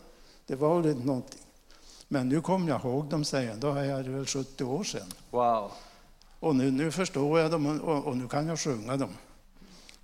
Det 0.45 0.55
var 0.55 0.82
väl 0.82 1.05
någonting. 1.05 1.39
Men 2.08 2.30
nu 2.30 2.41
kom 2.41 2.68
jag 2.68 2.86
ihåg 2.86 3.05
dem, 3.05 3.24
säger. 3.24 3.55
Då 3.55 3.72
är 3.74 3.84
jag 3.84 4.03
väl 4.03 4.26
70 4.26 4.64
år 4.64 4.84
sedan. 4.84 5.08
Wow. 5.30 5.72
Och 6.39 6.55
nu, 6.55 6.72
nu 6.72 6.91
förstår 6.91 7.39
jag 7.39 7.51
dem 7.51 7.80
och, 7.80 8.05
och 8.05 8.18
nu 8.18 8.28
kan 8.28 8.47
jag 8.47 8.60
sjunga 8.60 8.97
dem. 8.97 9.10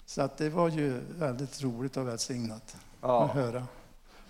Så 0.06 0.22
att 0.22 0.38
det 0.38 0.50
var 0.50 0.70
ju 0.70 1.02
väldigt 1.20 1.62
roligt 1.62 1.98
och 1.98 2.08
välsignat 2.08 2.76
Ja. 3.02 3.24
att 3.24 3.32
höra. 3.32 3.68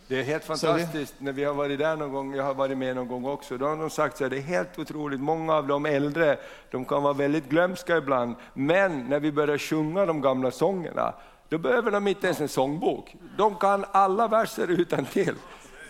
Det 0.08 0.20
är 0.20 0.24
helt 0.24 0.44
fantastiskt 0.44 1.16
när 1.18 1.32
vi 1.32 1.44
har 1.44 1.54
varit 1.54 1.80
där 1.80 1.96
någon 1.96 2.12
gång, 2.12 2.36
jag 2.36 2.44
har 2.44 2.54
varit 2.54 2.78
med 2.78 2.96
någon 2.96 3.08
gång 3.08 3.26
också, 3.26 3.58
då 3.58 3.66
har 3.66 3.78
de 3.78 3.90
sagt 3.90 4.22
att 4.22 4.30
det 4.30 4.38
är 4.38 4.42
helt 4.42 4.80
otroligt, 4.80 5.20
många 5.20 5.54
av 5.54 5.68
de 5.68 5.86
äldre, 5.86 6.38
de 6.72 6.86
kan 6.86 7.04
vara 7.04 7.14
väldigt 7.14 7.50
glömska 7.50 7.98
ibland, 7.98 8.36
men 8.54 9.06
när 9.10 9.20
vi 9.20 9.32
börjar 9.32 9.58
sjunga 9.58 10.06
de 10.06 10.22
gamla 10.22 10.52
sångerna, 10.52 11.14
då 11.50 11.58
behöver 11.58 11.92
de 11.92 12.08
inte 12.08 12.28
ens 12.28 12.42
en 12.42 12.50
sångbok. 12.50 13.16
De 13.38 13.56
kan 13.56 13.86
alla 13.92 14.28
verser 14.28 14.68
utan 14.68 15.06
till. 15.06 15.36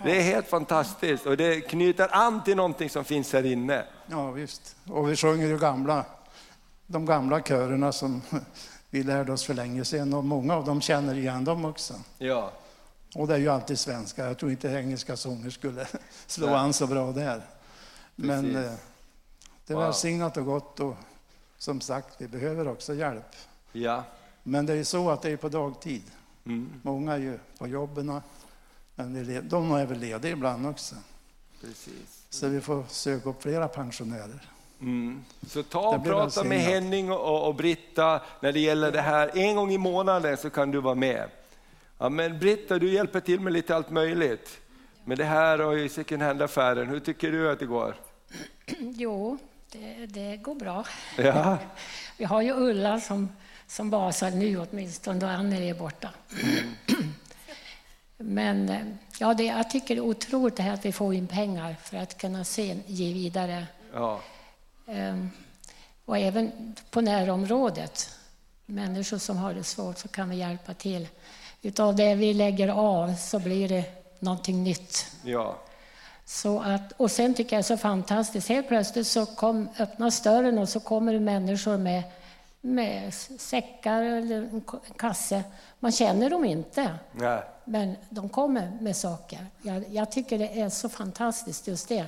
Det 0.03 0.17
är 0.17 0.21
helt 0.21 0.47
fantastiskt 0.47 1.25
och 1.25 1.37
det 1.37 1.61
knyter 1.61 2.07
an 2.11 2.43
till 2.43 2.55
någonting 2.55 2.89
som 2.89 3.03
finns 3.03 3.33
här 3.33 3.45
inne. 3.45 3.83
Ja 4.05 4.31
visst, 4.31 4.75
och 4.89 5.09
vi 5.09 5.15
sjunger 5.15 5.47
ju 5.47 5.57
gamla, 5.57 6.05
de 6.87 7.05
gamla 7.05 7.41
körerna 7.41 7.91
som 7.91 8.21
vi 8.89 9.03
lärde 9.03 9.31
oss 9.31 9.45
för 9.45 9.53
länge 9.53 9.85
sedan 9.85 10.13
och 10.13 10.23
många 10.23 10.55
av 10.55 10.65
dem 10.65 10.81
känner 10.81 11.15
igen 11.15 11.45
dem 11.45 11.65
också. 11.65 11.93
Ja, 12.17 12.51
Och 13.15 13.27
det 13.27 13.33
är 13.33 13.37
ju 13.37 13.49
alltid 13.49 13.79
svenska, 13.79 14.25
jag 14.27 14.37
tror 14.37 14.51
inte 14.51 14.67
engelska 14.67 15.17
sånger 15.17 15.49
skulle 15.49 15.87
slå 16.27 16.45
Nej. 16.47 16.55
an 16.55 16.73
så 16.73 16.87
bra 16.87 17.11
där. 17.11 17.41
Men 18.15 18.41
Precis. 18.43 18.57
eh, 18.71 18.73
det 19.67 19.73
är 19.73 19.77
Wow. 19.77 19.83
välsignat 19.85 20.37
och 20.37 20.45
gott 20.45 20.79
och 20.79 20.95
som 21.57 21.81
sagt, 21.81 22.15
vi 22.17 22.27
behöver 22.27 22.67
också 22.67 22.93
hjälp. 22.93 23.35
ja. 23.71 24.03
Men 24.45 24.65
det 24.65 24.73
är 24.73 24.77
ju 24.77 24.85
så 24.85 25.09
att 25.09 25.21
det 25.21 25.29
är 25.31 25.37
på 25.37 25.49
dagtid. 25.49 26.03
Mm, 26.45 26.69
Många 26.81 27.13
är 27.13 27.17
ju 27.17 27.39
på 27.57 27.67
jobben, 27.67 28.21
men 28.95 29.47
de 29.49 29.71
är 29.71 29.85
väl 29.85 29.99
lediga 29.99 30.31
ibland 30.31 30.67
också. 30.67 30.95
precis. 31.61 32.23
Så 32.29 32.47
vi 32.47 32.61
får 32.61 32.83
söka 32.89 33.29
upp 33.29 33.41
flera 33.43 33.67
pensionärer. 33.67 34.49
Mm. 34.81 35.23
Så 35.47 35.63
ta 35.63 35.95
och 35.95 36.03
prata 36.03 36.43
med. 36.43 36.59
Henning 36.59 37.11
och, 37.11 37.47
och 37.47 37.55
Britta 37.55 38.21
när 38.39 38.51
det 38.51 38.59
gäller 38.59 38.91
det 38.91 39.01
här. 39.01 39.37
En 39.37 39.55
gång 39.55 39.71
i 39.71 39.77
månaden 39.77 40.37
så 40.37 40.49
kan 40.49 40.71
du 40.71 40.81
vara 40.81 40.95
med. 40.95 41.29
Ja, 41.97 42.09
men 42.09 42.39
Britta, 42.39 42.79
du 42.79 42.93
hjälper 42.93 43.19
till 43.19 43.39
med 43.39 43.53
lite 43.53 43.75
allt 43.75 43.89
möjligt. 43.89 44.59
Med 45.05 45.17
det 45.17 45.23
här 45.25 45.61
och 45.61 45.79
i 45.79 45.89
second 45.89 46.21
hand-affären, 46.21 46.89
hur 46.89 46.99
tycker 46.99 47.31
du 47.31 47.51
att 47.51 47.59
det 47.59 47.65
går? 47.65 47.95
Jo, 48.79 49.37
det, 49.71 50.05
det 50.05 50.37
går 50.37 50.55
bra. 50.55 50.85
Ja, 51.17 51.57
Vi 52.17 52.25
har 52.25 52.41
ju 52.41 52.51
Ulla 52.53 52.99
som, 52.99 53.29
som 53.67 53.89
basar 53.89 54.31
nu 54.31 54.57
åtminstone, 54.59 55.19
då 55.19 55.25
Anneli 55.27 55.69
är 55.69 55.73
borta. 55.73 56.09
Men 58.17 58.69
eh, 58.69 58.81
ja, 59.19 59.33
det, 59.33 59.43
jag 59.43 59.69
tycker 59.69 59.95
det 59.95 59.99
är 59.99 60.05
otroligt 60.05 60.55
det 60.57 60.63
här 60.63 60.73
att 60.73 60.85
vi 60.85 60.91
får 60.91 61.13
in 61.13 61.27
pengar 61.27 61.75
för 61.83 61.97
att 61.97 62.17
kunna 62.17 62.43
se, 62.43 62.77
ge 62.87 63.13
vidare. 63.13 63.67
ja, 63.93 64.21
Ehm, 64.87 65.29
Och 66.05 66.17
även 66.17 66.75
på 66.91 67.01
närområdet, 67.01 68.09
människor 68.65 69.17
som 69.17 69.37
har 69.37 69.53
det 69.53 69.63
svårt, 69.63 69.97
så 69.97 70.07
kan 70.07 70.29
vi 70.29 70.35
hjälpa 70.35 70.73
till. 70.73 71.07
Utav 71.65 71.95
det 71.95 72.15
vi 72.15 72.33
lägger 72.33 72.67
av 72.67 73.15
så 73.15 73.39
blir 73.39 73.69
det 73.69 73.85
någonting 74.19 74.63
nytt. 74.63 75.05
ja. 75.23 75.55
Så 76.25 76.59
att, 76.59 76.91
och 76.97 77.11
sen 77.11 77.33
tycker 77.33 77.55
jag 77.55 77.63
det 77.63 77.65
är 77.65 77.77
så 77.77 77.81
fantastiskt, 77.81 78.49
helt 78.49 78.67
plötsligt 78.67 79.07
så 79.07 79.25
kom, 79.25 79.69
öppnas 79.79 80.21
dörren 80.21 80.57
och 80.57 80.69
så 80.69 80.79
kommer 80.79 81.13
det 81.13 81.19
människor 81.19 81.77
med, 81.77 82.03
med 82.61 83.13
säckar 83.13 84.01
eller 84.01 84.37
en 84.37 84.63
kasse. 84.97 85.43
Man 85.79 85.91
känner 85.91 86.29
dem 86.29 86.45
inte, 86.45 86.95
Nej. 87.11 87.41
men 87.65 87.95
de 88.09 88.29
kommer 88.29 88.77
med 88.81 88.95
saker. 88.95 89.47
Jag, 89.61 89.83
jag 89.89 90.11
tycker 90.11 90.37
det 90.37 90.61
är 90.61 90.69
så 90.69 90.89
fantastiskt 90.89 91.67
just 91.67 91.89
det. 91.89 92.05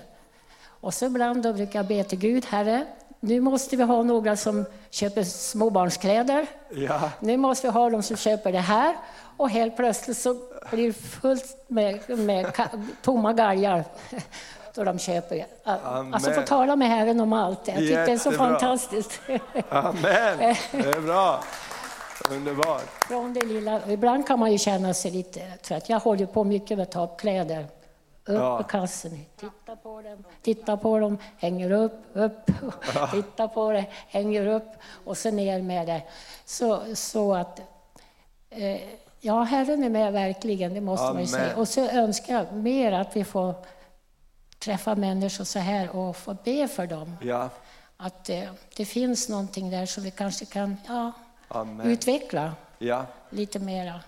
Och 0.63 0.93
så 0.93 1.05
ibland 1.05 1.43
då 1.43 1.53
brukar 1.53 1.79
jag 1.79 1.87
be 1.87 2.03
till 2.03 2.19
Gud, 2.19 2.45
Herre, 2.45 2.85
nu 3.25 3.39
måste 3.39 3.75
vi 3.75 3.83
ha 3.83 4.03
några 4.03 4.35
som 4.35 4.65
köper 4.89 5.23
småbarnskläder. 5.23 6.47
Ja, 6.69 7.11
Nu 7.19 7.37
måste 7.37 7.67
vi 7.67 7.73
ha 7.73 7.89
de 7.89 8.03
som 8.03 8.17
köper 8.17 8.51
det 8.51 8.59
här. 8.59 8.95
Och 9.37 9.49
helt 9.49 9.75
plötsligt 9.75 10.17
så 10.17 10.35
blir 10.71 10.87
det 10.87 10.93
fullt 10.93 11.65
med, 11.67 12.19
med 12.19 12.51
tomma 13.01 13.33
galgar 13.33 13.83
då 14.73 14.83
de 14.83 14.99
köper. 14.99 15.45
Alltså 15.63 16.29
få 16.29 16.31
Amen. 16.33 16.45
tala 16.45 16.75
med 16.75 16.89
Herren 16.89 17.19
om 17.19 17.33
allt. 17.33 17.67
Jag 17.67 17.77
tycker 17.77 18.05
det 18.05 18.11
är 18.11 18.17
så 18.17 18.31
fantastiskt. 18.31 19.21
amen. 19.69 20.55
Det 20.71 20.95
är 20.95 21.01
bra. 21.01 21.43
Underbart. 22.31 22.83
Från 23.07 23.33
det 23.33 23.45
lilla. 23.45 23.81
Ibland 23.87 24.27
kan 24.27 24.39
man 24.39 24.51
ju 24.51 24.57
känna 24.57 24.93
sig 24.93 25.11
lite 25.11 25.39
trött. 25.61 25.89
Jag 25.89 25.99
håller 25.99 26.25
på 26.25 26.43
mycket 26.43 26.77
med 26.77 26.83
att 26.83 26.91
ta 26.91 27.03
upp 27.03 27.17
kläder. 27.19 27.67
Upp 28.27 28.35
Ja. 28.37 28.61
i 28.61 28.63
kassen, 28.63 29.25
titta 29.35 29.75
på 29.75 30.01
dem, 30.01 30.23
titta 30.41 30.77
på 30.77 30.99
dem, 30.99 31.17
hänger 31.37 31.71
upp, 31.71 32.01
upp, 32.13 32.45
titta 33.11 33.47
på 33.47 33.71
det, 33.71 33.85
hänger 34.07 34.47
upp 34.47 34.69
och 35.05 35.17
så 35.17 35.31
ner 35.31 35.61
med 35.61 35.87
det. 35.87 36.01
Så, 36.45 36.95
så 36.95 37.33
att, 37.35 37.59
eh, 38.49 38.81
ja, 39.21 39.43
Herren 39.43 39.83
är 39.83 39.89
med 39.89 40.13
verkligen, 40.13 40.73
det 40.73 40.81
måste 40.81 41.03
man 41.03 41.11
ju 41.13 41.17
Amen. 41.17 41.27
säga. 41.27 41.55
Och 41.55 41.67
så 41.67 41.81
önskar 41.89 42.33
jag 42.33 42.53
mer 42.53 42.91
att 42.91 43.15
vi 43.15 43.23
får 43.23 43.53
träffa 44.59 44.95
människor 44.95 45.43
så 45.43 45.59
här 45.59 45.95
och 45.95 46.15
få 46.17 46.35
be 46.43 46.67
för 46.67 46.87
dem. 46.87 47.17
Ja, 47.21 47.49
Att 47.97 48.29
eh, 48.29 48.49
det 48.77 48.85
finns 48.85 49.29
någonting 49.29 49.69
där 49.69 49.85
som 49.85 50.03
vi 50.03 50.11
kanske 50.11 50.45
kan 50.45 50.77
ja, 50.87 51.11
amen. 51.47 51.87
utveckla 51.87 52.53
Ja, 52.79 53.05
lite 53.29 53.59
mera. 53.59 53.99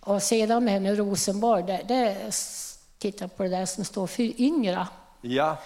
Och 0.00 0.22
sedan 0.22 0.64
med 0.64 0.82
nu 0.82 0.96
Rosenborg, 0.96 1.62
det, 1.62 1.80
det, 1.88 2.16
titta 3.12 3.28
på 3.28 3.42
det 3.42 3.48
där 3.48 3.66
som 3.66 3.84
står 3.84 4.06
för 4.06 4.40
yngre. 4.40 4.86
ja. 5.20 5.56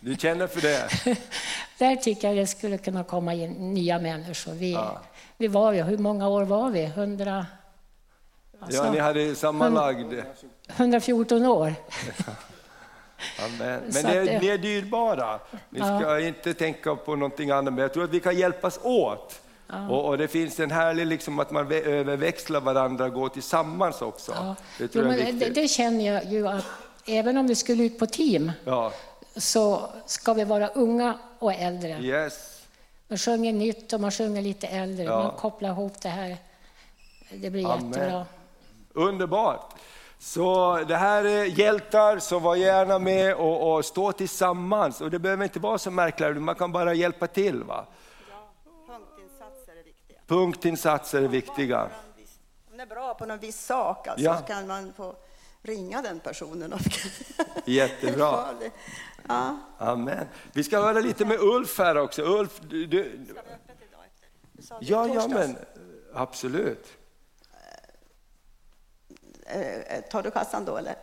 Du 0.00 0.16
känner 0.16 0.46
för 0.46 0.60
det? 0.60 0.88
Där 1.78 1.96
tycker 1.96 2.28
jag 2.28 2.36
det 2.36 2.46
skulle 2.46 2.78
kunna 2.78 3.04
komma 3.04 3.34
in 3.34 3.74
nya 3.74 3.98
människor. 3.98 4.52
Vi, 4.52 4.72
Ja. 4.72 4.98
vi 5.36 5.48
var 5.48 5.72
ju, 5.72 5.82
hur 5.82 5.98
många 5.98 6.28
år 6.28 6.42
var 6.44 6.70
vi? 6.70 6.84
100, 6.84 7.46
alltså, 8.60 8.84
Ja, 8.84 8.92
ni 8.92 8.98
hade 8.98 9.34
sammanlagd. 9.34 10.14
114 10.76 11.46
år. 11.46 11.74
Amen. 13.44 13.80
Men 13.92 14.02
det, 14.02 14.36
att 14.36 14.42
ni 14.42 14.48
är 14.48 14.58
dyrbara. 14.58 15.38
Ni 15.70 15.78
ska 15.80 16.20
inte 16.20 16.54
tänka 16.54 16.94
på 16.96 17.16
någonting 17.16 17.50
annat, 17.50 17.74
men 17.74 17.82
jag 17.82 17.92
tror 17.92 18.04
att 18.04 18.10
vi 18.10 18.20
kan 18.20 18.36
hjälpas 18.38 18.80
åt. 18.82 19.40
Och, 19.90 20.04
och 20.08 20.18
det 20.18 20.28
finns 20.28 20.60
en 20.60 20.70
härlig, 20.70 21.06
liksom, 21.06 21.38
att 21.38 21.50
man 21.50 21.68
vä- 21.72 21.82
överväxlar 21.84 22.60
varandra 22.60 23.04
och 23.04 23.12
går 23.12 23.28
tillsammans 23.28 24.02
också. 24.02 24.32
Ja. 24.34 24.56
Det 24.78 24.94
Jo, 24.94 25.02
det, 25.02 25.50
det 25.50 25.68
känner 25.68 26.06
jag 26.12 26.24
ju 26.24 26.48
att 26.48 26.64
även 27.08 27.36
om 27.36 27.46
vi 27.46 27.54
skulle 27.54 27.84
ut 27.84 27.98
på 27.98 28.06
team 28.06 28.52
Ja, 28.64 28.92
så 29.36 29.90
ska 30.06 30.32
vi 30.32 30.44
vara 30.44 30.68
unga 30.68 31.18
och 31.38 31.52
äldre. 31.52 31.88
yes. 32.00 32.54
Man 33.08 33.18
sjunger 33.18 33.52
nytt 33.52 33.92
och 33.92 34.00
man 34.00 34.10
sjunger 34.10 34.42
lite 34.42 34.66
äldre. 34.66 35.04
Ja. 35.04 35.22
Man 35.22 35.36
kopplar 35.36 35.70
ihop 35.70 36.00
det 36.00 36.08
här. 36.08 36.36
Det 37.30 37.50
blir 37.50 37.72
Amen. 37.72 37.88
jättebra. 37.92 38.26
Underbart! 38.92 39.74
Så 40.18 40.76
det 40.88 40.96
här 40.96 41.24
är 41.24 41.44
hjältar, 41.44 42.18
så 42.18 42.38
var 42.38 42.56
gärna 42.56 42.98
med 42.98 43.34
och, 43.34 43.74
och 43.76 43.84
stå 43.84 44.12
tillsammans. 44.12 45.00
Och 45.00 45.10
det 45.10 45.18
behöver 45.18 45.44
inte 45.44 45.58
vara 45.60 45.78
så 45.78 45.90
märkligt, 45.90 46.42
man 46.42 46.54
kan 46.54 46.72
bara 46.72 46.94
hjälpa 46.94 47.26
till. 47.26 47.62
Va? 47.64 47.86
Punktinsatser 48.86 49.72
är 49.80 49.84
viktiga. 49.84 50.18
Punktinsatser 50.26 51.22
är 51.22 51.28
viktiga. 51.28 51.82
Om 51.82 51.90
man 52.70 52.80
är 52.80 52.86
bra 52.86 53.14
på 53.14 53.26
någon 53.26 53.38
viss 53.38 53.64
sak 53.66 54.08
alltså, 54.08 54.24
Ja. 54.24 54.38
så 54.38 54.44
kan 54.44 54.66
man 54.66 54.92
få 54.96 55.14
ringa 55.62 56.02
den 56.02 56.20
personen. 56.20 56.72
Och 56.72 56.80
Jättebra. 57.64 58.54
Ja. 59.28 59.58
Amen. 59.78 60.26
Vi 60.52 60.64
ska 60.64 60.80
höra 60.80 61.00
lite 61.00 61.24
med 61.24 61.40
Ulf 61.40 61.78
här 61.78 61.96
också. 61.96 62.22
Ulf, 62.22 62.60
du, 62.60 62.86
du, 62.86 63.26
ja, 64.80 65.08
ja 65.14 65.28
men 65.28 65.56
absolut. 66.14 66.86
Eh, 69.46 70.00
Tar 70.10 70.22
du 70.22 70.30
kassan 70.30 70.64
då 70.64 70.76
eller? 70.76 70.96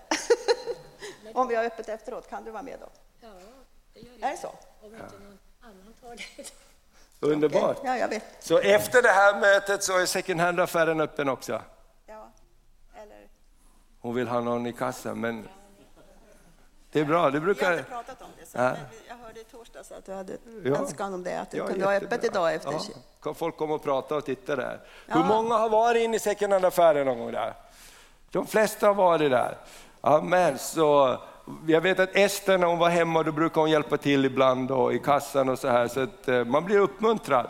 Om 1.33 1.47
vi 1.47 1.55
har 1.55 1.63
öppet 1.63 1.89
efteråt, 1.89 2.29
kan 2.29 2.43
du 2.43 2.51
vara 2.51 2.63
med 2.63 2.77
då? 2.79 2.89
Ja, 3.21 3.27
det 3.93 3.99
gör 3.99 4.27
Är 4.27 4.31
det 4.31 4.37
så? 4.37 4.47
Om 4.81 4.93
inte 4.93 5.03
någon 5.03 5.39
annan 5.61 5.93
tar 6.01 6.15
det. 6.15 6.51
Underbart. 7.19 7.77
Ja, 7.83 7.97
jag 7.97 8.07
vet. 8.07 8.23
Så 8.39 8.59
efter 8.59 9.01
det 9.01 9.09
här 9.09 9.39
mötet 9.39 9.83
så 9.83 9.97
är 9.97 10.05
second 10.05 10.41
hand-affären 10.41 11.01
öppen 11.01 11.29
också. 11.29 11.61
Hon 14.05 14.15
vill 14.15 14.27
ha 14.27 14.41
någon 14.41 14.65
i 14.67 14.73
kassan, 14.73 15.19
men 15.19 15.47
det 16.91 16.99
är 16.99 17.05
bra. 17.05 17.25
Det 17.25 17.31
vi 17.31 17.37
har 17.37 17.45
brukar... 17.45 17.71
inte 17.71 17.83
pratat 17.83 18.21
om 18.21 18.27
det, 18.39 18.45
så, 18.45 18.57
Ja. 18.57 18.75
jag 19.07 19.15
hörde 19.15 19.39
i 19.39 19.43
torsdags 19.43 19.91
att 19.91 20.05
du 20.05 20.13
hade 20.13 20.37
Ja. 20.63 20.75
önskan 20.75 21.13
om 21.13 21.23
det, 21.23 21.39
att 21.41 21.51
du 21.51 21.57
Ja, 21.57 21.67
kunde 21.67 21.85
ha 21.85 21.93
jättebra. 21.93 22.15
öppet 22.17 22.31
idag 22.31 22.53
efter 22.53 22.73
Ja, 23.25 23.33
folk 23.33 23.57
komma 23.57 23.73
och 23.73 23.83
prata 23.83 24.15
och 24.15 24.25
titta 24.25 24.55
där. 24.55 24.79
Ja. 25.07 25.13
Hur 25.15 25.23
många 25.23 25.55
har 25.57 25.69
varit 25.69 26.01
inne 26.03 26.15
i 26.15 26.19
second 26.19 26.53
hand-affären 26.53 27.05
någon 27.05 27.19
gång 27.19 27.31
där? 27.31 27.53
De 28.31 28.47
flesta 28.47 28.87
har 28.87 28.93
varit 28.93 29.31
där. 29.31 29.57
Amen. 30.01 30.57
Så 30.57 31.17
jag 31.67 31.81
vet 31.81 31.99
att 31.99 32.15
Ester 32.15 32.57
när 32.57 32.67
hon 32.67 32.77
var 32.79 32.89
hemma, 32.89 33.23
då 33.23 33.31
brukar 33.31 33.61
hon 33.61 33.69
hjälpa 33.69 33.97
till 33.97 34.25
ibland 34.25 34.71
och 34.71 34.93
i 34.93 34.99
kassan 34.99 35.49
och 35.49 35.59
så 35.59 35.67
här, 35.67 35.87
så 35.87 35.99
att 35.99 36.27
eh, 36.27 36.43
man 36.45 36.65
blir 36.65 36.79
uppmuntrad. 36.79 37.47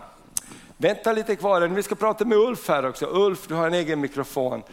Vänta 0.78 1.12
lite 1.14 1.36
kvar, 1.36 1.62
vi 1.62 1.84
ska 1.84 1.96
prata 1.96 2.26
med 2.26 2.38
Ulf 2.38 2.68
här 2.70 2.86
också. 2.86 3.06
Ulf, 3.06 3.48
du 3.48 3.54
har 3.56 3.68
en 3.68 3.74
egen 3.74 4.02
mikrofon. 4.02 4.64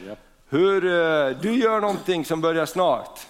Hur, 0.53 0.84
eh, 0.84 1.36
du 1.40 1.55
gör 1.55 1.80
någonting 1.80 2.24
som 2.24 2.40
börjar 2.40 2.66
snart. 2.66 3.26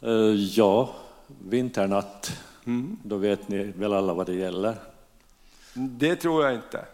Eh, 0.00 0.10
Ja, 0.34 0.94
vinternatt. 1.26 2.42
Då 3.02 3.16
vet 3.16 3.48
ni 3.48 3.64
väl 3.64 3.92
alla 3.92 4.14
vad 4.14 4.26
det 4.26 4.34
gäller. 4.34 4.74
Det 5.74 6.16
tror 6.16 6.44
jag 6.44 6.54
inte. 6.54 6.84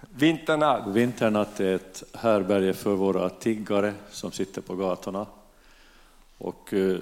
Vinternatt. 0.00 0.86
Vinternatt 0.86 1.60
är 1.60 1.74
ett 1.74 2.02
härberge 2.14 2.72
för 2.72 2.94
våra 2.94 3.30
tiggare 3.30 3.94
som 4.10 4.32
sitter 4.32 4.60
på 4.60 4.76
gatorna. 4.76 5.26
Och 6.38 6.74
eh, 6.74 6.98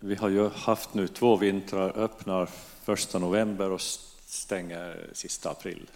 vi 0.00 0.14
har 0.14 0.28
ju 0.28 0.48
haft 0.48 0.94
nu 0.94 1.08
två 1.08 1.36
vintrar, 1.36 1.98
öppnar 1.98 2.48
första 2.84 3.18
november 3.18 3.70
och 3.70 3.80
stänger 4.26 5.06
sista 5.12 5.50
april. 5.50 5.90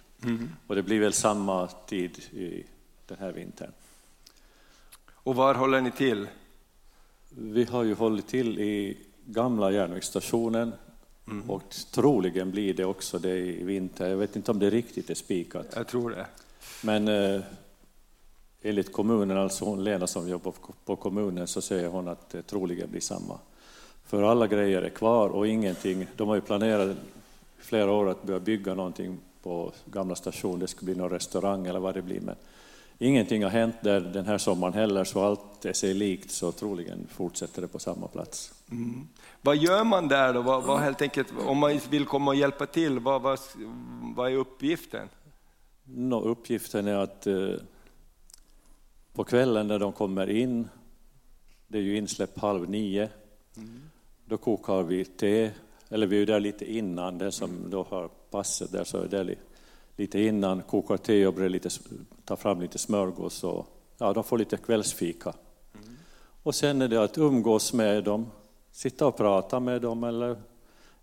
Och 0.67 0.75
det 0.75 0.83
blir 0.83 0.99
väl 0.99 1.13
samma 1.13 1.67
tid 1.67 2.19
i 2.31 2.63
den 3.07 3.17
här 3.19 3.31
vintern. 3.31 3.71
Och 5.27 5.35
var 5.35 5.55
håller 5.55 5.81
ni 5.81 5.91
till? 5.91 6.27
Vi 7.29 7.63
har 7.63 7.83
ju 7.83 7.93
hållit 7.93 8.27
till 8.27 8.59
i 8.59 8.97
gamla 9.25 9.71
järnvägsstationen 9.71 10.73
och 11.47 11.63
troligen 11.91 12.51
blir 12.51 12.73
det 12.73 12.85
också 12.85 13.19
det 13.19 13.37
i 13.37 13.63
vinter. 13.63 14.09
Jag 14.09 14.17
vet 14.17 14.35
inte 14.35 14.51
om 14.51 14.59
det 14.59 14.69
riktigt 14.69 15.09
är 15.09 15.15
spikat. 15.15 15.65
Jag 15.75 15.87
tror 15.87 16.09
det. 16.09 16.25
Men 16.83 17.07
eh, 17.07 17.41
enligt 18.61 18.91
kommunen, 18.91 19.37
alltså 19.37 19.65
hon 19.65 19.83
Lena 19.83 20.07
som 20.07 20.29
jobbar 20.29 20.53
på- 20.85 20.95
kommunen, 20.95 21.47
så 21.47 21.61
säger 21.61 21.89
hon 21.89 22.07
att 22.07 22.29
det 22.29 22.41
troligen 22.41 22.91
blir 22.91 23.01
samma. 23.01 23.39
För 24.05 24.23
alla 24.23 24.47
grejer 24.47 24.81
är 24.81 24.89
kvar 24.89 25.29
och 25.29 25.47
ingenting, 25.47 26.07
de 26.15 26.27
har 26.27 26.35
ju 26.35 26.41
planerat 26.41 26.97
flera 27.57 27.91
år 27.91 28.09
att 28.09 28.23
börja 28.23 28.39
bygga 28.39 28.73
någonting 28.73 29.17
på 29.43 29.71
gamla 29.85 30.15
station, 30.15 30.59
det 30.59 30.67
ska 30.67 30.85
bli 30.85 30.95
någon 30.95 31.09
restaurang 31.09 31.67
eller 31.67 31.79
vad 31.79 31.93
det 31.93 32.01
blir. 32.01 32.21
Men 32.21 32.35
ingenting 32.99 33.43
har 33.43 33.49
hänt 33.49 33.75
där 33.81 33.99
den 34.01 34.25
här 34.25 34.37
sommaren 34.37 34.73
heller, 34.73 35.03
så 35.03 35.23
allt 35.23 35.65
är 35.65 35.73
sig 35.73 35.93
likt, 35.93 36.31
så 36.31 36.51
troligen 36.51 37.07
fortsätter 37.11 37.61
det 37.61 37.67
på 37.67 37.79
samma 37.79 38.07
plats. 38.07 38.53
Vad 39.41 39.57
gör 39.57 39.83
man 39.83 40.07
där 40.07 40.33
då? 40.33 40.41
Vad, 40.41 40.63
vad 40.63 40.79
helt 40.79 41.01
enkelt, 41.01 41.27
om 41.45 41.57
man 41.57 41.79
vill 41.89 42.05
komma 42.05 42.31
och 42.31 42.37
hjälpa 42.37 42.65
till, 42.65 42.99
vad, 42.99 43.21
vad, 43.21 43.39
vad 44.15 44.31
är 44.31 44.35
uppgiften? 44.35 45.09
Nå, 45.83 46.21
uppgiften 46.21 46.87
är 46.87 46.95
att 46.95 47.27
eh, 47.27 47.49
på 49.13 49.23
kvällen 49.23 49.67
när 49.67 49.79
de 49.79 49.91
kommer 49.93 50.29
in, 50.29 50.67
det 51.67 51.77
är 51.77 51.81
ju 51.81 51.97
insläpp 51.97 52.39
halv 52.39 52.69
nio, 52.69 53.09
då 54.25 54.37
kokar 54.37 54.83
vi 54.83 55.05
te, 55.05 55.51
eller 55.89 56.07
vi 56.07 56.21
är 56.21 56.25
där 56.25 56.39
lite 56.39 56.71
innan, 56.73 57.17
den 57.17 57.31
som 57.31 57.69
då 57.69 57.83
har 57.89 58.07
passet 58.07 58.71
där 58.71 58.83
så 58.83 58.97
är 58.97 59.07
det 59.07 59.23
li- 59.23 59.37
lite 59.95 60.19
innan, 60.21 60.61
kokar 60.61 60.97
te 60.97 61.27
och 61.27 61.33
brer 61.33 61.49
lite, 61.49 61.69
tar 62.27 62.35
fram 62.35 62.61
lite 62.61 62.77
smörgås 62.77 63.43
och 63.43 63.65
ja, 63.97 64.13
de 64.13 64.23
får 64.23 64.37
lite 64.37 64.57
kvällsfika. 64.57 65.33
Och 66.43 66.55
sen 66.55 66.81
är 66.81 66.87
det 66.87 67.03
att 67.03 67.17
umgås 67.17 67.73
med 67.73 68.03
dem, 68.03 68.31
sitta 68.71 69.07
och 69.07 69.17
prata 69.17 69.59
med 69.59 69.81
dem 69.81 70.03
eller 70.03 70.41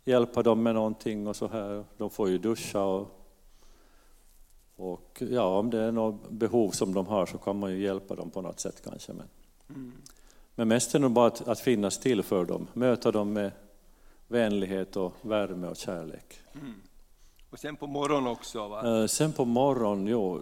hjälpa 0.05 0.43
dem 0.43 0.63
med 0.63 0.75
någonting 0.75 1.27
och 1.27 1.37
så 1.37 1.49
här. 1.49 1.85
De 1.97 2.11
får 2.11 2.29
ju 2.29 2.39
duscha 2.39 2.85
och 2.85 3.21
och 4.77 5.23
ja, 5.31 5.59
om 5.59 5.71
det 5.71 5.79
är 5.81 5.93
något 5.93 6.31
behov 6.31 6.71
som 6.71 6.95
de 6.95 7.07
har 7.07 7.27
så 7.27 7.39
kan 7.39 7.59
man 7.59 7.71
ju 7.73 7.83
hjälpa 7.83 8.15
dem 8.15 8.31
på 8.31 8.41
något 8.43 8.61
sätt 8.61 8.83
kanske. 8.85 9.13
Men, 9.13 9.27
men 10.55 10.69
mest 10.69 10.95
är 10.95 10.99
det 10.99 11.03
nog 11.03 11.13
bara 11.13 11.27
att, 11.27 11.49
att 11.49 11.61
finnas 11.61 11.99
till 11.99 12.23
för 12.23 12.45
dem, 12.45 12.67
möta 12.73 13.13
dem 13.13 13.33
med 13.33 13.51
vänlighet 14.29 14.97
och 14.97 15.13
värme 15.23 15.67
och 15.69 15.77
kärlek. 15.77 16.41
Och 17.51 17.59
sen 17.59 17.77
på 17.77 17.87
morgonen 17.87 18.27
också 18.27 18.69
va? 18.69 19.01
Eh, 19.01 19.07
Sen 19.07 19.33
på 19.33 19.45
morgonen, 19.45 20.07
jo, 20.07 20.41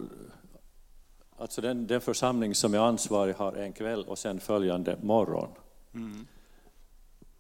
alltså 1.42 1.60
den, 1.60 1.86
den 1.86 2.00
församling 2.00 2.54
som 2.54 2.74
är 2.74 2.78
ansvarig 2.78 3.34
har 3.34 3.52
en 3.52 3.72
kväll 3.72 4.04
och 4.04 4.18
sen 4.18 4.40
följande 4.40 4.96
morgon. 5.02 5.48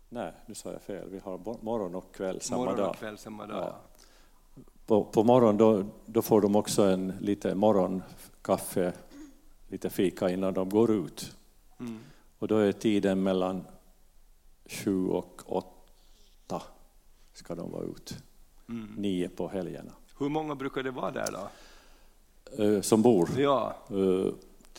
Nej, 0.08 0.32
nu 0.46 0.54
sa 0.54 0.72
jag 0.72 0.82
fel, 0.82 1.08
vi 1.08 1.18
har 1.18 1.38
morgon 1.64 1.94
och 1.94 2.14
kväll 2.14 2.40
samma 2.40 2.64
Morgon 2.64 2.76
dag. 2.78 2.94
kväll 2.96 3.18
samma 3.18 3.46
dag. 3.46 3.64
Ja. 3.64 3.80
På, 4.86 5.04
på 5.04 5.24
morgonen 5.24 5.56
då, 5.56 5.84
då 6.06 6.22
får 6.22 6.40
de 6.40 6.56
också 6.56 6.82
en 6.82 7.12
lite 7.20 7.54
morgonkaffe, 7.54 8.92
lite 9.68 9.90
fika 9.90 10.30
innan 10.30 10.54
de 10.54 10.68
går 10.68 10.90
ut. 10.92 11.36
Och 12.38 12.48
då 12.48 12.56
är 12.56 12.72
tiden 12.72 13.22
mellan 13.22 13.64
sju 14.66 15.06
och 15.06 15.42
åtta 15.46 16.62
ska 17.32 17.54
de 17.54 17.70
vara 17.70 17.84
ute. 17.84 18.14
Nio 18.96 19.28
på 19.28 19.48
helgerna. 19.48 19.92
Hur 20.18 20.28
många 20.28 20.54
brukar 20.54 20.82
det 20.82 20.90
vara 20.90 21.10
där 21.10 21.32
då? 21.32 21.48
Eh, 22.58 22.80
Som 22.80 23.02
bor. 23.02 23.28
Ja, 23.38 23.76
Eh, 23.90 24.32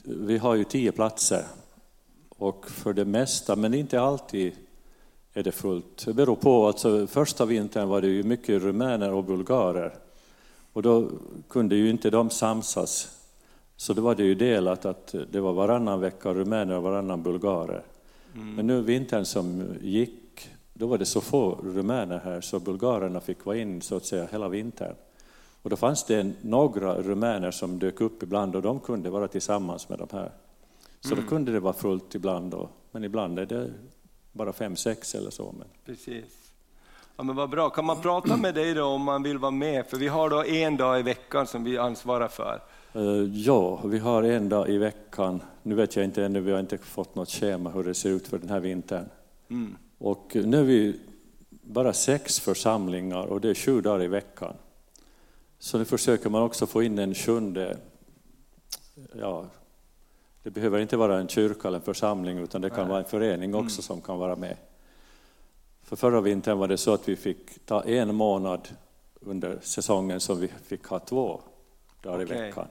Vi 0.05 0.37
har 0.37 0.55
ju 0.55 0.63
tio 0.63 0.91
platser 0.91 1.43
och 2.29 2.69
för 2.69 2.93
det 2.93 3.05
mesta, 3.05 3.55
men 3.55 3.73
inte 3.73 4.01
alltid, 4.01 4.53
är 5.33 5.43
det 5.43 5.51
fullt. 5.51 6.05
Det 6.05 6.13
beror 6.13 6.35
på, 6.35 6.67
alltså 6.67 7.07
första 7.07 7.45
vintern 7.45 7.87
var 7.89 8.01
det 8.01 8.07
ju 8.07 8.23
mycket 8.23 8.61
rumäner 8.61 9.13
och 9.13 9.23
bulgarer 9.23 9.93
och 10.73 10.81
då 10.81 11.09
kunde 11.49 11.75
ju 11.75 11.89
inte 11.89 12.09
de 12.09 12.29
samsas. 12.29 13.19
Så 13.75 13.93
då 13.93 14.01
var 14.01 14.15
det 14.15 14.23
ju 14.23 14.35
delat 14.35 14.85
att 14.85 15.15
det 15.31 15.39
var 15.39 15.53
varannan 15.53 15.99
vecka 15.99 16.33
rumäner 16.33 16.75
och 16.75 16.83
varannan 16.83 17.23
bulgarer. 17.23 17.83
Men 18.33 18.67
nu 18.67 18.81
vintern 18.81 19.25
som 19.25 19.63
gick, 19.81 20.49
då 20.73 20.87
var 20.87 20.97
det 20.97 21.05
så 21.05 21.21
få 21.21 21.59
rumäner 21.63 22.21
här 22.23 22.41
så 22.41 22.59
bulgarerna 22.59 23.19
fick 23.19 23.45
vara 23.45 23.57
in 23.57 23.81
så 23.81 23.95
att 23.95 24.05
säga 24.05 24.27
hela 24.31 24.49
vintern. 24.49 24.95
Och 25.63 25.69
då 25.69 25.75
fanns 25.75 26.03
det 26.03 26.31
några 26.41 26.95
rumäner 26.95 27.51
som 27.51 27.79
dök 27.79 28.01
upp 28.01 28.23
ibland 28.23 28.55
och 28.55 28.61
de 28.61 28.79
kunde 28.79 29.09
vara 29.09 29.27
tillsammans 29.27 29.89
med 29.89 29.99
de 29.99 30.07
här. 30.11 30.31
Så 30.99 31.15
då 31.15 31.21
kunde 31.21 31.51
det 31.51 31.59
vara 31.59 31.73
fullt 31.73 32.15
ibland, 32.15 32.53
och, 32.53 32.69
men 32.91 33.03
ibland 33.03 33.39
är 33.39 33.45
det 33.45 33.71
bara 34.31 34.53
fem, 34.53 34.75
sex 34.75 35.15
eller 35.15 35.29
så. 35.29 35.55
Men, 35.57 35.67
precis. 35.85 36.43
Ja, 37.15 37.23
men 37.23 37.35
vad 37.35 37.49
bra. 37.49 37.69
Kan 37.69 37.85
man 37.85 38.01
prata 38.01 38.37
med 38.37 38.55
dig 38.55 38.73
då 38.73 38.85
om 38.85 39.01
man 39.01 39.23
vill 39.23 39.37
vara 39.37 39.51
med? 39.51 39.85
För 39.85 39.97
vi 39.97 40.07
har 40.07 40.29
då 40.29 40.43
en 40.43 40.77
dag 40.77 40.99
i 40.99 41.03
veckan 41.03 41.47
som 41.47 41.63
vi 41.63 41.77
ansvarar 41.77 42.27
för. 42.27 42.61
Eh, 42.93 43.01
ja, 43.33 43.81
vi 43.85 43.99
har 43.99 44.23
en 44.23 44.49
dag 44.49 44.69
i 44.69 44.77
veckan. 44.77 45.41
Nu 45.63 45.75
vet 45.75 45.95
jag 45.95 46.05
inte 46.05 46.25
ännu, 46.25 46.39
vi 46.39 46.51
har 46.51 46.59
inte 46.59 46.77
fått 46.77 47.15
något 47.15 47.29
schema 47.29 47.69
hur 47.69 47.83
det 47.83 47.93
ser 47.93 48.09
ut 48.09 48.27
för 48.27 48.37
den 48.37 48.49
här 48.49 48.59
vintern. 48.59 49.05
Och 49.97 50.31
nu 50.35 50.59
är 50.59 50.63
vi 50.63 50.99
bara 51.49 51.93
sex 51.93 52.39
församlingar 52.39 53.23
och 53.25 53.41
det 53.41 53.49
är 53.49 53.55
sju 53.55 53.81
dagar 53.81 54.03
i 54.03 54.07
veckan. 54.07 54.53
Så 55.63 55.77
nu 55.77 55.85
försöker 55.85 56.29
man 56.29 56.41
också 56.41 56.67
få 56.67 56.83
in 56.83 56.99
en 56.99 57.15
sjunde, 57.15 57.77
ja, 59.13 59.45
det 60.43 60.49
behöver 60.49 60.79
inte 60.79 60.97
vara 60.97 61.19
en 61.19 61.27
kyrka 61.27 61.67
eller 61.67 61.77
en 61.77 61.83
församling 61.83 62.37
utan 62.37 62.61
det 62.61 62.69
kan 62.69 62.87
vara 62.87 62.99
en 62.99 63.05
förening 63.05 63.55
också 63.55 63.81
som 63.81 64.01
kan 64.01 64.17
vara 64.17 64.35
med. 64.35 64.57
För 65.81 65.95
förra 65.95 66.21
vintern 66.21 66.57
var 66.57 66.67
det 66.67 66.77
så 66.77 66.93
att 66.93 67.09
vi 67.09 67.15
fick 67.15 67.65
ta 67.65 67.83
en 67.83 68.15
månad 68.15 68.67
under 69.19 69.59
säsongen 69.61 70.19
som 70.19 70.39
vi 70.39 70.47
fick 70.47 70.85
ha 70.85 70.99
två 70.99 71.41
dagar 72.01 72.21
i 72.21 72.25
Okej. 72.25 72.41
veckan. 72.41 72.67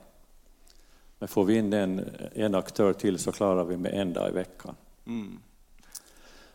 Men 1.19 1.27
får 1.27 1.45
vi 1.45 1.57
in 1.57 1.73
en, 1.73 2.09
en 2.33 2.55
aktör 2.55 2.93
till 2.93 3.19
så 3.19 3.31
klarar 3.31 3.63
vi 3.63 3.77
med 3.77 3.93
en 3.93 4.13
dag 4.13 4.29
i 4.29 4.33
veckan. 4.33 4.75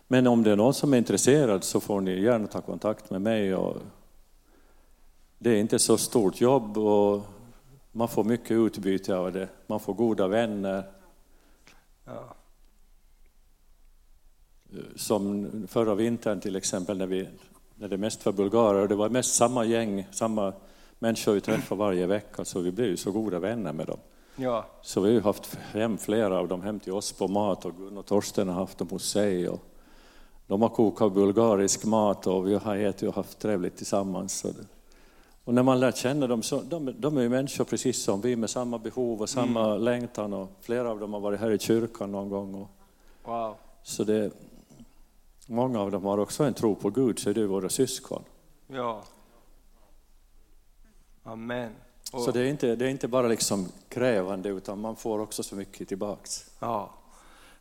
Men 0.07 0.27
om 0.27 0.43
det 0.43 0.51
är 0.51 0.57
någon 0.57 0.75
som 0.75 0.95
är 0.95 0.99
intresserad 0.99 1.65
så 1.65 1.81
får 1.81 2.01
ni 2.01 2.21
gärna 2.21 2.47
ta 2.47 2.61
kontakt 2.61 3.11
med 3.11 3.23
mig. 3.23 3.55
Och 3.55 3.77
det 5.39 5.51
är 5.51 5.57
inte 5.57 5.79
så 5.79 5.99
stort 5.99 6.41
jobb 6.41 6.79
och 6.79 7.23
man 7.93 8.09
får 8.09 8.25
mycket 8.25 8.51
utbyte 8.51 9.17
av 9.17 9.33
det. 9.33 9.49
Man 9.67 9.81
får 9.81 9.95
goda 9.95 10.29
vänner. 10.29 10.83
Ja. 12.05 12.35
Som 14.97 15.49
förra 15.69 15.95
vintern 15.95 16.41
till 16.41 16.57
exempel 16.57 16.99
när, 16.99 17.07
vi, 17.07 17.29
när 17.75 17.89
det 17.89 17.97
mest 17.97 18.27
var 18.27 18.33
bulgarer 18.33 18.83
och 18.83 18.89
det 18.89 18.95
var 18.95 19.09
mest 19.09 19.35
samma 19.35 19.65
gäng, 19.65 20.07
samma 20.11 20.53
människor 20.99 21.33
vi 21.33 21.41
träffade 21.41 21.79
varje 21.79 22.07
vecka 22.07 22.45
så 22.45 22.61
vi 22.61 22.73
blev 22.73 22.89
ju 22.89 22.97
så 22.97 23.13
goda 23.13 23.39
vänner 23.39 23.73
med 23.73 23.87
dem. 23.87 23.99
ja, 24.37 24.67
Så 24.83 25.01
vi 25.01 25.09
har 25.09 25.15
ju 25.15 25.21
haft 25.21 25.55
hem 25.55 25.99
flera 25.99 26.39
av 26.39 26.49
dem 26.49 26.63
hem 26.63 26.81
till 26.81 26.93
oss 26.93 27.13
på 27.13 27.29
mat 27.29 27.65
och 27.65 27.77
Gun 27.77 27.99
och 27.99 28.07
Torsten 28.07 28.49
har 28.49 28.55
haft 28.55 28.79
dem 28.79 28.89
hos 28.89 29.05
sig. 29.11 29.49
Och 29.49 29.61
de 30.47 30.63
har 30.63 30.69
kokat 30.69 31.13
bulgarisk 31.15 31.85
mat 31.85 32.27
och 32.27 32.47
vi 32.49 32.55
har 32.55 32.77
ätit 32.77 33.09
och 33.09 33.15
haft 33.15 33.39
trevligt 33.39 33.77
tillsammans. 33.77 34.39
Så 34.39 34.49
det- 34.49 34.67
Och 35.49 35.55
när 35.55 35.63
man 35.63 35.81
lär 35.81 35.93
känna 35.93 36.27
dem 36.27 36.43
så 36.43 36.61
de, 36.61 36.95
de 36.99 37.17
är 37.17 37.23
ju 37.23 37.29
människor 37.29 37.65
precis 37.65 38.03
som 38.03 38.21
vi 38.21 38.37
med 38.37 38.51
samma 38.51 38.79
behov 38.79 39.21
och 39.21 39.29
samma 39.29 39.77
längtan 39.77 40.33
och 40.33 40.51
flera 40.61 40.91
av 40.91 41.01
dem 41.01 41.13
har 41.13 41.21
varit 41.21 41.41
här 41.41 41.51
i 41.51 41.59
kyrkan 41.59 42.13
någon 42.13 42.29
gång. 42.29 42.55
Och, 42.55 42.69
wow. 43.25 43.55
så 43.83 44.05
det, 44.05 44.33
många 45.47 45.81
av 45.81 45.91
dem 45.91 46.05
har 46.05 46.19
också 46.19 46.45
en 46.45 46.55
tro 46.55 46.75
på 46.75 46.91
Gud 46.91 47.19
så 47.19 47.33
det 47.33 47.41
är 47.41 47.47
våra 47.47 47.69
syskon. 47.69 48.23
Ja. 48.67 49.03
Amen. 51.25 51.73
Och, 52.13 52.21
Så 52.21 52.31
det 52.31 52.41
är, 52.41 52.45
inte, 52.45 52.77
det 52.77 52.85
är 52.85 52.91
inte 52.91 53.09
bara 53.09 53.29
liksom 53.29 53.69
krävande 53.89 54.49
utan 54.49 54.81
man 54.81 54.97
får 54.97 55.19
också 55.19 55.43
så 55.43 55.57
mycket 55.57 55.89
tillbaks. 55.89 56.51
ja. 56.59 56.91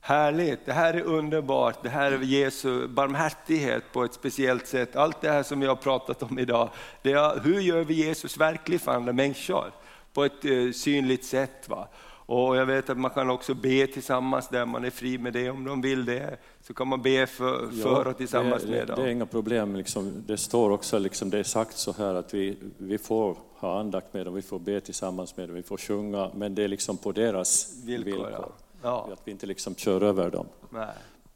Härligt, 0.02 0.66
det 0.66 0.74
här 0.74 0.94
är 0.94 1.02
underbart. 1.02 1.84
Det 1.84 1.90
här 1.90 2.12
är 2.12 2.20
Jesu 2.20 2.88
barmhärtighet 2.88 3.84
på 3.94 4.04
ett 4.04 4.14
speciellt 4.14 4.68
sätt. 4.68 4.96
Allt 4.96 5.22
det 5.22 5.30
här 5.30 5.44
som 5.44 5.60
vi 5.60 5.68
har 5.68 5.76
pratat 5.76 6.24
om 6.24 6.40
idag, 6.40 6.70
det 7.02 7.12
är, 7.12 7.40
hur 7.40 7.60
gör 7.60 7.84
vi 7.84 7.94
Jesus 7.94 8.38
verklig 8.38 8.82
för 8.82 8.92
andra 8.92 9.14
människor? 9.14 9.72
På 10.14 10.24
ett 10.24 10.46
eh, 10.46 10.72
synligt 10.74 11.26
sätt. 11.26 11.70
Va? 11.70 11.88
Och 12.28 12.58
jag 12.58 12.66
vet 12.66 12.90
att 12.90 12.98
man 12.98 13.12
kan 13.12 13.30
också 13.30 13.54
be 13.54 13.88
tillsammans 13.88 14.48
där 14.48 14.66
man 14.66 14.86
är 14.86 14.90
fri 14.90 15.18
med 15.18 15.34
det 15.34 15.50
om 15.50 15.66
de 15.66 15.82
vill 15.82 16.06
det. 16.06 16.38
Så 16.62 16.74
kan 16.74 16.88
man 16.88 17.02
be 17.02 17.28
för, 17.28 17.84
för 17.84 18.08
och 18.08 18.18
tillsammans 18.18 18.64
det, 18.64 18.70
med 18.72 18.88
dem. 18.88 18.96
det 19.00 19.08
är 19.08 19.12
inga 19.12 19.26
problem. 19.26 19.76
Liksom. 19.76 20.24
Det 20.28 20.38
står 20.38 20.70
också, 20.70 21.00
liksom, 21.00 21.30
det 21.30 21.40
är 21.40 21.44
sagt 21.44 21.78
så 21.78 21.94
här 21.98 22.14
att 22.14 22.34
vi, 22.34 22.58
vi 22.78 22.98
får 22.98 23.38
ha 23.56 23.80
andakt 23.80 24.14
med 24.14 24.26
dem, 24.26 24.34
vi 24.34 24.42
får 24.42 24.60
be 24.60 24.80
tillsammans 24.80 25.38
med 25.38 25.50
dem, 25.50 25.56
vi 25.56 25.64
får 25.64 25.78
sjunga, 25.78 26.32
men 26.36 26.56
det 26.56 26.64
är 26.64 26.68
liksom 26.68 26.98
på 26.98 27.12
deras 27.12 27.74
Villkor, 27.86 28.12
villkor. 28.12 28.32
ja. 28.32 28.52
Ja. 28.82 29.10
Att 29.14 29.22
vi 29.24 29.32
inte 29.32 29.46
liksom 29.46 29.76
kör 29.76 30.04
över 30.04 30.32
dem. 30.32 30.48
Nej. 30.70 30.88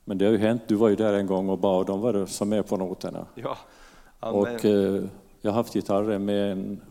Men 0.06 0.18
det 0.18 0.26
har 0.26 0.32
ju 0.32 0.38
hänt, 0.38 0.62
du 0.68 0.76
var 0.76 0.90
ju 0.90 0.96
där 0.96 1.14
en 1.14 1.28
gång 1.28 1.50
och 1.50 1.60
bad, 1.60 1.88
de 1.88 2.02
var 2.02 2.26
som 2.26 2.50
med 2.50 2.68
på 2.68 2.78
noterna. 2.78 3.26
Ja. 3.36 3.58
Amen. 4.20 4.42
Och 4.42 4.66
eh, 4.66 5.04
jag 5.42 5.52
har 5.52 5.56
haft 5.56 5.74
gitarren 5.74 6.26
med 6.26 6.52
en, 6.52 6.82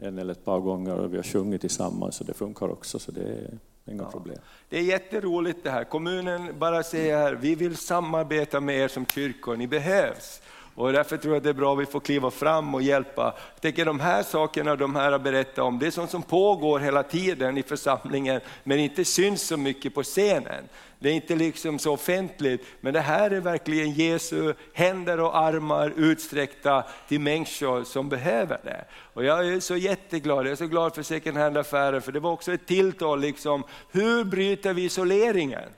en 0.00 0.18
eller 0.18 0.32
ett 0.32 0.44
par 0.44 0.60
gånger 0.60 0.96
och 0.96 1.12
vi 1.12 1.16
har 1.16 1.24
sjungit 1.24 1.60
tillsammans 1.60 2.20
och 2.20 2.26
det 2.26 2.34
funkar 2.34 2.68
också 2.68 2.98
så 2.98 3.12
det 3.12 3.22
är 3.22 3.58
inga 3.92 4.04
problem. 4.04 4.38
Det 4.68 4.78
är 4.78 4.82
jätteroligt 4.82 5.64
det 5.64 5.70
här. 5.70 5.84
Kommunen 5.84 6.58
bara 6.58 6.82
säger 6.82 7.16
här, 7.16 7.32
vi 7.34 7.54
vill 7.54 7.76
samarbeta 7.76 8.60
med 8.60 8.76
er 8.76 8.88
som 8.88 9.06
kyrkor, 9.06 9.56
ni 9.56 9.66
behövs. 9.66 10.42
Och 10.74 10.92
därför 10.92 11.16
tror 11.16 11.34
jag 11.34 11.36
att 11.36 11.44
det 11.44 11.50
är 11.50 11.54
bra 11.54 11.72
att 11.72 11.78
vi 11.78 11.86
får 11.86 12.00
kliva 12.00 12.30
fram 12.30 12.74
och 12.74 12.82
hjälpa. 12.82 13.22
Jag 13.54 13.60
tänker 13.60 13.84
de 13.84 14.00
här 14.00 14.22
sakerna 14.22 14.76
de 14.76 14.96
här 14.96 15.12
har 15.12 15.18
berättat 15.18 15.58
om, 15.58 15.78
det 15.78 15.86
är 15.86 15.90
sånt 15.90 16.10
som 16.10 16.22
pågår 16.22 16.78
hela 16.80 17.02
tiden 17.02 17.58
i 17.58 17.62
församlingen, 17.62 18.40
men 18.64 18.78
inte 18.78 19.04
syns 19.04 19.42
så 19.42 19.56
mycket 19.56 19.94
på 19.94 20.02
scenen. 20.02 20.64
Det 20.98 21.08
är 21.08 21.12
inte 21.12 21.34
liksom 21.34 21.78
så 21.78 21.92
offentligt, 21.92 22.66
men 22.80 22.92
det 22.92 23.00
här 23.00 23.30
är 23.30 23.40
verkligen 23.40 23.90
Jesu 23.92 24.54
händer 24.72 25.20
och 25.20 25.36
armar 25.36 25.92
utsträckta 25.96 26.84
till 27.08 27.20
människor 27.20 27.84
som 27.84 28.08
behöver 28.08 28.60
det. 28.64 28.84
Och 29.14 29.24
jag 29.24 29.48
är 29.48 29.60
så 29.60 29.76
jätteglad, 29.76 30.46
jag 30.46 30.52
är 30.52 30.56
så 30.56 30.66
glad 30.66 30.94
för 30.94 31.02
second 31.02 31.36
hand-affären, 31.36 32.02
för 32.02 32.12
det 32.12 32.20
var 32.20 32.32
också 32.32 32.52
ett 32.52 32.66
tilltal, 32.66 33.20
liksom, 33.20 33.64
hur 33.90 34.24
bryter 34.24 34.74
vi 34.74 34.84
isoleringen? 34.84 35.68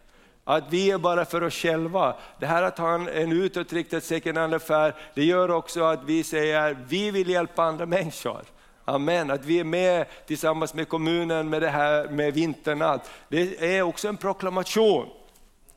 Att 0.44 0.64
vi 0.70 0.90
är 0.90 0.98
bara 0.98 1.24
för 1.24 1.42
oss 1.42 1.54
själva. 1.54 2.14
Det 2.38 2.46
här 2.46 2.62
att 2.62 2.78
ha 2.78 2.94
en, 2.94 3.32
utåtriktad 3.32 4.00
second 4.00 4.38
hand-affär, 4.38 4.94
det 5.14 5.24
gör 5.24 5.50
också 5.50 5.84
att 5.84 6.04
vi 6.04 6.24
säger, 6.24 6.76
vi 6.88 7.10
vill 7.10 7.28
hjälpa 7.28 7.62
andra 7.62 7.86
människor. 7.86 8.42
Amen, 8.84 9.30
att 9.30 9.44
vi 9.44 9.60
är 9.60 9.64
med 9.64 10.06
tillsammans 10.26 10.74
med 10.74 10.88
kommunen 10.88 11.50
med 11.50 11.62
det 11.62 11.68
här 11.68 12.08
med 12.08 12.34
vinternatt. 12.34 13.10
Det 13.28 13.76
är 13.76 13.82
också 13.82 14.08
en 14.08 14.16
proklamation. 14.16 15.08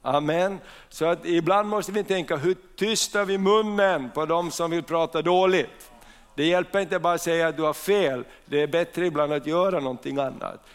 Amen. 0.02 0.60
Så 0.90 1.06
att 1.06 1.26
ibland 1.26 1.70
måste 1.70 1.92
vi 1.92 2.04
tänka, 2.04 2.36
hur 2.36 2.56
tystar 2.76 3.26
vi 3.26 3.38
munnen 3.38 4.12
på 4.14 4.26
de 4.26 4.52
som 4.52 4.72
vill 4.72 4.84
prata 4.84 5.22
dåligt? 5.22 5.92
Det 6.36 6.46
hjälper 6.46 6.80
inte 6.80 7.00
bara 7.00 7.14
att 7.14 7.22
säga 7.22 7.48
att 7.48 7.58
du 7.58 7.64
har 7.64 7.74
fel, 7.74 8.24
det 8.46 8.62
är 8.62 8.68
bättre 8.68 9.06
ibland 9.06 9.34
att 9.34 9.48
göra 9.48 9.80
någonting 9.80 10.18
annat. 10.18 10.66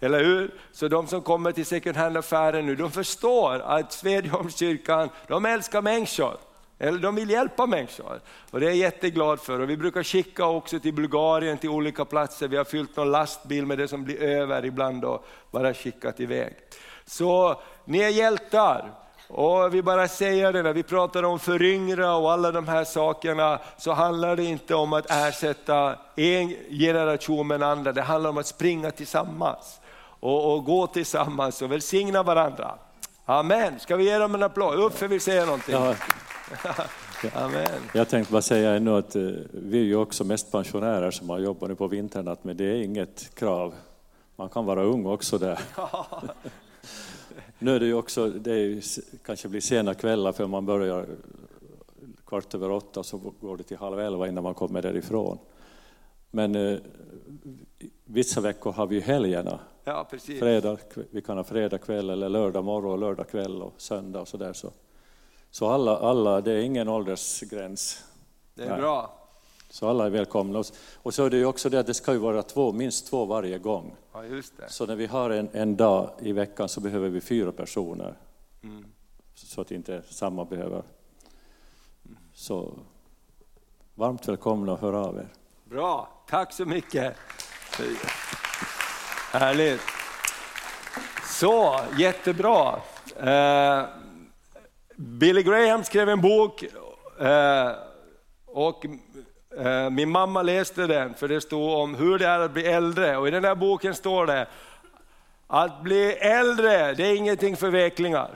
Eller 0.00 0.24
hur? 0.24 0.54
Så 0.72 0.88
de 0.88 1.06
som 1.06 1.22
kommer 1.22 1.52
till 1.52 1.66
second 1.66 1.96
hand-affären 1.96 2.66
nu, 2.66 2.76
de 2.76 2.90
förstår 2.90 3.60
att 3.60 3.92
Svedjeholmskyrkan, 3.92 5.08
de 5.26 5.46
älskar 5.46 5.82
människor. 5.82 6.36
Eller 6.78 6.98
de 6.98 7.14
vill 7.14 7.30
hjälpa 7.30 7.66
människor. 7.66 8.20
Och 8.50 8.60
det 8.60 8.66
är 8.66 8.70
jag 8.70 8.76
jätteglad 8.76 9.40
för. 9.40 9.60
Och 9.60 9.70
vi 9.70 9.76
brukar 9.76 10.02
skicka 10.02 10.46
också 10.46 10.80
till 10.80 10.94
Bulgarien, 10.94 11.58
till 11.58 11.70
olika 11.70 12.04
platser. 12.04 12.48
Vi 12.48 12.56
har 12.56 12.64
fyllt 12.64 12.96
någon 12.96 13.10
lastbil 13.10 13.66
med 13.66 13.78
det 13.78 13.88
som 13.88 14.04
blir 14.04 14.22
över 14.22 14.64
ibland 14.64 15.04
och 15.04 15.26
bara 15.50 15.74
skickat 15.74 16.20
iväg. 16.20 16.54
Så 17.06 17.60
ni 17.84 17.98
är 17.98 18.08
hjältar. 18.08 18.92
Och 19.28 19.74
vi 19.74 19.82
bara 19.82 20.08
säger 20.08 20.52
det, 20.52 20.62
när 20.62 20.72
vi 20.72 20.82
pratar 20.82 21.22
om 21.22 21.38
föryngra 21.38 22.14
och 22.14 22.32
alla 22.32 22.52
de 22.52 22.68
här 22.68 22.84
sakerna, 22.84 23.58
så 23.78 23.92
handlar 23.92 24.36
det 24.36 24.44
inte 24.44 24.74
om 24.74 24.92
att 24.92 25.10
ersätta 25.10 25.96
en 26.16 26.56
generation 26.70 27.46
med 27.46 27.54
en 27.54 27.62
andra, 27.62 27.92
det 27.92 28.02
handlar 28.02 28.30
om 28.30 28.38
att 28.38 28.46
springa 28.46 28.90
tillsammans. 28.90 29.79
Och, 30.20 30.54
och 30.54 30.64
gå 30.64 30.86
tillsammans 30.86 31.62
och 31.62 31.72
välsigna 31.72 32.22
varandra. 32.22 32.78
Amen, 33.24 33.78
ska 33.78 33.96
vi 33.96 34.04
ge 34.04 34.18
dem 34.18 34.34
en 34.34 34.42
applåd? 34.42 34.78
Uffe 34.78 35.06
vill 35.06 35.20
säga 35.20 35.44
någonting. 35.44 35.74
Ja, 35.74 35.94
Amen. 37.34 37.80
jag 37.94 38.08
tänkte 38.08 38.32
bara 38.32 38.42
säga 38.42 38.70
ännu 38.70 38.96
att 38.96 39.16
eh, 39.16 39.22
vi 39.50 39.78
är 39.78 39.84
ju 39.84 39.96
också 39.96 40.24
mest 40.24 40.52
pensionärer 40.52 41.10
som 41.10 41.30
har 41.30 41.38
jobbat 41.38 41.68
nu 41.68 41.74
på 41.74 41.86
vinternatt, 41.86 42.44
men 42.44 42.56
det 42.56 42.64
är 42.64 42.82
inget 42.82 43.34
krav. 43.34 43.74
Man 44.36 44.48
kan 44.48 44.64
vara 44.64 44.82
ung 44.82 45.06
också 45.06 45.38
där. 45.38 45.58
Nu 47.62 47.76
är 47.76 47.80
det 47.80 47.86
ju 47.86 47.94
också, 47.94 48.28
det 48.28 48.52
är 48.52 48.80
kanske 49.24 49.48
blir 49.48 49.60
sena 49.60 49.94
kvällar 49.94 50.32
för 50.32 50.46
man 50.46 50.66
börjar 50.66 51.06
kvart 52.26 52.54
över 52.54 52.70
åtta 52.70 53.02
så 53.02 53.18
går 53.40 53.56
det 53.56 53.62
till 53.62 53.76
halv 53.76 54.00
elva 54.00 54.28
innan 54.28 54.44
man 54.44 54.54
kommer 54.54 54.82
därifrån. 54.82 55.38
Men 56.30 56.54
eh, 56.54 56.78
vissa 58.04 58.40
veckor 58.40 58.72
har 58.72 58.86
vi 58.86 59.00
helgerna. 59.00 59.58
Ja, 59.90 60.06
precis. 60.10 60.38
Fredag, 60.40 60.78
vi 61.10 61.22
kan 61.22 61.36
ha 61.36 61.44
fredag 61.44 61.78
kväll 61.78 62.10
eller 62.10 62.28
lördag 62.28 62.64
morgon, 62.64 63.00
lördag 63.00 63.28
kväll 63.28 63.62
och 63.62 63.74
söndag 63.76 64.20
och 64.20 64.28
sådär. 64.28 64.52
Så, 64.52 64.72
så 65.50 65.68
alla, 65.68 65.96
alla, 65.98 66.40
det 66.40 66.52
är 66.52 66.58
ingen 66.62 66.88
åldersgräns. 66.88 68.04
Det 68.54 68.62
är 68.62 68.68
Nej. 68.68 68.80
bra. 68.80 69.14
Så 69.70 69.88
alla 69.88 70.06
är 70.06 70.10
välkomna. 70.10 70.62
Och- 71.02 71.14
så 71.14 71.24
är 71.24 71.30
det 71.30 71.36
ju 71.36 71.46
också 71.46 71.68
det 71.68 71.80
att 71.80 71.86
det 71.86 71.94
ska 71.94 72.12
ju 72.12 72.18
vara 72.18 72.42
två, 72.42 72.72
minst 72.72 73.06
två 73.06 73.24
varje 73.24 73.58
gång. 73.58 73.96
Ja, 74.12 74.24
just 74.24 74.56
det. 74.56 74.68
Så 74.68 74.86
när 74.86 74.96
vi 74.96 75.06
har 75.06 75.30
en, 75.30 75.48
en 75.52 75.76
dag 75.76 76.10
i 76.18 76.32
veckan 76.32 76.68
så 76.68 76.80
behöver 76.80 77.08
vi 77.08 77.20
fyra 77.20 77.52
personer. 77.52 78.14
Mm. 78.62 78.84
Så 79.34 79.60
att 79.60 79.70
inte 79.70 80.02
samma 80.08 80.44
behöver. 80.44 80.82
Så 82.34 82.78
varmt 83.94 84.28
välkomna 84.28 84.72
och 84.72 84.78
hör 84.80 84.92
av 84.92 85.16
er. 85.18 85.28
Bra, 85.64 86.08
tack 86.28 86.52
så 86.52 86.64
mycket. 86.64 87.16
Härligt. 89.32 89.80
Så, 91.24 91.80
jättebra. 91.98 92.80
Eh, 93.20 93.84
Billy 94.96 95.42
Graham 95.42 95.84
skrev 95.84 96.08
en 96.08 96.20
bok 96.20 96.62
eh, 97.20 97.70
och 98.46 98.84
eh, 99.58 99.90
min 99.90 100.10
mamma 100.10 100.42
läste 100.42 100.86
den 100.86 101.14
för 101.14 101.28
det 101.28 101.40
stod 101.40 101.72
om 101.72 101.94
hur 101.94 102.18
det 102.18 102.26
är 102.26 102.38
att 102.38 102.50
bli 102.50 102.66
äldre 102.66 103.16
och 103.16 103.28
i 103.28 103.30
den 103.30 103.42
där 103.42 103.54
boken 103.54 103.94
står 103.94 104.26
det 104.26 104.46
att 105.46 105.82
bli 105.82 106.12
äldre, 106.12 106.94
det 106.94 107.06
är 107.06 107.16
ingenting 107.16 107.56
för 107.56 107.70
veklingar. 107.70 108.30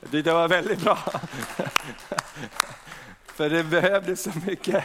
Jag 0.00 0.10
tyckte 0.10 0.30
det 0.30 0.34
var 0.34 0.48
väldigt 0.48 0.80
bra. 0.80 0.98
För 3.34 3.50
det 3.50 3.64
behövdes 3.64 4.22
så 4.22 4.30
mycket 4.46 4.84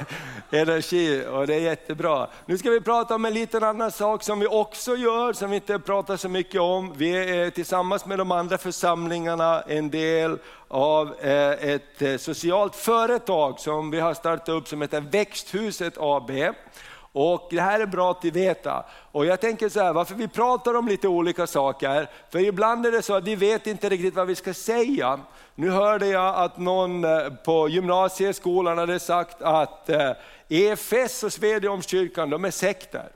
energi 0.52 1.26
och 1.32 1.48
det 1.48 1.56
är 1.56 1.60
jättebra. 1.60 2.28
Nu 2.46 2.58
ska 2.58 2.70
vi 2.70 2.82
prata 2.82 3.16
om 3.16 3.26
en 3.26 3.34
liten 3.34 3.64
annan 3.64 3.92
sak 3.92 4.24
som 4.24 4.40
vi 4.40 4.48
också 4.48 4.96
gör, 4.96 5.34
som 5.34 5.50
vi 5.50 5.56
inte 5.56 5.80
pratar 5.80 6.18
så 6.18 6.30
mycket 6.30 6.62
om. 6.62 6.94
Vi 6.98 7.12
är 7.12 7.50
tillsammans 7.50 8.06
med 8.06 8.18
de 8.18 8.32
andra 8.32 8.58
församlingarna 8.58 9.62
en 9.62 9.90
del 9.90 10.38
av 10.68 11.16
eh, 11.22 11.70
ett 11.70 12.02
eh, 12.02 12.18
socialt 12.18 12.76
företag 12.76 13.60
som 13.60 13.92
vi 13.92 14.00
har 14.00 14.14
startat 14.14 14.50
upp 14.50 14.68
som 14.68 14.82
heter 14.82 15.02
Växthuset 15.02 15.94
AB. 15.98 16.32
Och 17.12 17.48
det 17.52 17.62
här 17.62 17.80
är 17.80 17.86
bra 17.86 18.12
att 18.12 18.26
veta. 18.26 18.86
Och 19.12 19.26
jag 19.26 19.42
tänker 19.42 19.70
så 19.70 19.80
här, 19.80 19.94
varför 19.94 20.16
vi 20.16 20.28
pratar 20.28 20.74
om 20.74 20.88
lite 20.88 21.08
olika 21.08 21.48
saker, 21.48 22.10
för 22.30 22.40
ibland 22.40 22.86
är 22.86 22.92
det 22.92 23.02
så 23.02 23.14
att 23.14 23.24
vi 23.24 23.36
vet 23.36 23.68
inte 23.68 23.90
riktigt 23.90 24.16
vad 24.16 24.28
vi 24.28 24.36
ska 24.36 24.54
säga. 24.54 25.20
Nu 25.56 25.70
hörde 25.70 26.08
jag 26.08 26.36
att 26.36 26.58
någon 26.58 27.04
eh, 27.04 27.30
på 27.46 27.70
gymnasieskolan 27.70 28.78
hade 28.78 29.00
sagt 29.00 29.42
att 29.42 29.90
eh, 29.90 30.12
EFS 30.50 31.24
och 31.24 31.34
Svedjeholmskyrkan, 31.34 32.30
de 32.30 32.46
är 32.46 32.52
sekter. 32.52 33.12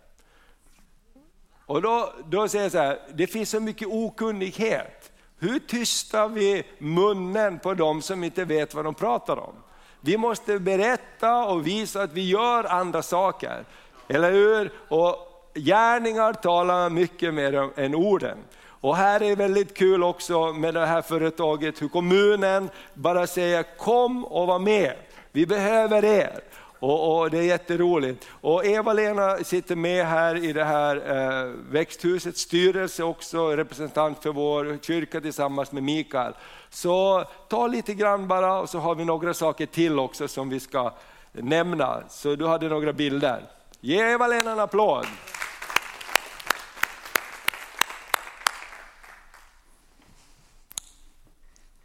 Och 1.65 1.81
då, 1.81 2.13
då 2.25 2.47
säger 2.47 2.65
jag 2.65 2.71
så 2.71 2.77
här, 2.77 2.99
det 3.13 3.27
finns 3.27 3.49
så 3.49 3.59
mycket 3.59 3.87
okunnighet. 3.87 5.11
Hur 5.39 5.59
tystar 5.59 6.27
vi 6.27 6.63
munnen 6.77 7.59
på 7.59 7.73
de 7.73 8.01
som 8.01 8.23
inte 8.23 8.45
vet 8.45 8.73
vad 8.73 8.85
de 8.85 8.93
pratar 8.93 9.39
om? 9.39 9.53
Vi 10.01 10.17
måste 10.17 10.59
berätta 10.59 11.45
och 11.45 11.67
visa 11.67 12.01
att 12.01 12.13
vi 12.13 12.29
gör 12.29 12.63
andra 12.63 13.01
saker. 13.01 13.65
Eller 14.07 14.31
hur? 14.31 14.71
Och 14.87 15.15
gärningar 15.53 16.33
talar 16.33 16.89
mycket 16.89 17.33
mer 17.33 17.69
än 17.79 17.95
orden. 17.95 18.37
Och 18.65 18.95
här 18.95 19.23
är 19.23 19.35
väldigt 19.35 19.77
kul 19.77 20.03
också 20.03 20.53
med 20.53 20.73
det 20.73 20.85
här 20.85 21.01
företaget, 21.01 21.81
hur 21.81 21.87
kommunen 21.87 22.69
bara 22.93 23.27
säger 23.27 23.63
kom 23.77 24.25
och 24.25 24.47
var 24.47 24.59
med. 24.59 24.93
Vi 25.31 25.45
behöver 25.45 26.05
er. 26.05 26.39
Och, 26.79 27.21
och 27.21 27.29
det 27.29 27.37
är 27.37 27.43
jätteroligt. 27.43 28.27
Och 28.41 28.65
Eva-Lena 28.65 29.37
sitter 29.37 29.75
med 29.75 30.05
här 30.05 30.43
i 30.43 30.53
det 30.53 30.63
här 30.63 30.95
eh, 30.95 31.51
växthusets 31.71 32.41
styrelse 32.41 33.03
också, 33.03 33.55
representant 33.55 34.23
för 34.23 34.29
vår 34.29 34.77
kyrka 34.81 35.21
tillsammans 35.21 35.71
med 35.71 35.83
Mikael. 35.83 36.33
Så 36.69 37.25
ta 37.49 37.67
lite 37.67 37.93
grann 37.93 38.27
bara 38.27 38.59
och 38.59 38.69
så 38.69 38.79
har 38.79 38.95
vi 38.95 39.05
några 39.05 39.33
saker 39.33 39.65
till 39.65 39.99
också 39.99 40.27
som 40.27 40.49
vi 40.49 40.59
ska 40.59 40.93
nämna. 41.31 42.03
Så 42.09 42.35
du 42.35 42.47
hade 42.47 42.69
några 42.69 42.93
bilder. 42.93 43.43
Ge 43.85 44.11
Eva-Lena 44.11 44.51
en 44.51 44.59
applåd. 44.59 45.07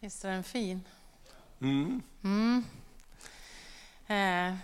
Visst 0.00 0.24
är 0.24 0.30
den 0.30 0.44
fin? 0.44 0.84
Mm. 1.60 2.02
Eh, 4.06 4.54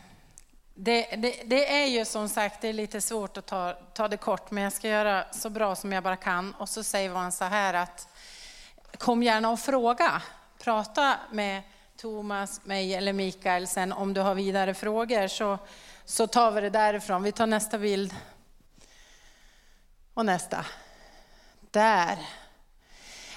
det, 0.74 1.16
det, 1.16 1.42
det 1.44 1.82
är 1.82 1.86
ju 1.86 2.04
som 2.04 2.28
sagt 2.28 2.60
det 2.60 2.68
är 2.68 2.72
lite 2.72 3.00
svårt 3.00 3.36
att 3.36 3.46
ta, 3.46 3.72
ta 3.72 4.08
det 4.08 4.16
kort, 4.16 4.50
men 4.50 4.62
jag 4.62 4.72
ska 4.72 4.88
göra 4.88 5.24
så 5.32 5.50
bra 5.50 5.76
som 5.76 5.92
jag 5.92 6.02
bara 6.02 6.16
kan. 6.16 6.54
Och 6.54 6.68
så 6.68 6.82
säger 6.82 7.10
han 7.10 7.32
så 7.32 7.44
här 7.44 7.74
att 7.74 8.08
kom 8.98 9.22
gärna 9.22 9.50
och 9.50 9.60
fråga. 9.60 10.22
Prata 10.58 11.16
med 11.32 11.62
Thomas, 11.96 12.64
mig 12.64 12.94
eller 12.94 13.12
Mikael 13.12 13.66
sen 13.66 13.92
om 13.92 14.14
du 14.14 14.20
har 14.20 14.34
vidare 14.34 14.74
frågor 14.74 15.28
så, 15.28 15.58
så 16.04 16.26
tar 16.26 16.50
vi 16.50 16.60
det 16.60 16.70
därifrån. 16.70 17.22
Vi 17.22 17.32
tar 17.32 17.46
nästa 17.46 17.78
bild. 17.78 18.14
Och 20.14 20.26
nästa. 20.26 20.64
Där. 21.70 22.18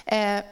Eh, 0.04 0.44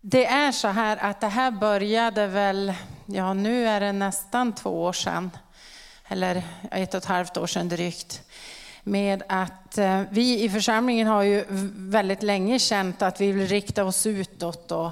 det 0.00 0.26
är 0.26 0.52
så 0.52 0.68
här 0.68 0.96
att 0.96 1.20
det 1.20 1.28
här 1.28 1.50
började 1.50 2.26
väl, 2.26 2.74
ja 3.06 3.34
nu 3.34 3.68
är 3.68 3.80
det 3.80 3.92
nästan 3.92 4.52
två 4.52 4.82
år 4.82 4.92
sedan, 4.92 5.30
eller 6.08 6.42
ett 6.70 6.94
och 6.94 6.98
ett 6.98 7.04
halvt 7.04 7.36
år 7.36 7.46
sedan 7.46 7.68
drygt, 7.68 8.22
med 8.82 9.22
att 9.28 9.78
eh, 9.78 10.02
vi 10.10 10.42
i 10.42 10.50
församlingen 10.50 11.06
har 11.06 11.22
ju 11.22 11.44
väldigt 11.76 12.22
länge 12.22 12.58
känt 12.58 13.02
att 13.02 13.20
vi 13.20 13.32
vill 13.32 13.48
rikta 13.48 13.84
oss 13.84 14.06
utåt 14.06 14.72
och, 14.72 14.90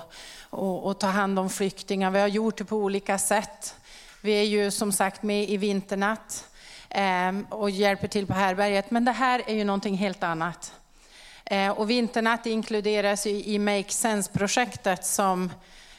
och, 0.51 0.87
och 0.87 1.01
ta 1.01 1.07
hand 1.07 1.39
om 1.39 1.51
flyktingar. 1.51 2.11
Vi 2.11 2.21
har 2.21 2.29
gjort 2.29 2.59
det 2.59 2.65
på 2.65 2.77
olika 2.77 3.19
sätt. 3.19 3.77
Vi 4.25 4.33
är 4.33 4.45
ju 4.45 4.71
som 4.71 4.93
sagt 4.93 5.23
med 5.23 5.51
i 5.51 5.57
Vinternatt 5.57 6.49
ehm, 6.89 7.47
och 7.51 7.71
hjälper 7.71 8.09
till 8.09 8.27
på 8.27 8.33
härberget, 8.33 8.91
men 8.91 9.05
det 9.05 9.13
här 9.13 9.43
är 9.47 9.55
ju 9.55 9.65
någonting 9.65 9.95
helt 9.95 10.23
annat. 10.23 10.75
Eh, 11.45 11.71
och 11.71 11.91
Vinternatt 11.91 12.47
inkluderas 12.47 13.27
i 13.27 13.59
Make 13.59 13.89
Sense-projektet 13.89 15.05
som 15.05 15.51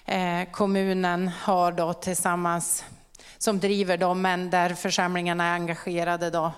eh, 0.06 0.44
kommunen 0.52 1.28
har 1.28 1.72
då 1.72 1.94
tillsammans, 1.94 2.86
som 3.38 3.60
driver 3.60 3.98
dem, 3.98 4.22
men 4.22 4.50
där 4.50 4.74
församlingarna 4.74 5.46
är 5.46 5.54
engagerade. 5.54 6.30
Då. 6.30 6.52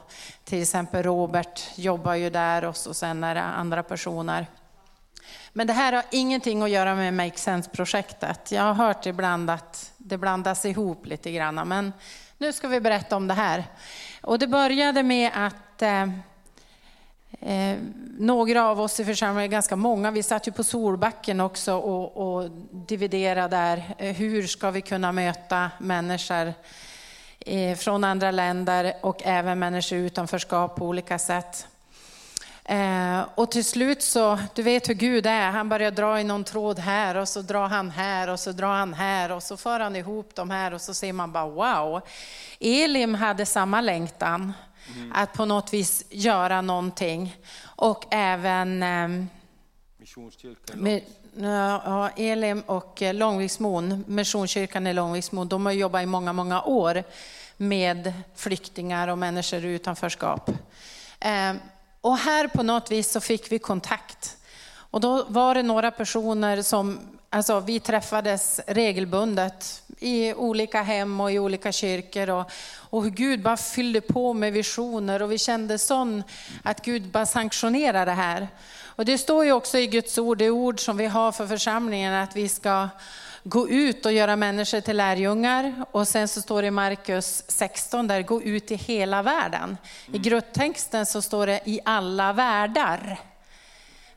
Till 0.44 0.62
exempel 0.62 1.04
Robert 1.04 1.62
jobbar 1.76 2.14
ju 2.16 2.30
där 2.30 2.66
och 2.66 2.78
så 2.78 2.94
sen 2.94 3.24
är 3.24 3.36
det 3.36 3.42
andra 3.42 3.84
personer. 3.84 4.48
Men 5.58 5.68
det 5.68 5.74
här 5.74 5.94
har 5.94 6.04
ingenting 6.12 6.62
att 6.62 6.70
göra 6.70 6.96
med 6.96 7.14
Make 7.14 7.38
Sense-projektet. 7.38 8.52
Jag 8.52 8.64
har 8.64 8.74
hört 8.74 9.06
ibland 9.06 9.50
att 9.50 9.92
det 9.98 10.18
blandas 10.18 10.66
ihop 10.66 11.06
lite 11.06 11.32
grann, 11.32 11.68
men 11.68 11.94
nu 12.38 12.54
ska 12.54 12.68
vi 12.68 12.80
berätta 12.80 13.16
om 13.16 13.28
det 13.28 13.34
här. 13.34 13.64
Och 14.22 14.40
det 14.40 14.48
började 14.48 15.04
med 15.04 15.32
att 15.34 15.82
eh, 15.82 16.08
Eh, 17.40 17.78
några 18.18 18.68
av 18.68 18.82
oss 18.82 19.00
i 19.00 19.06
församlingen, 19.06 19.52
ganska 19.52 19.76
många, 19.76 20.12
vi 20.12 20.24
satt 20.24 20.48
ju 20.48 20.52
på 20.52 20.64
Solbacken 20.64 21.40
också 21.40 21.74
och, 21.74 22.38
och 22.38 22.52
dividerade 22.72 23.56
där. 23.56 23.96
Eh, 23.98 24.16
hur 24.16 24.48
ska 24.48 24.72
vi 24.72 24.82
kunna 24.82 25.12
möta 25.12 25.72
människor 25.80 26.54
eh, 27.40 27.78
från 27.78 28.04
andra 28.04 28.32
länder 28.32 28.94
och 29.02 29.22
även 29.26 29.60
människor 29.60 29.98
utanförskap 29.98 30.76
på 30.76 30.86
olika 30.86 31.20
sätt. 31.20 31.68
Eh, 32.68 33.22
och 33.36 33.52
till 33.52 33.66
slut 33.66 34.02
så, 34.02 34.40
du 34.56 34.64
vet 34.64 34.90
hur 34.90 34.94
Gud 34.94 35.26
är, 35.26 35.52
han 35.52 35.70
börjar 35.70 35.92
dra 35.92 36.20
i 36.20 36.24
någon 36.24 36.44
tråd 36.44 36.80
här 36.80 37.16
och 37.16 37.30
så 37.30 37.42
drar 37.42 37.68
han 37.68 37.92
här 37.92 38.30
och 38.30 38.40
så 38.40 38.52
drar 38.52 38.74
han 38.74 38.94
här 38.94 39.32
och 39.32 39.44
så 39.44 39.58
för 39.58 39.80
han 39.80 39.96
ihop 39.96 40.36
de 40.36 40.50
här 40.50 40.74
och 40.74 40.82
så 40.82 40.94
ser 40.94 41.14
man 41.14 41.32
bara 41.32 41.48
wow. 41.48 42.02
Elim 42.60 43.16
hade 43.16 43.46
samma 43.46 43.82
längtan. 43.82 44.54
Mm. 44.96 45.12
Att 45.16 45.34
på 45.34 45.46
något 45.46 45.74
vis 45.74 46.06
göra 46.10 46.62
någonting. 46.62 47.38
Och 47.64 48.06
även 48.12 48.84
eh, 48.84 49.08
med, 50.74 51.02
ja, 51.86 52.10
Elim 52.10 52.62
och 52.62 53.02
eh, 53.02 53.14
Långviksmon, 53.14 54.04
Missionskyrkan 54.08 54.88
i 54.88 54.94
Långviksmon, 54.94 55.48
de 55.48 55.66
har 55.66 55.74
jobbat 55.74 56.04
i 56.04 56.06
många, 56.06 56.34
många 56.34 56.62
år 56.62 57.04
med 57.58 58.14
flyktingar 58.36 59.08
och 59.08 59.18
människor 59.18 59.66
i 59.66 59.68
utanförskap. 59.68 60.52
Och 62.06 62.18
här 62.18 62.48
på 62.48 62.64
något 62.64 62.92
vis 62.92 63.12
så 63.12 63.22
fick 63.22 63.52
vi 63.52 63.60
kontakt. 63.60 64.38
Och 64.78 65.00
då 65.02 65.26
var 65.28 65.56
det 65.56 65.64
några 65.64 65.92
personer 65.92 66.62
som, 66.62 67.00
alltså 67.30 67.60
vi 67.60 67.80
träffades 67.80 68.62
regelbundet 68.68 69.84
i 70.00 70.34
olika 70.34 70.82
hem 70.82 71.20
och 71.20 71.32
i 71.32 71.40
olika 71.40 71.72
kyrkor. 71.72 72.30
Och, 72.30 72.52
och 72.90 73.04
hur 73.04 73.10
Gud 73.10 73.42
bara 73.42 73.58
fyllde 73.58 74.02
på 74.02 74.34
med 74.34 74.54
visioner 74.54 75.22
och 75.22 75.32
vi 75.32 75.38
kände 75.38 75.78
sån 75.78 76.24
att 76.64 76.86
Gud 76.86 77.04
bara 77.04 77.26
sanktionerar 77.26 78.06
det 78.06 78.12
här. 78.12 78.48
Och 78.84 79.06
det 79.06 79.18
står 79.18 79.46
ju 79.46 79.52
också 79.52 79.78
i 79.78 79.88
Guds 79.88 80.18
ord, 80.18 80.38
det 80.38 80.50
ord 80.50 80.80
som 80.80 80.98
vi 80.98 81.06
har 81.06 81.32
för 81.32 81.48
församlingen, 81.48 82.14
att 82.14 82.36
vi 82.36 82.50
ska 82.50 82.88
gå 83.48 83.70
ut 83.70 84.06
och 84.06 84.12
göra 84.12 84.36
människor 84.36 84.82
till 84.82 84.98
lärjungar. 84.98 85.86
Och 85.92 86.08
sen 86.08 86.28
så 86.28 86.42
står 86.42 86.62
det 86.62 86.68
i 86.68 86.72
Markus 86.72 87.44
16 87.48 88.08
där, 88.08 88.22
gå 88.22 88.42
ut 88.42 88.72
i 88.72 88.76
hela 88.76 89.22
världen. 89.22 89.78
I 90.14 90.18
grundtexten 90.18 91.06
så 91.06 91.22
står 91.22 91.48
det 91.48 91.62
i 91.66 91.80
alla 91.86 92.34
världar. 92.34 93.20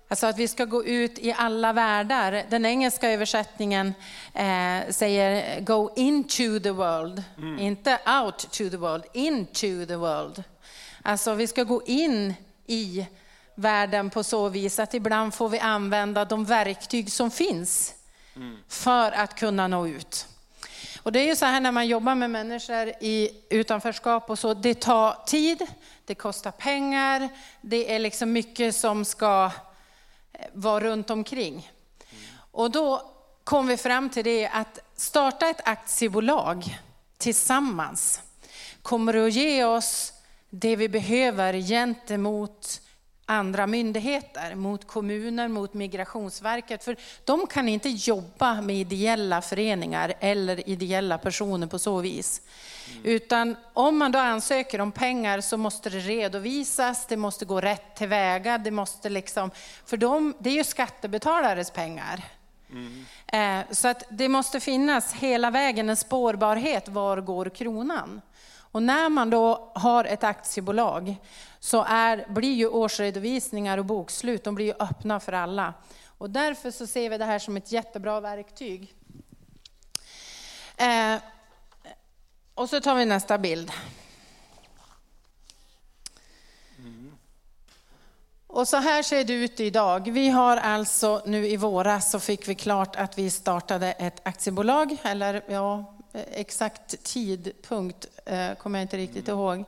Alltså 0.09 0.27
att 0.27 0.39
vi 0.39 0.49
ska 0.49 0.65
gå 0.65 0.85
ut 0.85 1.19
i 1.19 1.35
alla 1.39 1.73
världar. 1.73 2.45
Den 2.51 2.67
engelska 2.67 3.11
översättningen 3.11 3.95
eh, 4.35 4.91
säger 4.91 5.61
go 5.61 5.91
into 5.97 6.61
the 6.63 6.71
world, 6.71 7.23
mm. 7.39 7.59
inte 7.59 7.99
out 8.23 8.39
to 8.39 8.71
the 8.71 8.77
world, 8.77 9.05
into 9.13 9.87
the 9.87 9.97
world. 9.97 10.45
Alltså 11.03 11.35
vi 11.35 11.47
ska 11.47 11.65
gå 11.65 11.83
in 11.87 12.35
i 12.67 13.07
världen 13.55 14.11
på 14.11 14.25
så 14.25 14.49
vis 14.49 14.79
att 14.79 14.95
ibland 14.95 15.35
får 15.35 15.49
vi 15.49 15.59
använda 15.59 16.25
de 16.25 16.45
verktyg 16.45 17.13
som 17.13 17.31
finns 17.31 17.95
mm. 18.39 18.57
för 18.69 19.13
att 19.13 19.35
kunna 19.35 19.69
nå 19.69 19.87
ut. 19.87 20.27
Och 21.03 21.13
det 21.13 21.21
är 21.21 21.27
ju 21.27 21.37
så 21.37 21.47
här 21.47 21.61
när 21.61 21.73
man 21.73 21.87
jobbar 21.87 22.15
med 22.15 22.31
människor 22.31 22.89
i 23.01 23.31
utanförskap 23.51 24.31
och 24.31 24.39
så, 24.39 24.55
det 24.55 24.75
tar 24.75 25.25
tid, 25.27 25.67
det 26.05 26.15
kostar 26.15 26.51
pengar, 26.51 27.29
det 27.61 27.95
är 27.95 27.99
liksom 27.99 28.33
mycket 28.33 28.77
som 28.77 29.05
ska 29.05 29.51
eh, 30.33 30.47
vara 30.53 30.85
runt 30.85 31.11
omkring. 31.11 31.73
Och 32.51 32.71
då 32.71 33.13
kom 33.45 33.67
vi 33.67 33.77
fram 33.77 34.11
till 34.11 34.25
det 34.25 34.49
att 34.49 34.79
starta 34.97 35.49
ett 35.49 35.69
aktiebolag 35.69 36.79
tillsammans 37.19 38.23
kommer 38.83 39.27
att 39.27 39.33
ge 39.33 39.65
oss 39.65 40.13
det 40.51 40.77
vi 40.77 40.89
behöver 40.89 41.55
gentemot 41.55 42.81
andra 43.31 43.67
myndigheter, 43.67 44.55
mot 44.55 44.87
kommuner, 44.87 45.49
mot 45.49 45.75
Migrationsverket. 45.75 46.85
För 46.85 46.97
de 47.25 47.47
kan 47.47 47.69
inte 47.69 47.89
jobba 47.89 48.61
med 48.61 48.77
ideella 48.77 49.43
föreningar 49.43 50.15
eller 50.21 50.69
ideella 50.69 51.19
personer 51.19 51.67
på 51.67 51.79
så 51.79 52.01
vis. 52.01 52.43
Utan 53.05 53.57
om 53.73 53.99
man 53.99 54.13
då 54.13 54.19
ansöker 54.19 54.81
om 54.81 54.93
pengar 54.93 55.41
så 55.41 55.57
måste 55.57 55.91
det 55.91 55.99
redovisas, 55.99 57.07
det 57.07 57.17
måste 57.17 57.45
gå 57.45 57.61
rätt 57.61 57.97
tillväga, 57.97 58.59
det 58.59 58.71
måste 58.71 59.09
liksom, 59.09 59.51
för 59.87 59.97
de, 59.97 60.35
det 60.39 60.51
är 60.51 60.55
ju 60.55 60.65
skattebetalares 60.65 61.71
pengar. 61.71 62.25
Mm. 62.71 63.05
Eh, 63.27 63.67
så 63.71 63.89
att 63.89 64.03
det 64.11 64.29
måste 64.29 64.61
finnas 64.61 65.13
hela 65.13 65.51
vägen 65.51 65.89
en 65.89 65.97
spårbarhet, 65.97 66.89
var 66.89 67.21
går 67.21 67.49
kronan? 67.49 68.21
Och 68.73 68.83
när 68.83 69.09
man 69.09 69.31
då 69.31 69.73
har 69.75 70.05
ett 70.05 70.25
aktiebolag 70.25 71.17
så 71.61 71.85
är, 71.89 72.27
blir 72.29 72.55
ju 72.55 72.69
årsredovisningar 72.69 73.79
och 73.79 73.85
bokslut 73.85 74.45
de 74.45 74.55
blir 74.55 74.67
ju 74.67 74.75
öppna 74.79 75.21
för 75.21 75.33
alla. 75.33 75.75
Och 76.19 76.31
därför 76.31 76.71
så 76.71 76.87
ser 76.87 77.11
vi 77.11 77.19
det 77.19 77.25
här 77.25 77.39
som 77.39 77.57
ett 77.57 77.73
jättebra 77.73 78.21
verktyg. 78.21 78.95
Eh, 80.77 81.17
och 82.55 82.71
så 82.71 82.81
tar 82.81 82.95
vi 82.95 83.05
nästa 83.05 83.39
bild. 83.39 83.73
Och 88.47 88.69
så 88.69 88.77
här 88.77 89.03
ser 89.03 89.25
det 89.25 89.33
ut 89.33 89.61
idag. 89.61 90.11
Vi 90.11 90.29
har 90.29 90.57
alltså 90.57 91.23
nu 91.27 91.47
i 91.47 91.57
våras 91.57 92.11
så 92.11 92.21
fick 92.21 92.49
vi 92.49 92.55
klart 92.55 92.97
att 92.97 93.19
vi 93.19 93.31
startade 93.31 93.93
ett 93.93 94.27
aktiebolag, 94.27 94.97
eller 95.03 95.45
ja, 95.49 95.98
exakt 96.13 97.05
tidpunkt 97.05 98.07
eh, 98.25 98.55
kommer 98.55 98.79
jag 98.79 98.85
inte 98.85 98.97
riktigt 98.97 99.29
ihåg. 99.29 99.65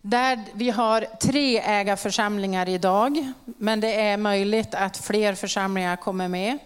Där 0.00 0.44
vi 0.54 0.70
har 0.70 1.00
tre 1.00 1.60
ägarförsamlingar 1.60 2.68
idag, 2.68 3.32
men 3.44 3.80
det 3.80 4.00
är 4.00 4.16
möjligt 4.16 4.74
att 4.74 4.96
fler 4.96 5.34
församlingar 5.34 5.96
kommer 5.96 6.28
med. 6.28 6.58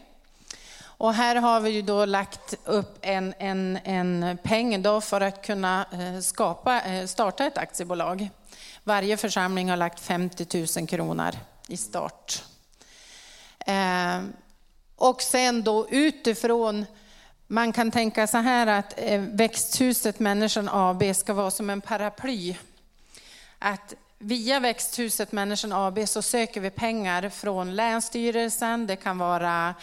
Och 0.82 1.14
här 1.14 1.36
har 1.36 1.60
vi 1.60 1.70
ju 1.70 1.82
då 1.82 2.04
lagt 2.04 2.54
upp 2.64 2.98
en, 3.00 3.34
en, 3.38 3.78
en 3.84 4.38
peng 4.42 4.82
då 4.82 5.00
för 5.00 5.20
att 5.20 5.46
kunna 5.46 5.86
eh, 5.92 6.20
skapa, 6.20 6.80
eh, 6.80 7.06
starta 7.06 7.46
ett 7.46 7.58
aktiebolag. 7.58 8.28
Varje 8.84 9.16
församling 9.16 9.70
har 9.70 9.76
lagt 9.76 10.00
50 10.00 10.66
000 10.78 10.88
kronor 10.88 11.30
i 11.68 11.76
start. 11.76 12.44
Eh, 13.66 14.20
och 14.96 15.22
sen 15.22 15.62
då 15.62 15.88
utifrån, 15.90 16.86
man 17.52 17.72
kan 17.72 17.90
tänka 17.90 18.26
så 18.26 18.38
här 18.38 18.66
att 18.66 18.94
eh, 18.96 19.20
växthuset 19.20 20.18
Människan 20.18 20.68
AB 20.72 21.16
ska 21.16 21.32
vara 21.32 21.50
som 21.50 21.70
en 21.70 21.80
paraply. 21.80 22.56
Att 23.58 23.94
via 24.18 24.60
växthuset 24.60 25.32
Människan 25.32 25.72
AB 25.72 25.98
så 26.08 26.22
söker 26.22 26.60
vi 26.60 26.70
pengar 26.70 27.28
från 27.28 27.76
Länsstyrelsen, 27.76 28.86
det 28.86 28.96
kan 28.96 29.18
vara 29.18 29.74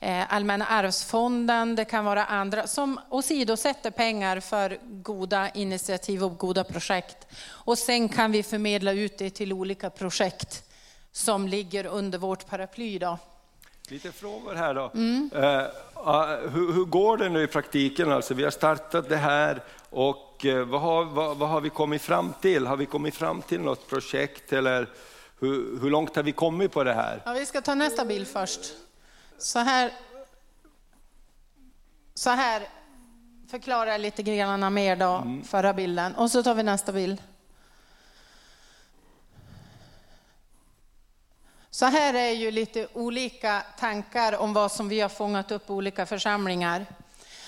eh, 0.00 0.34
Allmänna 0.34 0.66
arvsfonden, 0.66 1.76
det 1.76 1.84
kan 1.84 2.04
vara 2.04 2.24
andra 2.24 2.66
som 2.66 3.00
åsidosätter 3.10 3.90
pengar 3.90 4.40
för 4.40 4.78
goda 4.82 5.50
initiativ 5.50 6.24
och 6.24 6.38
goda 6.38 6.64
projekt. 6.64 7.26
Och 7.46 7.78
sen 7.78 8.08
kan 8.08 8.32
vi 8.32 8.42
förmedla 8.42 8.92
ut 8.92 9.18
det 9.18 9.30
till 9.30 9.52
olika 9.52 9.90
projekt 9.90 10.62
som 11.12 11.48
ligger 11.48 11.86
under 11.86 12.18
vårt 12.18 12.46
paraply. 12.46 12.98
Då. 12.98 13.18
Lite 13.88 14.12
frågor 14.12 14.54
här 14.54 14.74
då. 14.74 14.90
Mm. 14.94 15.30
Uh, 15.34 15.40
hur, 16.50 16.72
hur, 16.72 16.84
går 16.84 17.16
det 17.16 17.28
nu 17.28 17.42
i 17.42 17.46
praktiken? 17.46 18.12
Alltså, 18.12 18.34
vi 18.34 18.44
har 18.44 18.50
startat 18.50 19.08
det 19.08 19.16
här 19.16 19.62
och 19.90 20.44
uh, 20.44 20.64
vad, 20.64 20.80
har, 20.80 21.04
vad, 21.04 21.36
vad, 21.36 21.48
har 21.48 21.60
vi 21.60 21.70
kommit 21.70 22.02
fram 22.02 22.32
till? 22.40 22.66
Har 22.66 22.76
vi 22.76 22.86
kommit 22.86 23.14
fram 23.14 23.42
till 23.42 23.60
något 23.60 23.88
projekt 23.88 24.52
eller 24.52 24.88
hur, 25.40 25.80
hur 25.80 25.90
långt 25.90 26.16
har 26.16 26.22
vi 26.22 26.32
kommit 26.32 26.72
på 26.72 26.84
det 26.84 26.94
här? 26.94 27.22
Ja, 27.24 27.32
vi 27.32 27.46
ska 27.46 27.60
ta 27.60 27.74
nästa 27.74 28.04
bild 28.04 28.28
först. 28.28 28.60
Så 29.38 29.58
här, 29.58 29.92
så 32.14 32.30
här 32.30 32.62
förklarar 33.50 33.90
jag 33.90 34.00
lite 34.00 34.22
grann 34.22 34.74
mer 34.74 34.96
då, 34.96 35.40
förra 35.44 35.72
bilden. 35.72 36.14
Och 36.14 36.30
så 36.30 36.42
tar 36.42 36.54
vi 36.54 36.62
nästa 36.62 36.92
bild. 36.92 37.22
Så 41.74 41.86
här 41.86 42.14
är 42.14 42.30
ju 42.30 42.50
lite 42.50 42.86
olika 42.92 43.62
tankar 43.78 44.38
om 44.38 44.52
vad 44.52 44.72
som 44.72 44.88
vi 44.88 45.00
har 45.00 45.08
fångat 45.08 45.50
upp 45.50 45.70
i 45.70 45.72
olika 45.72 46.06
församlingar. 46.06 46.86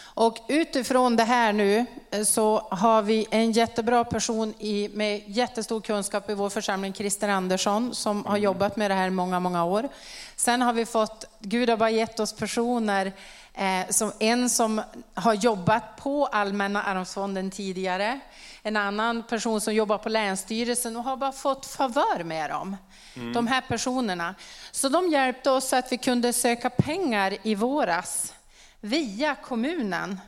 Och 0.02 0.38
utifrån 0.48 1.16
det 1.16 1.24
här 1.24 1.52
nu 1.52 1.86
eh, 2.10 2.22
så 2.22 2.58
har 2.70 3.02
vi 3.02 3.26
en 3.30 3.52
jättebra 3.52 4.04
person 4.04 4.54
i, 4.58 4.88
med 4.94 5.22
jättestor 5.26 5.80
kunskap 5.80 6.30
i 6.30 6.34
vår 6.34 6.50
församling, 6.50 6.94
Christer 6.94 7.28
Andersson, 7.28 7.94
som 7.94 8.24
har 8.24 8.36
jobbat 8.36 8.76
med 8.76 8.90
det 8.90 8.94
här 8.94 9.10
många, 9.10 9.40
många 9.40 9.64
år. 9.64 9.88
Sen 10.36 10.62
har 10.62 10.72
vi 10.72 10.86
fått, 10.86 11.24
Gud 11.40 11.70
har 11.70 11.76
bara 11.76 11.90
gett 11.90 12.20
oss 12.20 12.32
personer, 12.32 13.12
eh, 13.54 13.90
som 13.90 14.12
en 14.18 14.50
som 14.50 14.82
har 15.14 15.34
jobbat 15.34 15.96
på 15.96 16.26
Allmänna 16.26 16.82
arvsfonden 16.82 17.50
tidigare, 17.50 18.20
en 18.62 18.76
annan 18.76 19.22
person 19.22 19.60
som 19.60 19.74
jobbar 19.74 19.98
på 19.98 20.08
Länsstyrelsen 20.08 20.96
och 20.96 21.04
har 21.04 21.16
bara 21.16 21.32
fått 21.32 21.66
favör 21.66 22.24
med 22.24 22.50
dem. 22.50 22.76
Mm. 23.16 23.32
De 23.32 23.46
här 23.46 23.60
personerna. 23.60 24.34
Så 24.70 24.88
de 24.88 25.08
hjälpte 25.10 25.50
oss 25.50 25.68
så 25.68 25.76
att 25.76 25.92
vi 25.92 25.98
kunde 25.98 26.32
söka 26.32 26.70
pengar 26.70 27.36
i 27.42 27.54
våras 27.54 28.34
via 28.80 29.34
kommunen. 29.34 30.20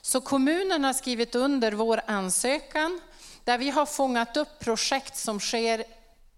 Så 0.00 0.20
kommunen 0.20 0.84
har 0.84 0.92
skrivit 0.92 1.34
under 1.34 1.72
vår 1.72 2.00
ansökan 2.06 3.00
där 3.44 3.58
vi 3.58 3.70
har 3.70 3.86
fångat 3.86 4.36
upp 4.36 4.58
projekt 4.60 5.16
som 5.16 5.40
sker 5.40 5.84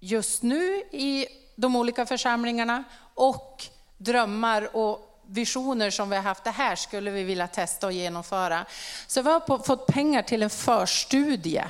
just 0.00 0.42
nu 0.42 0.76
i 0.92 1.26
de 1.56 1.76
olika 1.76 2.06
församlingarna 2.06 2.84
och 3.14 3.64
drömmar 3.98 4.76
och 4.76 5.20
visioner 5.26 5.90
som 5.90 6.10
vi 6.10 6.16
har 6.16 6.22
haft. 6.22 6.44
Det 6.44 6.50
här 6.50 6.76
skulle 6.76 7.10
vi 7.10 7.22
vilja 7.22 7.46
testa 7.46 7.86
och 7.86 7.92
genomföra. 7.92 8.66
Så 9.06 9.22
vi 9.22 9.30
har 9.30 9.40
på- 9.40 9.58
fått 9.58 9.86
pengar 9.86 10.22
till 10.22 10.42
en 10.42 10.50
förstudie 10.50 11.64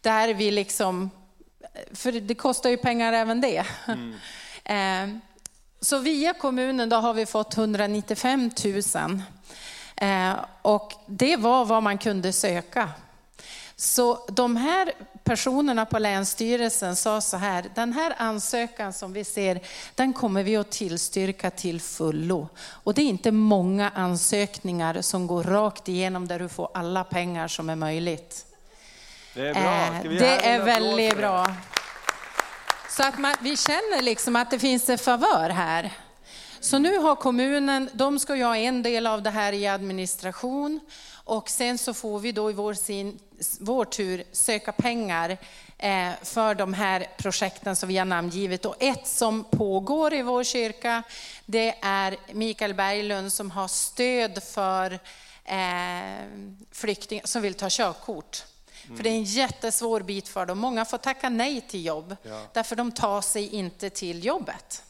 där 0.00 0.34
vi 0.34 0.50
liksom, 0.50 1.10
för 1.92 2.12
det 2.12 2.34
kostar 2.34 2.70
ju 2.70 2.76
pengar 2.76 3.12
även 3.12 3.40
det. 3.40 3.66
Eh, 4.66 5.08
Så 5.80 5.98
via 5.98 6.34
kommunen 6.34 6.88
då 6.88 6.96
har 6.96 7.14
vi 7.14 7.26
fått 7.26 7.56
195 7.56 8.50
000 8.94 9.22
Eh, 9.96 10.34
och 10.62 10.92
det 11.06 11.36
var 11.36 11.64
vad 11.64 11.82
man 11.82 11.98
kunde 11.98 12.32
söka. 12.32 12.90
Så 13.76 14.26
de 14.28 14.56
här 14.56 14.92
personerna 15.24 15.86
på 15.86 15.98
Länsstyrelsen 15.98 16.96
sa 16.96 17.20
så 17.20 17.36
här, 17.36 17.64
den 17.74 17.92
här 17.92 18.14
ansökan 18.18 18.92
som 18.92 19.12
vi 19.12 19.24
ser, 19.24 19.60
den 19.94 20.12
kommer 20.12 20.42
vi 20.42 20.56
att 20.56 20.70
tillstyrka 20.70 21.50
till 21.50 21.80
fullo. 21.80 22.48
Och 22.68 22.94
det 22.94 23.02
är 23.02 23.06
inte 23.06 23.30
många 23.30 23.90
ansökningar 23.94 25.02
som 25.02 25.26
går 25.26 25.42
rakt 25.42 25.88
igenom 25.88 26.28
där 26.28 26.38
du 26.38 26.48
får 26.48 26.68
alla 26.74 27.04
pengar 27.04 27.48
som 27.48 27.70
är 27.70 27.76
möjligt. 27.76 28.46
Det 29.34 29.48
är 29.48 29.54
bra. 29.54 29.62
Eh, 29.62 30.00
Ska 30.00 30.08
vi 30.08 30.14
ge 30.14 30.20
Det 30.20 30.46
är 30.46 30.64
väldigt 30.64 31.16
bra. 31.16 31.46
Så 32.88 33.02
att 33.02 33.18
man, 33.18 33.34
vi 33.40 33.56
känner 33.56 34.02
liksom 34.02 34.36
att 34.36 34.50
det 34.50 34.58
finns 34.58 34.88
en 34.88 34.98
favör 34.98 35.50
här. 35.50 35.90
Så 36.60 36.78
nu 36.78 36.98
har 36.98 37.16
kommunen, 37.16 37.90
de 37.92 38.18
ska 38.18 38.36
ju 38.36 38.44
ha 38.44 38.56
en 38.56 38.82
del 38.82 39.06
av 39.06 39.22
det 39.22 39.30
här 39.30 39.52
i 39.52 39.66
administration 39.66 40.80
och 41.24 41.48
sen 41.48 41.78
så 41.78 41.94
får 41.94 42.18
vi 42.18 42.32
då 42.32 42.50
i 42.50 42.52
vår, 42.52 42.74
sin, 42.74 43.18
vår 43.60 43.84
tur 43.84 44.24
söka 44.32 44.72
pengar 44.72 45.36
eh, 45.78 46.10
för 46.22 46.54
de 46.54 46.74
här 46.74 47.06
projekten 47.16 47.76
som 47.76 47.88
vi 47.88 47.98
har 47.98 48.04
namngivit. 48.04 48.64
Och 48.64 48.76
ett 48.78 49.06
som 49.06 49.44
pågår 49.44 50.14
i 50.14 50.22
vår 50.22 50.44
kyrka, 50.44 51.02
det 51.46 51.74
är 51.82 52.16
Mikael 52.32 52.74
Berglund 52.74 53.32
som 53.32 53.50
har 53.50 53.68
stöd 53.68 54.42
för 54.42 54.98
eh, 55.44 56.24
flyktingar 56.72 57.26
som 57.26 57.42
vill 57.42 57.54
ta 57.54 57.66
körkort. 57.70 58.42
För 58.96 59.02
det 59.02 59.08
är 59.10 59.14
en 59.14 59.24
jättesvår 59.24 60.00
bit 60.00 60.28
för 60.28 60.46
dem. 60.46 60.58
Många 60.58 60.84
får 60.84 60.98
tacka 60.98 61.28
nej 61.28 61.60
till 61.60 61.84
jobb 61.86 62.16
därför 62.52 62.76
de 62.76 62.92
tar 62.92 63.20
sig 63.20 63.54
inte 63.54 63.90
till 63.90 64.24
jobbet. 64.24 64.82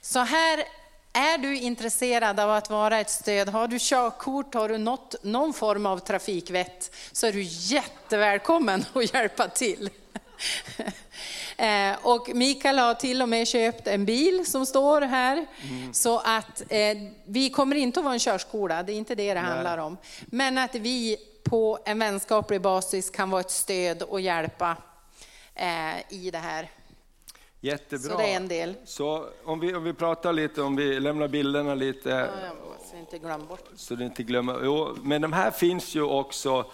Så 0.00 0.18
här 0.18 0.64
är 1.12 1.38
du 1.38 1.58
intresserad 1.58 2.40
av 2.40 2.50
att 2.50 2.70
vara 2.70 3.00
ett 3.00 3.10
stöd, 3.10 3.48
har 3.48 3.68
du 3.68 3.76
körkort, 3.80 4.54
har 4.54 4.68
du 4.68 4.78
något, 4.78 5.14
någon 5.22 5.52
form 5.52 5.86
av 5.86 5.98
trafikvett, 5.98 6.94
så 7.12 7.26
är 7.26 7.32
du 7.32 7.42
jättevälkommen 7.48 8.84
att 8.92 9.14
hjälpa 9.14 9.48
till. 9.48 9.90
Eh, 11.56 11.96
Och 12.02 12.28
Mikael 12.34 12.78
har 12.78 12.94
till 12.94 13.22
och 13.22 13.28
med 13.28 13.48
köpt 13.48 13.86
en 13.86 14.04
bil 14.04 14.46
som 14.46 14.66
står 14.66 15.00
här. 15.00 15.46
Så 15.92 16.18
att 16.18 16.62
eh, 16.68 16.96
vi 17.26 17.50
kommer 17.50 17.76
inte 17.76 18.00
att 18.00 18.04
vara 18.04 18.14
en 18.14 18.20
körskola, 18.20 18.82
det 18.82 18.92
är 18.92 18.96
inte 18.96 19.14
det 19.14 19.34
det 19.34 19.40
handlar 19.40 19.78
om. 19.78 19.96
Men 20.26 20.58
att 20.58 20.74
vi 20.74 21.16
på 21.50 21.78
en 21.84 21.98
vänskaplig 21.98 22.60
basis 22.60 23.10
kan 23.10 23.30
vara 23.30 23.40
ett 23.40 23.50
stöd 23.50 24.02
och 24.02 24.20
hjälpa 24.20 24.76
eh, 25.54 26.12
i 26.12 26.30
det 26.30 26.38
här. 26.38 26.70
Jättebra. 27.60 28.10
Så 28.10 28.18
det 28.18 28.32
är 28.32 28.36
en 28.36 28.48
del. 28.48 28.74
Så 28.84 29.26
om 29.44 29.60
vi, 29.60 29.74
om 29.74 29.84
vi 29.84 29.92
pratar 29.92 30.32
lite, 30.32 30.62
om 30.62 30.76
vi 30.76 31.00
lämnar 31.00 31.28
bilderna 31.28 31.74
lite, 31.74 32.08
Jag 32.10 32.70
måste 32.78 32.96
inte 32.96 33.18
glömma 33.18 33.44
bort. 33.44 33.64
så 33.76 33.94
du 33.94 34.04
inte 34.04 34.22
glömmer. 34.22 34.60
Jo, 34.64 34.96
men 35.02 35.22
de 35.22 35.32
här 35.32 35.50
finns 35.50 35.94
ju 35.94 36.02
också, 36.02 36.64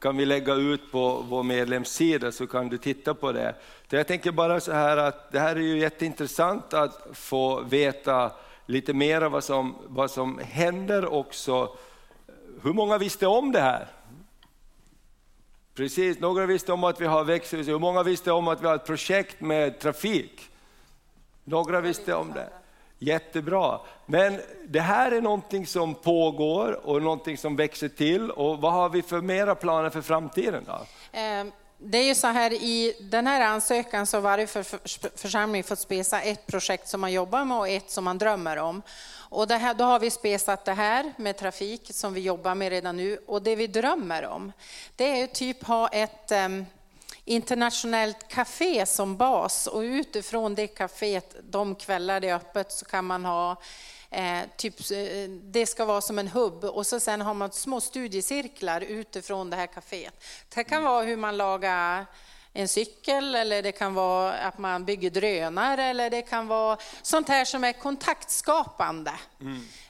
kan 0.00 0.16
vi 0.16 0.26
lägga 0.26 0.54
ut 0.54 0.92
på 0.92 1.24
vår 1.28 1.42
medlemssida 1.42 2.32
så 2.32 2.46
kan 2.46 2.68
du 2.68 2.78
titta 2.78 3.14
på 3.14 3.32
det. 3.32 3.54
Så 3.90 3.96
jag 3.96 4.06
tänker 4.06 4.32
bara 4.32 4.60
så 4.60 4.72
här 4.72 4.96
att 4.96 5.32
det 5.32 5.38
här 5.40 5.56
är 5.56 5.60
ju 5.60 5.78
jätteintressant 5.78 6.74
att 6.74 7.06
få 7.12 7.60
veta 7.60 8.30
lite 8.66 8.92
mer 8.92 9.20
vad 9.22 9.44
som, 9.44 9.76
vad 9.86 10.10
som 10.10 10.38
händer 10.44 11.12
också. 11.12 11.76
Hur 12.62 12.72
många 12.72 12.98
visste 12.98 13.26
om 13.26 13.52
det 13.52 13.60
här? 13.60 13.88
Precis, 15.78 16.20
några 16.20 16.46
visste 16.46 16.72
om 16.72 16.84
att 16.84 17.00
vi 17.00 17.06
har 17.06 17.24
växthus, 17.24 17.68
hur 17.68 17.78
många 17.78 18.02
visste 18.02 18.32
om 18.32 18.48
att 18.48 18.62
vi 18.62 18.66
har 18.66 18.74
ett 18.74 18.86
projekt 18.86 19.40
med 19.40 19.78
trafik? 19.78 20.50
Några 21.44 21.80
visste 21.80 22.14
om 22.14 22.32
det. 22.32 22.48
Jättebra. 22.98 23.80
Men 24.06 24.40
det 24.68 24.80
här 24.80 25.12
är 25.12 25.20
någonting 25.20 25.66
som 25.66 25.94
pågår 25.94 26.86
och 26.86 27.02
någonting 27.02 27.36
som 27.36 27.56
växer 27.56 27.88
till. 27.88 28.30
Och 28.30 28.60
vad 28.60 28.72
har 28.72 28.88
vi 28.88 29.02
för 29.02 29.20
mera 29.20 29.54
planer 29.54 29.90
för 29.90 30.02
framtiden? 30.02 30.64
Då? 30.66 30.78
Ehm, 31.12 31.52
det 31.80 31.98
är 31.98 32.04
ju 32.04 32.14
så 32.14 32.26
här 32.26 32.52
i 32.52 32.96
den 33.00 33.26
här 33.26 33.40
ansökan 33.40 34.06
så 34.06 34.16
har 34.16 34.22
varje 34.22 34.46
för, 34.46 34.62
för, 34.62 35.18
församling 35.18 35.64
fått 35.64 35.78
spesa 35.78 36.20
ett 36.20 36.46
projekt 36.46 36.88
som 36.88 37.00
man 37.00 37.12
jobbar 37.12 37.44
med 37.44 37.58
och 37.58 37.68
ett 37.68 37.90
som 37.90 38.04
man 38.04 38.18
drömmer 38.18 38.56
om. 38.56 38.82
Och 39.30 39.48
det 39.48 39.56
här, 39.56 39.74
då 39.74 39.84
har 39.84 39.98
vi 39.98 40.10
spesat 40.10 40.64
det 40.64 40.72
här 40.72 41.12
med 41.16 41.36
trafik 41.36 41.90
som 41.94 42.14
vi 42.14 42.20
jobbar 42.20 42.54
med 42.54 42.70
redan 42.70 42.96
nu 42.96 43.18
och 43.26 43.42
det 43.42 43.56
vi 43.56 43.66
drömmer 43.66 44.26
om 44.26 44.52
det 44.96 45.04
är 45.04 45.16
ju 45.16 45.26
typ 45.26 45.64
ha 45.64 45.88
ett 45.88 46.32
um, 46.32 46.66
internationellt 47.24 48.28
café 48.28 48.86
som 48.86 49.16
bas 49.16 49.66
och 49.66 49.80
utifrån 49.80 50.54
det 50.54 50.66
kaféet, 50.66 51.36
de 51.42 51.74
kvällar 51.74 52.20
det 52.20 52.28
är 52.28 52.34
öppet, 52.34 52.72
så 52.72 52.84
kan 52.84 53.04
man 53.04 53.24
ha 53.24 53.56
Eh, 54.10 54.40
typ, 54.56 54.90
eh, 54.90 55.30
det 55.30 55.66
ska 55.66 55.84
vara 55.84 56.00
som 56.00 56.18
en 56.18 56.28
hubb 56.28 56.64
och 56.64 56.86
så 56.86 57.00
sen 57.00 57.20
har 57.20 57.34
man 57.34 57.52
små 57.52 57.80
studiecirklar 57.80 58.80
utifrån 58.80 59.50
det 59.50 59.56
här 59.56 59.66
kaféet. 59.66 60.24
Det 60.54 60.64
kan 60.64 60.82
vara 60.82 61.02
hur 61.02 61.16
man 61.16 61.36
lagar 61.36 62.06
en 62.52 62.68
cykel 62.68 63.34
eller 63.34 63.62
det 63.62 63.72
kan 63.72 63.94
vara 63.94 64.32
att 64.32 64.58
man 64.58 64.84
bygger 64.84 65.10
drönare 65.10 65.84
eller 65.84 66.10
det 66.10 66.22
kan 66.22 66.46
vara 66.46 66.78
sånt 67.02 67.28
här 67.28 67.44
som 67.44 67.64
är 67.64 67.72
kontaktskapande. 67.72 69.12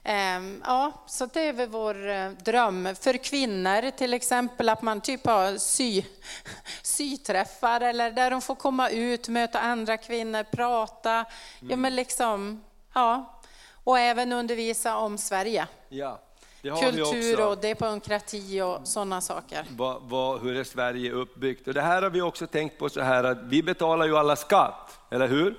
Ehm, 0.03 0.63
ja, 0.67 0.93
så 1.07 1.27
det 1.27 1.41
är 1.41 1.53
väl 1.53 1.69
vår 1.69 2.09
eh, 2.09 2.31
dröm. 2.31 2.89
För 3.01 3.17
kvinnor 3.17 3.91
till 3.91 4.15
exempel 4.15 4.69
att 4.69 4.83
man 4.83 5.01
typ 5.01 5.27
har 5.27 5.59
sy, 5.59 6.03
syträffar 6.83 7.81
eller 7.81 8.11
där 8.11 8.31
de 8.31 8.43
får 8.43 8.55
komma 8.55 8.91
ut, 8.91 9.29
möta 9.29 9.61
andra 9.61 9.97
kvinnor, 9.97 10.43
prata. 10.43 11.25
Ja, 11.61 11.77
men 11.77 11.97
liksom, 11.97 12.65
ja. 12.95 13.38
Och 13.89 13.99
även 13.99 14.33
undervisa 14.33 14.97
om 14.97 15.19
Sverige. 15.19 15.67
Ja, 15.89 16.21
Kultur 16.63 17.47
och 17.47 17.59
demokrati 17.59 18.61
och 18.61 18.81
sådana 18.85 19.21
saker. 19.21 19.65
vad, 19.77 20.03
vad, 20.03 20.41
hur 20.41 20.57
är 20.57 20.65
Sverige 20.65 21.13
uppbyggt? 21.13 21.69
Och 21.69 21.75
det 21.75 21.81
här 21.81 22.03
har 22.03 22.11
vi 22.11 22.23
också 22.23 22.47
tänkt 22.47 22.79
på 22.79 22.89
så 22.89 23.01
här 23.01 23.25
att 23.25 23.39
vi 23.43 23.63
betalar 23.63 24.07
ju 24.07 24.17
alla 24.17 24.37
skatt, 24.37 24.99
eller 25.11 25.29
hur? 25.29 25.59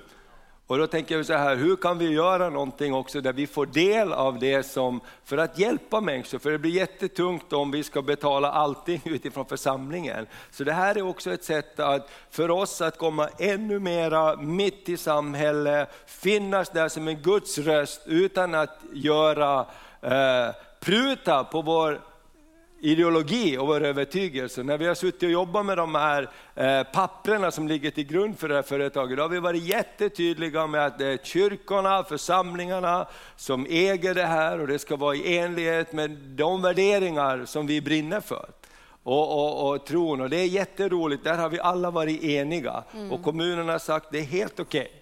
Och 0.70 0.78
då 0.78 0.86
tänker 0.86 1.16
jag 1.16 1.26
så 1.26 1.32
här, 1.32 1.56
hur 1.56 1.76
kan 1.76 1.98
vi 1.98 2.12
göra 2.12 2.50
någonting 2.50 2.94
också 2.94 3.20
där 3.20 3.32
vi 3.32 3.46
får 3.46 3.66
del 3.66 4.12
av 4.12 4.38
det 4.38 4.62
som, 4.62 5.00
för 5.24 5.38
att 5.38 5.58
hjälpa 5.58 6.00
människor, 6.00 6.38
för 6.38 6.50
det 6.50 6.58
blir 6.58 6.70
jättetungt 6.70 7.52
om 7.52 7.70
vi 7.70 7.82
ska 7.82 8.02
betala 8.02 8.52
allting 8.52 9.00
utifrån 9.04 9.46
församlingen. 9.46 10.26
Så 10.50 10.64
det 10.64 10.72
här 10.72 10.98
är 10.98 11.02
också 11.02 11.32
ett 11.32 11.44
sätt 11.44 11.80
att, 11.80 12.10
för 12.30 12.50
oss 12.50 12.80
att 12.80 12.98
komma 12.98 13.28
ännu 13.38 13.78
mera 13.78 14.36
mitt 14.36 14.88
i 14.88 14.96
samhället, 14.96 15.88
finnas 16.06 16.68
där 16.68 16.88
som 16.88 17.08
en 17.08 17.22
Guds 17.22 17.58
röst 17.58 18.02
utan 18.06 18.54
att 18.54 18.78
göra, 18.92 19.66
eh, 20.00 20.54
pruta 20.80 21.44
på 21.44 21.62
vår 21.62 22.00
ideologi 22.80 23.58
och 23.58 23.66
vår 23.66 23.84
övertygelse. 23.84 24.62
När 24.62 24.78
vi 24.78 24.86
har 24.86 24.94
suttit 24.94 25.22
och 25.22 25.30
jobbat 25.30 25.66
med 25.66 25.76
de 25.76 25.94
här 25.94 26.30
eh, 26.54 26.82
papperna 26.82 27.50
som 27.50 27.68
ligger 27.68 27.90
till 27.90 28.06
grund 28.06 28.38
för 28.38 28.48
det 28.48 28.54
här 28.54 28.62
företaget, 28.62 29.16
då 29.16 29.22
har 29.22 29.28
vi 29.28 29.38
varit 29.38 29.62
jättetydliga 29.62 30.66
med 30.66 30.86
att 30.86 30.98
det 30.98 31.06
är 31.06 31.18
kyrkorna, 31.22 32.04
församlingarna 32.04 33.06
som 33.36 33.66
äger 33.70 34.14
det 34.14 34.26
här 34.26 34.60
och 34.60 34.66
det 34.66 34.78
ska 34.78 34.96
vara 34.96 35.14
i 35.14 35.38
enlighet 35.38 35.92
med 35.92 36.10
de 36.10 36.62
värderingar 36.62 37.44
som 37.44 37.66
vi 37.66 37.80
brinner 37.80 38.20
för. 38.20 38.46
Och, 39.02 39.38
och, 39.38 39.70
och 39.70 39.86
tron, 39.86 40.20
och 40.20 40.30
det 40.30 40.36
är 40.36 40.46
jätteroligt, 40.46 41.24
där 41.24 41.38
har 41.38 41.48
vi 41.48 41.60
alla 41.60 41.90
varit 41.90 42.22
eniga. 42.22 42.84
Mm. 42.94 43.12
Och 43.12 43.22
kommunen 43.22 43.68
har 43.68 43.78
sagt 43.78 44.06
det 44.10 44.18
är 44.18 44.22
helt 44.22 44.60
okej. 44.60 44.80
Okay. 44.80 44.99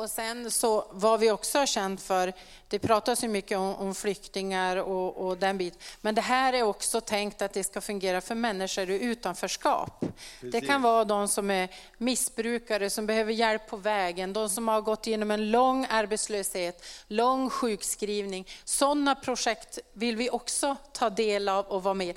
Och 0.00 0.10
sen 0.10 0.50
så 0.50 0.86
vad 0.90 1.20
vi 1.20 1.30
också 1.30 1.58
har 1.58 1.66
känt 1.66 2.02
för, 2.02 2.32
det 2.68 2.78
pratas 2.78 3.24
ju 3.24 3.28
mycket 3.28 3.58
om, 3.58 3.74
om 3.74 3.94
flyktingar 3.94 4.76
och, 4.76 5.26
och, 5.26 5.38
den 5.38 5.58
biten, 5.58 5.80
men 6.00 6.14
det 6.14 6.20
här 6.20 6.52
är 6.52 6.62
också 6.62 7.00
tänkt 7.00 7.42
att 7.42 7.52
det 7.52 7.64
ska 7.64 7.80
fungera 7.80 8.20
för 8.20 8.34
människor 8.34 8.90
i 8.90 9.04
utanförskap. 9.04 10.00
Precis. 10.00 10.52
Det 10.52 10.60
kan 10.60 10.82
vara 10.82 11.04
de 11.04 11.28
som 11.28 11.50
är 11.50 11.68
missbrukare, 11.98 12.90
som 12.90 13.06
behöver 13.06 13.32
hjälp 13.32 13.66
på 13.68 13.76
vägen, 13.76 14.32
de 14.32 14.50
som 14.50 14.68
har 14.68 14.80
gått 14.80 15.06
igenom 15.06 15.30
en 15.30 15.50
lång 15.50 15.86
arbetslöshet, 15.90 16.84
lång 17.06 17.50
sjukskrivning. 17.50 18.48
Sådana 18.64 19.14
projekt 19.14 19.78
vill 19.92 20.16
vi 20.16 20.30
också 20.30 20.76
ta 20.92 21.10
del 21.10 21.48
av 21.48 21.66
och 21.66 21.82
vara 21.82 21.94
med 21.94 22.16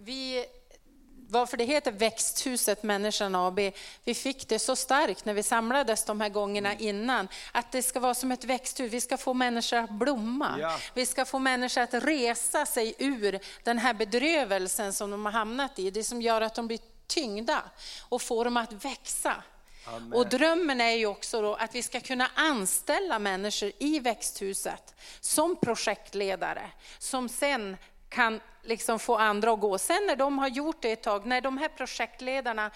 vi 0.00 0.46
varför 1.30 1.56
det 1.56 1.64
heter 1.64 1.92
Växthuset 1.92 2.82
Människan 2.82 3.34
AB. 3.34 3.60
Vi 4.04 4.14
fick 4.14 4.48
det 4.48 4.58
så 4.58 4.76
starkt 4.76 5.24
när 5.24 5.34
vi 5.34 5.42
samlades 5.42 6.04
de 6.04 6.20
här 6.20 6.28
gångerna 6.28 6.74
innan, 6.74 7.28
att 7.52 7.72
det 7.72 7.82
ska 7.82 8.00
vara 8.00 8.14
som 8.14 8.32
ett 8.32 8.44
växthus. 8.44 8.92
Vi 8.92 9.00
ska 9.00 9.16
få 9.16 9.34
människor 9.34 9.76
att 9.76 9.90
blomma. 9.90 10.56
Ja. 10.60 10.78
Vi 10.94 11.06
ska 11.06 11.24
få 11.24 11.38
människor 11.38 11.80
att 11.80 11.94
resa 11.94 12.66
sig 12.66 12.94
ur 12.98 13.40
den 13.64 13.78
här 13.78 13.94
bedrövelsen 13.94 14.92
som 14.92 15.10
de 15.10 15.24
har 15.24 15.32
hamnat 15.32 15.78
i. 15.78 15.90
Det 15.90 16.04
som 16.04 16.22
gör 16.22 16.40
att 16.40 16.54
de 16.54 16.66
blir 16.66 16.80
tyngda 17.06 17.62
och 18.08 18.22
får 18.22 18.44
dem 18.44 18.56
att 18.56 18.84
växa. 18.84 19.42
Amen. 19.86 20.12
Och 20.12 20.28
drömmen 20.28 20.80
är 20.80 20.92
ju 20.92 21.06
också 21.06 21.52
att 21.52 21.74
vi 21.74 21.82
ska 21.82 22.00
kunna 22.00 22.30
anställa 22.34 23.18
människor 23.18 23.72
i 23.78 23.98
växthuset 23.98 24.94
som 25.20 25.56
projektledare, 25.56 26.70
som 26.98 27.28
sen 27.28 27.76
kan 28.08 28.40
liksom 28.62 28.98
få 28.98 29.16
andra 29.16 29.52
att 29.52 29.60
gå. 29.60 29.78
Sen 29.78 30.06
när 30.06 30.16
de 30.16 30.38
har 30.38 30.48
gjort 30.48 30.82
det 30.82 30.92
ett 30.92 31.02
tag, 31.02 31.26
när 31.26 31.40
de 31.40 31.58
här 31.58 31.68
projektledarna 31.68 32.70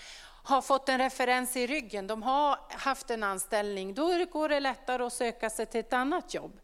har 0.45 0.63
fått 0.63 0.89
en 0.89 0.99
referens 0.99 1.57
i 1.57 1.67
ryggen, 1.67 2.07
de 2.07 2.23
har 2.23 2.59
haft 2.71 3.11
en 3.11 3.23
anställning, 3.23 3.95
då 3.95 4.25
går 4.33 4.49
det 4.49 4.61
lättare 4.61 5.03
att 5.03 5.13
söka 5.13 5.51
sig 5.51 5.67
till 5.67 5.81
ett 5.81 5.93
annat 5.93 6.35
jobb. 6.35 6.61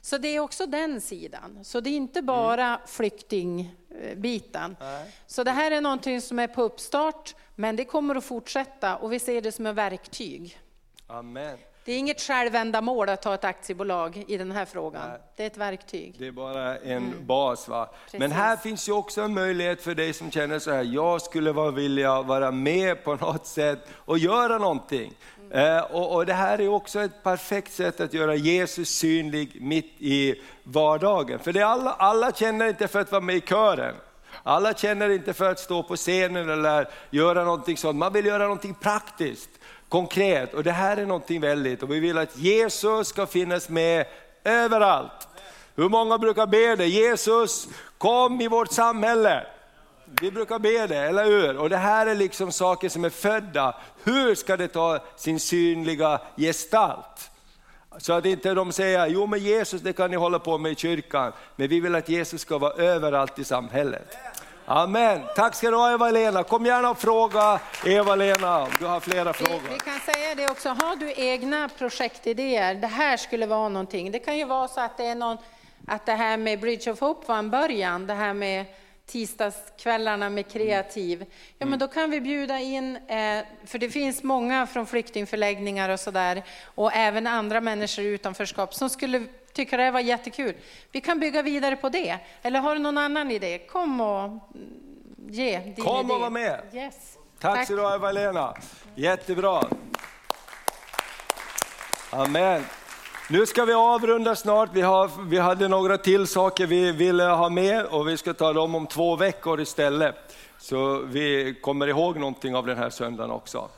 Så 0.00 0.18
det 0.18 0.28
är 0.28 0.40
också 0.40 0.66
den 0.66 1.00
sidan. 1.00 1.64
Så 1.64 1.80
det 1.80 1.90
är 1.90 1.96
inte 1.96 2.22
bara 2.22 2.66
mm. 2.66 2.80
flyktingbiten. 2.86 4.76
Så 5.26 5.44
det 5.44 5.50
här 5.50 5.70
är 5.70 5.80
någonting 5.80 6.20
som 6.20 6.38
är 6.38 6.48
på 6.48 6.62
uppstart, 6.62 7.34
men 7.54 7.76
det 7.76 7.84
kommer 7.84 8.14
att 8.14 8.24
fortsätta 8.24 8.96
och 8.96 9.12
vi 9.12 9.18
ser 9.18 9.40
det 9.40 9.52
som 9.52 9.66
ett 9.66 9.74
verktyg. 9.76 10.58
Amen. 11.06 11.58
Det 11.84 11.92
är 11.92 11.98
inget 11.98 12.20
självändamål 12.20 13.08
att 13.08 13.24
ha 13.24 13.34
ett 13.34 13.44
aktiebolag 13.44 14.24
i 14.28 14.36
den 14.36 14.52
här 14.52 14.64
frågan. 14.64 15.08
Nej. 15.08 15.20
Det 15.36 15.42
är 15.42 15.46
ett 15.46 15.56
verktyg. 15.56 16.14
Det 16.18 16.26
är 16.26 16.32
bara 16.32 16.78
en 16.78 16.96
mm. 16.96 17.26
bas. 17.26 17.68
Va? 17.68 17.90
Men 18.12 18.32
här 18.32 18.56
finns 18.56 18.88
ju 18.88 18.92
också 18.92 19.20
en 19.20 19.34
möjlighet 19.34 19.82
för 19.82 19.94
dig 19.94 20.12
som 20.12 20.30
känner 20.30 20.58
så 20.58 20.70
här, 20.70 20.82
jag 20.82 21.22
skulle 21.22 21.52
vara 21.52 21.70
vilja 21.70 22.22
vara 22.22 22.50
med 22.50 23.04
på 23.04 23.14
något 23.20 23.46
sätt 23.46 23.88
och 23.94 24.18
göra 24.18 24.58
någonting. 24.58 25.14
Mm. 25.50 25.76
Eh, 25.76 25.82
och, 25.82 26.14
och, 26.14 26.26
det 26.26 26.34
här 26.34 26.60
är 26.60 26.68
också 26.68 27.00
ett 27.00 27.22
perfekt 27.22 27.72
sätt 27.72 28.00
att 28.00 28.14
göra 28.14 28.34
Jesus 28.34 28.88
synlig 28.88 29.62
mitt 29.62 29.94
i 29.98 30.42
vardagen. 30.64 31.38
För 31.38 31.52
det 31.52 31.62
alla, 31.62 31.92
alla 31.92 32.32
känner 32.32 32.68
inte 32.68 32.88
för 32.88 33.00
att 33.00 33.12
vara 33.12 33.22
med 33.22 33.36
i 33.36 33.40
kören. 33.40 33.94
Alla 34.42 34.74
känner 34.74 35.08
inte 35.08 35.32
för 35.32 35.50
att 35.50 35.58
stå 35.58 35.82
på 35.82 35.96
scenen 35.96 36.50
eller 36.50 36.88
göra 37.10 37.44
någonting 37.44 37.76
sånt. 37.76 37.98
Man 37.98 38.12
vill 38.12 38.26
göra 38.26 38.42
någonting 38.42 38.74
praktiskt 38.74 39.50
konkret. 39.92 40.54
Och 40.54 40.64
det 40.64 40.72
här 40.72 40.96
är 40.96 41.06
någonting 41.06 41.40
väldigt, 41.40 41.82
och 41.82 41.90
vi 41.90 42.00
vill 42.00 42.18
att 42.18 42.36
Jesus 42.36 43.08
ska 43.08 43.26
finnas 43.26 43.68
med 43.68 44.06
överallt. 44.44 45.28
Hur 45.76 45.88
många 45.88 46.18
brukar 46.18 46.46
be 46.46 46.76
det? 46.76 46.86
Jesus, 46.86 47.68
kom 47.98 48.40
i 48.40 48.48
vårt 48.48 48.72
samhälle. 48.72 49.46
Vi 50.20 50.30
brukar 50.30 50.58
be 50.58 50.86
det, 50.86 50.96
eller 50.96 51.24
hur? 51.24 51.56
Och 51.56 51.70
det 51.70 51.76
här 51.76 52.06
är 52.06 52.14
liksom 52.14 52.52
saker 52.52 52.88
som 52.88 53.04
är 53.04 53.10
födda. 53.10 53.74
Hur 54.04 54.34
ska 54.34 54.56
det 54.56 54.68
ta 54.68 54.98
sin 55.16 55.40
synliga 55.40 56.20
gestalt? 56.36 57.30
Så 57.98 58.12
att 58.12 58.26
inte 58.26 58.54
de 58.54 58.72
säger, 58.72 59.06
jo 59.06 59.26
men 59.26 59.40
Jesus 59.40 59.82
det 59.82 59.92
kan 59.92 60.10
ni 60.10 60.16
hålla 60.16 60.38
på 60.38 60.58
med 60.58 60.72
i 60.72 60.74
kyrkan, 60.74 61.32
men 61.56 61.68
vi 61.68 61.80
vill 61.80 61.94
att 61.94 62.08
Jesus 62.08 62.40
ska 62.40 62.58
vara 62.58 62.72
överallt 62.72 63.38
i 63.38 63.44
samhället. 63.44 64.16
Amen. 64.74 65.20
Tack 65.36 65.54
ska 65.54 65.70
du 65.70 65.76
ha 65.76 65.92
Eva-Lena. 65.92 66.42
Kom 66.42 66.66
gärna 66.66 66.90
och 66.90 66.98
fråga 66.98 67.60
Eva-Lena 67.86 68.62
om 68.62 68.70
du 68.78 68.86
har 68.86 69.00
flera 69.00 69.32
frågor. 69.32 69.68
Vi, 69.68 69.74
vi, 69.74 69.78
kan 69.78 70.00
säga 70.14 70.34
det 70.34 70.48
också, 70.48 70.68
har 70.68 70.96
du 70.96 71.12
egna 71.16 71.68
projektidéer, 71.68 72.74
det 72.74 72.86
här 72.86 73.16
skulle 73.16 73.46
vara 73.46 73.68
någonting. 73.68 74.12
Det 74.12 74.18
kan 74.18 74.38
ju 74.38 74.44
vara 74.44 74.68
så 74.68 74.80
att 74.80 74.96
det 74.96 75.06
är 75.06 75.14
någon, 75.14 75.36
att 75.86 76.06
det 76.06 76.12
här 76.12 76.36
med 76.36 76.60
Bridge 76.60 76.90
of 76.90 77.00
Hope 77.00 77.28
var 77.28 77.38
en 77.38 77.50
början, 77.50 78.06
det 78.06 78.14
här 78.14 78.34
med 78.34 78.66
tisdagskvällarna 79.06 80.30
med 80.30 80.52
kreativ. 80.52 81.24
Ja, 81.58 81.66
men 81.66 81.78
då 81.78 81.88
kan 81.88 82.10
vi 82.10 82.20
bjuda 82.20 82.58
in, 82.58 82.96
eh, 82.96 83.44
för 83.66 83.78
det 83.78 83.90
finns 83.90 84.22
många 84.22 84.66
från 84.66 84.86
flyktingförläggningar 84.86 85.88
och 85.88 86.00
sådär, 86.00 86.42
och 86.64 86.92
även 86.92 87.26
andra 87.26 87.60
människor 87.60 88.04
i 88.04 88.08
utanförskap 88.08 88.74
som 88.74 88.90
skulle 88.90 89.26
tycker 89.52 89.78
det 89.78 89.90
var 89.90 90.00
jättekul. 90.00 90.54
Vi 90.92 91.00
kan 91.00 91.20
bygga 91.20 91.42
vidare 91.42 91.76
på 91.76 91.88
det. 91.88 92.18
Eller 92.42 92.60
har 92.60 92.74
du 92.74 92.80
någon 92.80 92.98
annan 92.98 93.30
idé? 93.30 93.58
Kom 93.58 94.00
och 94.00 94.30
ge 95.30 95.58
din 95.58 95.84
Kom 95.84 96.06
idé. 96.06 96.14
och 96.14 96.20
var 96.20 96.30
med. 96.30 96.60
Yes. 96.72 97.18
Tack, 97.40 97.54
Tack. 97.56 97.66
så 97.66 97.76
du 97.76 97.82
ha 97.82 97.94
Eva-Lena. 97.94 98.54
Jättebra. 98.94 99.62
Amen. 102.10 102.64
Nu 103.30 103.46
ska 103.46 103.64
vi 103.64 103.72
avrunda 103.72 104.36
snart. 104.36 104.70
Vi, 104.72 104.80
har, 104.80 105.10
vi 105.28 105.38
hade 105.38 105.68
några 105.68 105.98
till 105.98 106.26
saker 106.26 106.66
vi 106.66 106.92
ville 106.92 107.24
ha 107.24 107.48
med 107.48 107.84
och 107.86 108.08
vi 108.08 108.16
ska 108.16 108.34
ta 108.34 108.52
dem 108.52 108.74
om 108.74 108.86
två 108.86 109.16
veckor 109.16 109.60
istället. 109.60 110.36
Så 110.58 110.98
vi 110.98 111.54
kommer 111.62 111.86
ihåg 111.86 112.16
någonting 112.18 112.56
av 112.56 112.66
den 112.66 112.78
här 112.78 112.90
söndagen 112.90 113.30
också. 113.30 113.68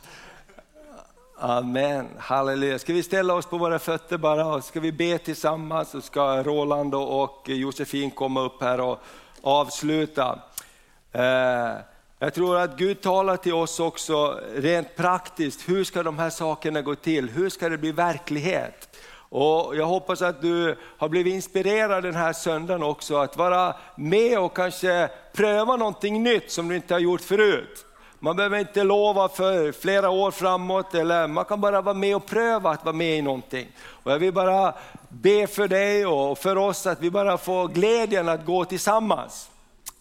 Amen, 1.36 2.08
halleluja. 2.18 2.78
Ska 2.78 2.92
vi 2.92 3.02
ställa 3.02 3.34
oss 3.34 3.46
på 3.46 3.58
våra 3.58 3.78
fötter 3.78 4.18
bara 4.18 4.46
och 4.46 4.64
ska 4.64 4.80
vi 4.80 4.92
be 4.92 5.18
tillsammans 5.18 5.90
så 5.90 6.00
ska 6.00 6.42
Roland 6.42 6.94
och 6.94 7.48
Josefin 7.48 8.10
komma 8.10 8.40
upp 8.40 8.62
här 8.62 8.80
och 8.80 9.00
avsluta. 9.40 10.38
Eh, 11.12 11.72
jag 12.18 12.34
tror 12.34 12.58
att 12.58 12.76
Gud 12.76 13.00
talar 13.00 13.36
till 13.36 13.54
oss 13.54 13.80
också 13.80 14.40
rent 14.54 14.96
praktiskt. 14.96 15.68
Hur 15.68 15.84
ska 15.84 16.02
de 16.02 16.18
här 16.18 16.30
sakerna 16.30 16.82
gå 16.82 16.94
till? 16.94 17.30
Hur 17.30 17.50
ska 17.50 17.68
det 17.68 17.78
bli 17.78 17.92
verklighet? 17.92 18.96
Och 19.16 19.76
jag 19.76 19.86
hoppas 19.86 20.22
att 20.22 20.42
du 20.42 20.76
har 20.98 21.08
blivit 21.08 21.34
inspirerad 21.34 22.02
den 22.02 22.14
här 22.14 22.32
söndagen 22.32 22.82
också 22.82 23.16
att 23.16 23.36
vara 23.36 23.76
med 23.96 24.38
och 24.38 24.56
kanske 24.56 25.10
pröva 25.32 25.76
någonting 25.76 26.22
nytt 26.22 26.50
som 26.50 26.68
du 26.68 26.76
inte 26.76 26.94
har 26.94 27.00
gjort 27.00 27.20
förut. 27.20 27.86
Man 28.24 28.36
behöver 28.36 28.58
inte 28.58 28.84
lova 28.84 29.28
för 29.28 29.72
flera 29.72 30.10
år 30.10 30.30
framåt, 30.30 30.94
eller 30.94 31.26
man 31.26 31.44
kan 31.44 31.60
bara 31.60 31.80
vara 31.80 31.94
med 31.94 32.16
och 32.16 32.26
pröva 32.26 32.70
att 32.70 32.84
vara 32.84 32.96
med 32.96 33.18
i 33.18 33.22
någonting. 33.22 33.66
Och 33.80 34.12
jag 34.12 34.18
vill 34.18 34.32
bara 34.32 34.74
be 35.08 35.46
för 35.46 35.68
dig 35.68 36.06
och 36.06 36.38
för 36.38 36.58
oss 36.58 36.86
att 36.86 37.00
vi 37.00 37.10
bara 37.10 37.38
får 37.38 37.68
glädjen 37.68 38.28
att 38.28 38.46
gå 38.46 38.64
tillsammans. 38.64 39.50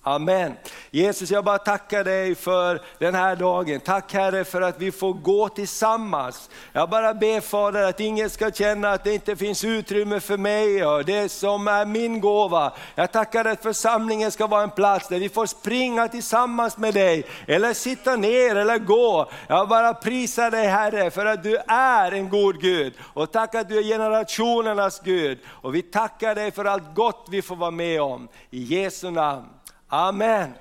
Amen. 0.06 0.54
Jesus, 0.92 1.32
jag 1.32 1.46
bara 1.46 1.58
tackar 1.58 2.04
dig 2.04 2.36
för 2.36 2.82
den 3.00 3.16
här 3.16 3.36
dagen. 3.36 3.80
Tack 3.80 4.14
Herre 4.14 4.44
för 4.44 4.62
att 4.62 4.82
vi 4.82 4.92
får 4.92 5.14
gå 5.14 5.50
tillsammans. 5.50 6.50
Jag 6.74 6.90
bara 6.90 7.14
ber 7.14 7.42
Fader 7.42 7.84
att 7.84 8.00
ingen 8.00 8.30
ska 8.30 8.52
känna 8.52 8.92
att 8.92 9.04
det 9.04 9.14
inte 9.14 9.36
finns 9.36 9.64
utrymme 9.64 10.20
för 10.20 10.38
mig 10.38 10.86
och 10.86 11.06
det 11.06 11.30
som 11.32 11.68
är 11.68 11.86
min 11.86 12.22
gåva. 12.22 12.74
Jag 12.96 13.12
tackar 13.12 13.46
att 13.46 13.64
församlingen 13.64 14.32
ska 14.32 14.48
vara 14.48 14.64
en 14.64 14.70
plats 14.70 15.08
där 15.08 15.20
vi 15.20 15.30
får 15.30 15.46
springa 15.46 16.08
tillsammans 16.08 16.78
med 16.78 16.94
dig, 16.94 17.26
eller 17.48 17.74
sitta 17.74 18.16
ner 18.16 18.56
eller 18.56 18.78
gå. 18.78 19.32
Jag 19.48 19.70
bara 19.70 19.94
prisar 19.94 20.52
dig 20.52 20.68
Herre 20.68 21.12
för 21.12 21.26
att 21.26 21.44
du 21.44 21.58
är 21.68 22.12
en 22.12 22.30
god 22.30 22.62
Gud 22.62 22.94
och 23.14 23.32
tack 23.32 23.56
att 23.56 23.70
du 23.70 23.78
är 23.78 23.84
generationernas 23.84 25.02
Gud. 25.04 25.40
Och 25.48 25.76
vi 25.76 25.82
tackar 25.82 26.36
dig 26.36 26.52
för 26.52 26.66
allt 26.66 26.96
gott 26.96 27.28
vi 27.30 27.42
får 27.42 27.56
vara 27.56 27.72
med 27.72 28.02
om. 28.02 28.28
I 28.50 28.64
Jesu 28.64 29.12
namn. 29.12 29.46
Amen. 29.94 30.54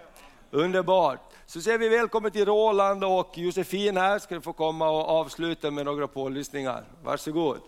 Underbart. 0.51 1.20
Så 1.47 1.61
säger 1.61 1.78
vi 1.78 1.89
välkommen 1.89 2.30
till 2.30 2.45
Roland 2.45 3.05
och 3.05 3.39
Josefin 3.39 3.97
här, 3.97 4.18
ska 4.18 4.35
du 4.35 4.41
få 4.41 4.53
komma 4.53 4.91
och 4.91 5.09
avsluta 5.09 5.70
med 5.70 5.85
några 5.85 6.09
pålyssningar. 6.09 6.85
Varsågod. 7.05 7.61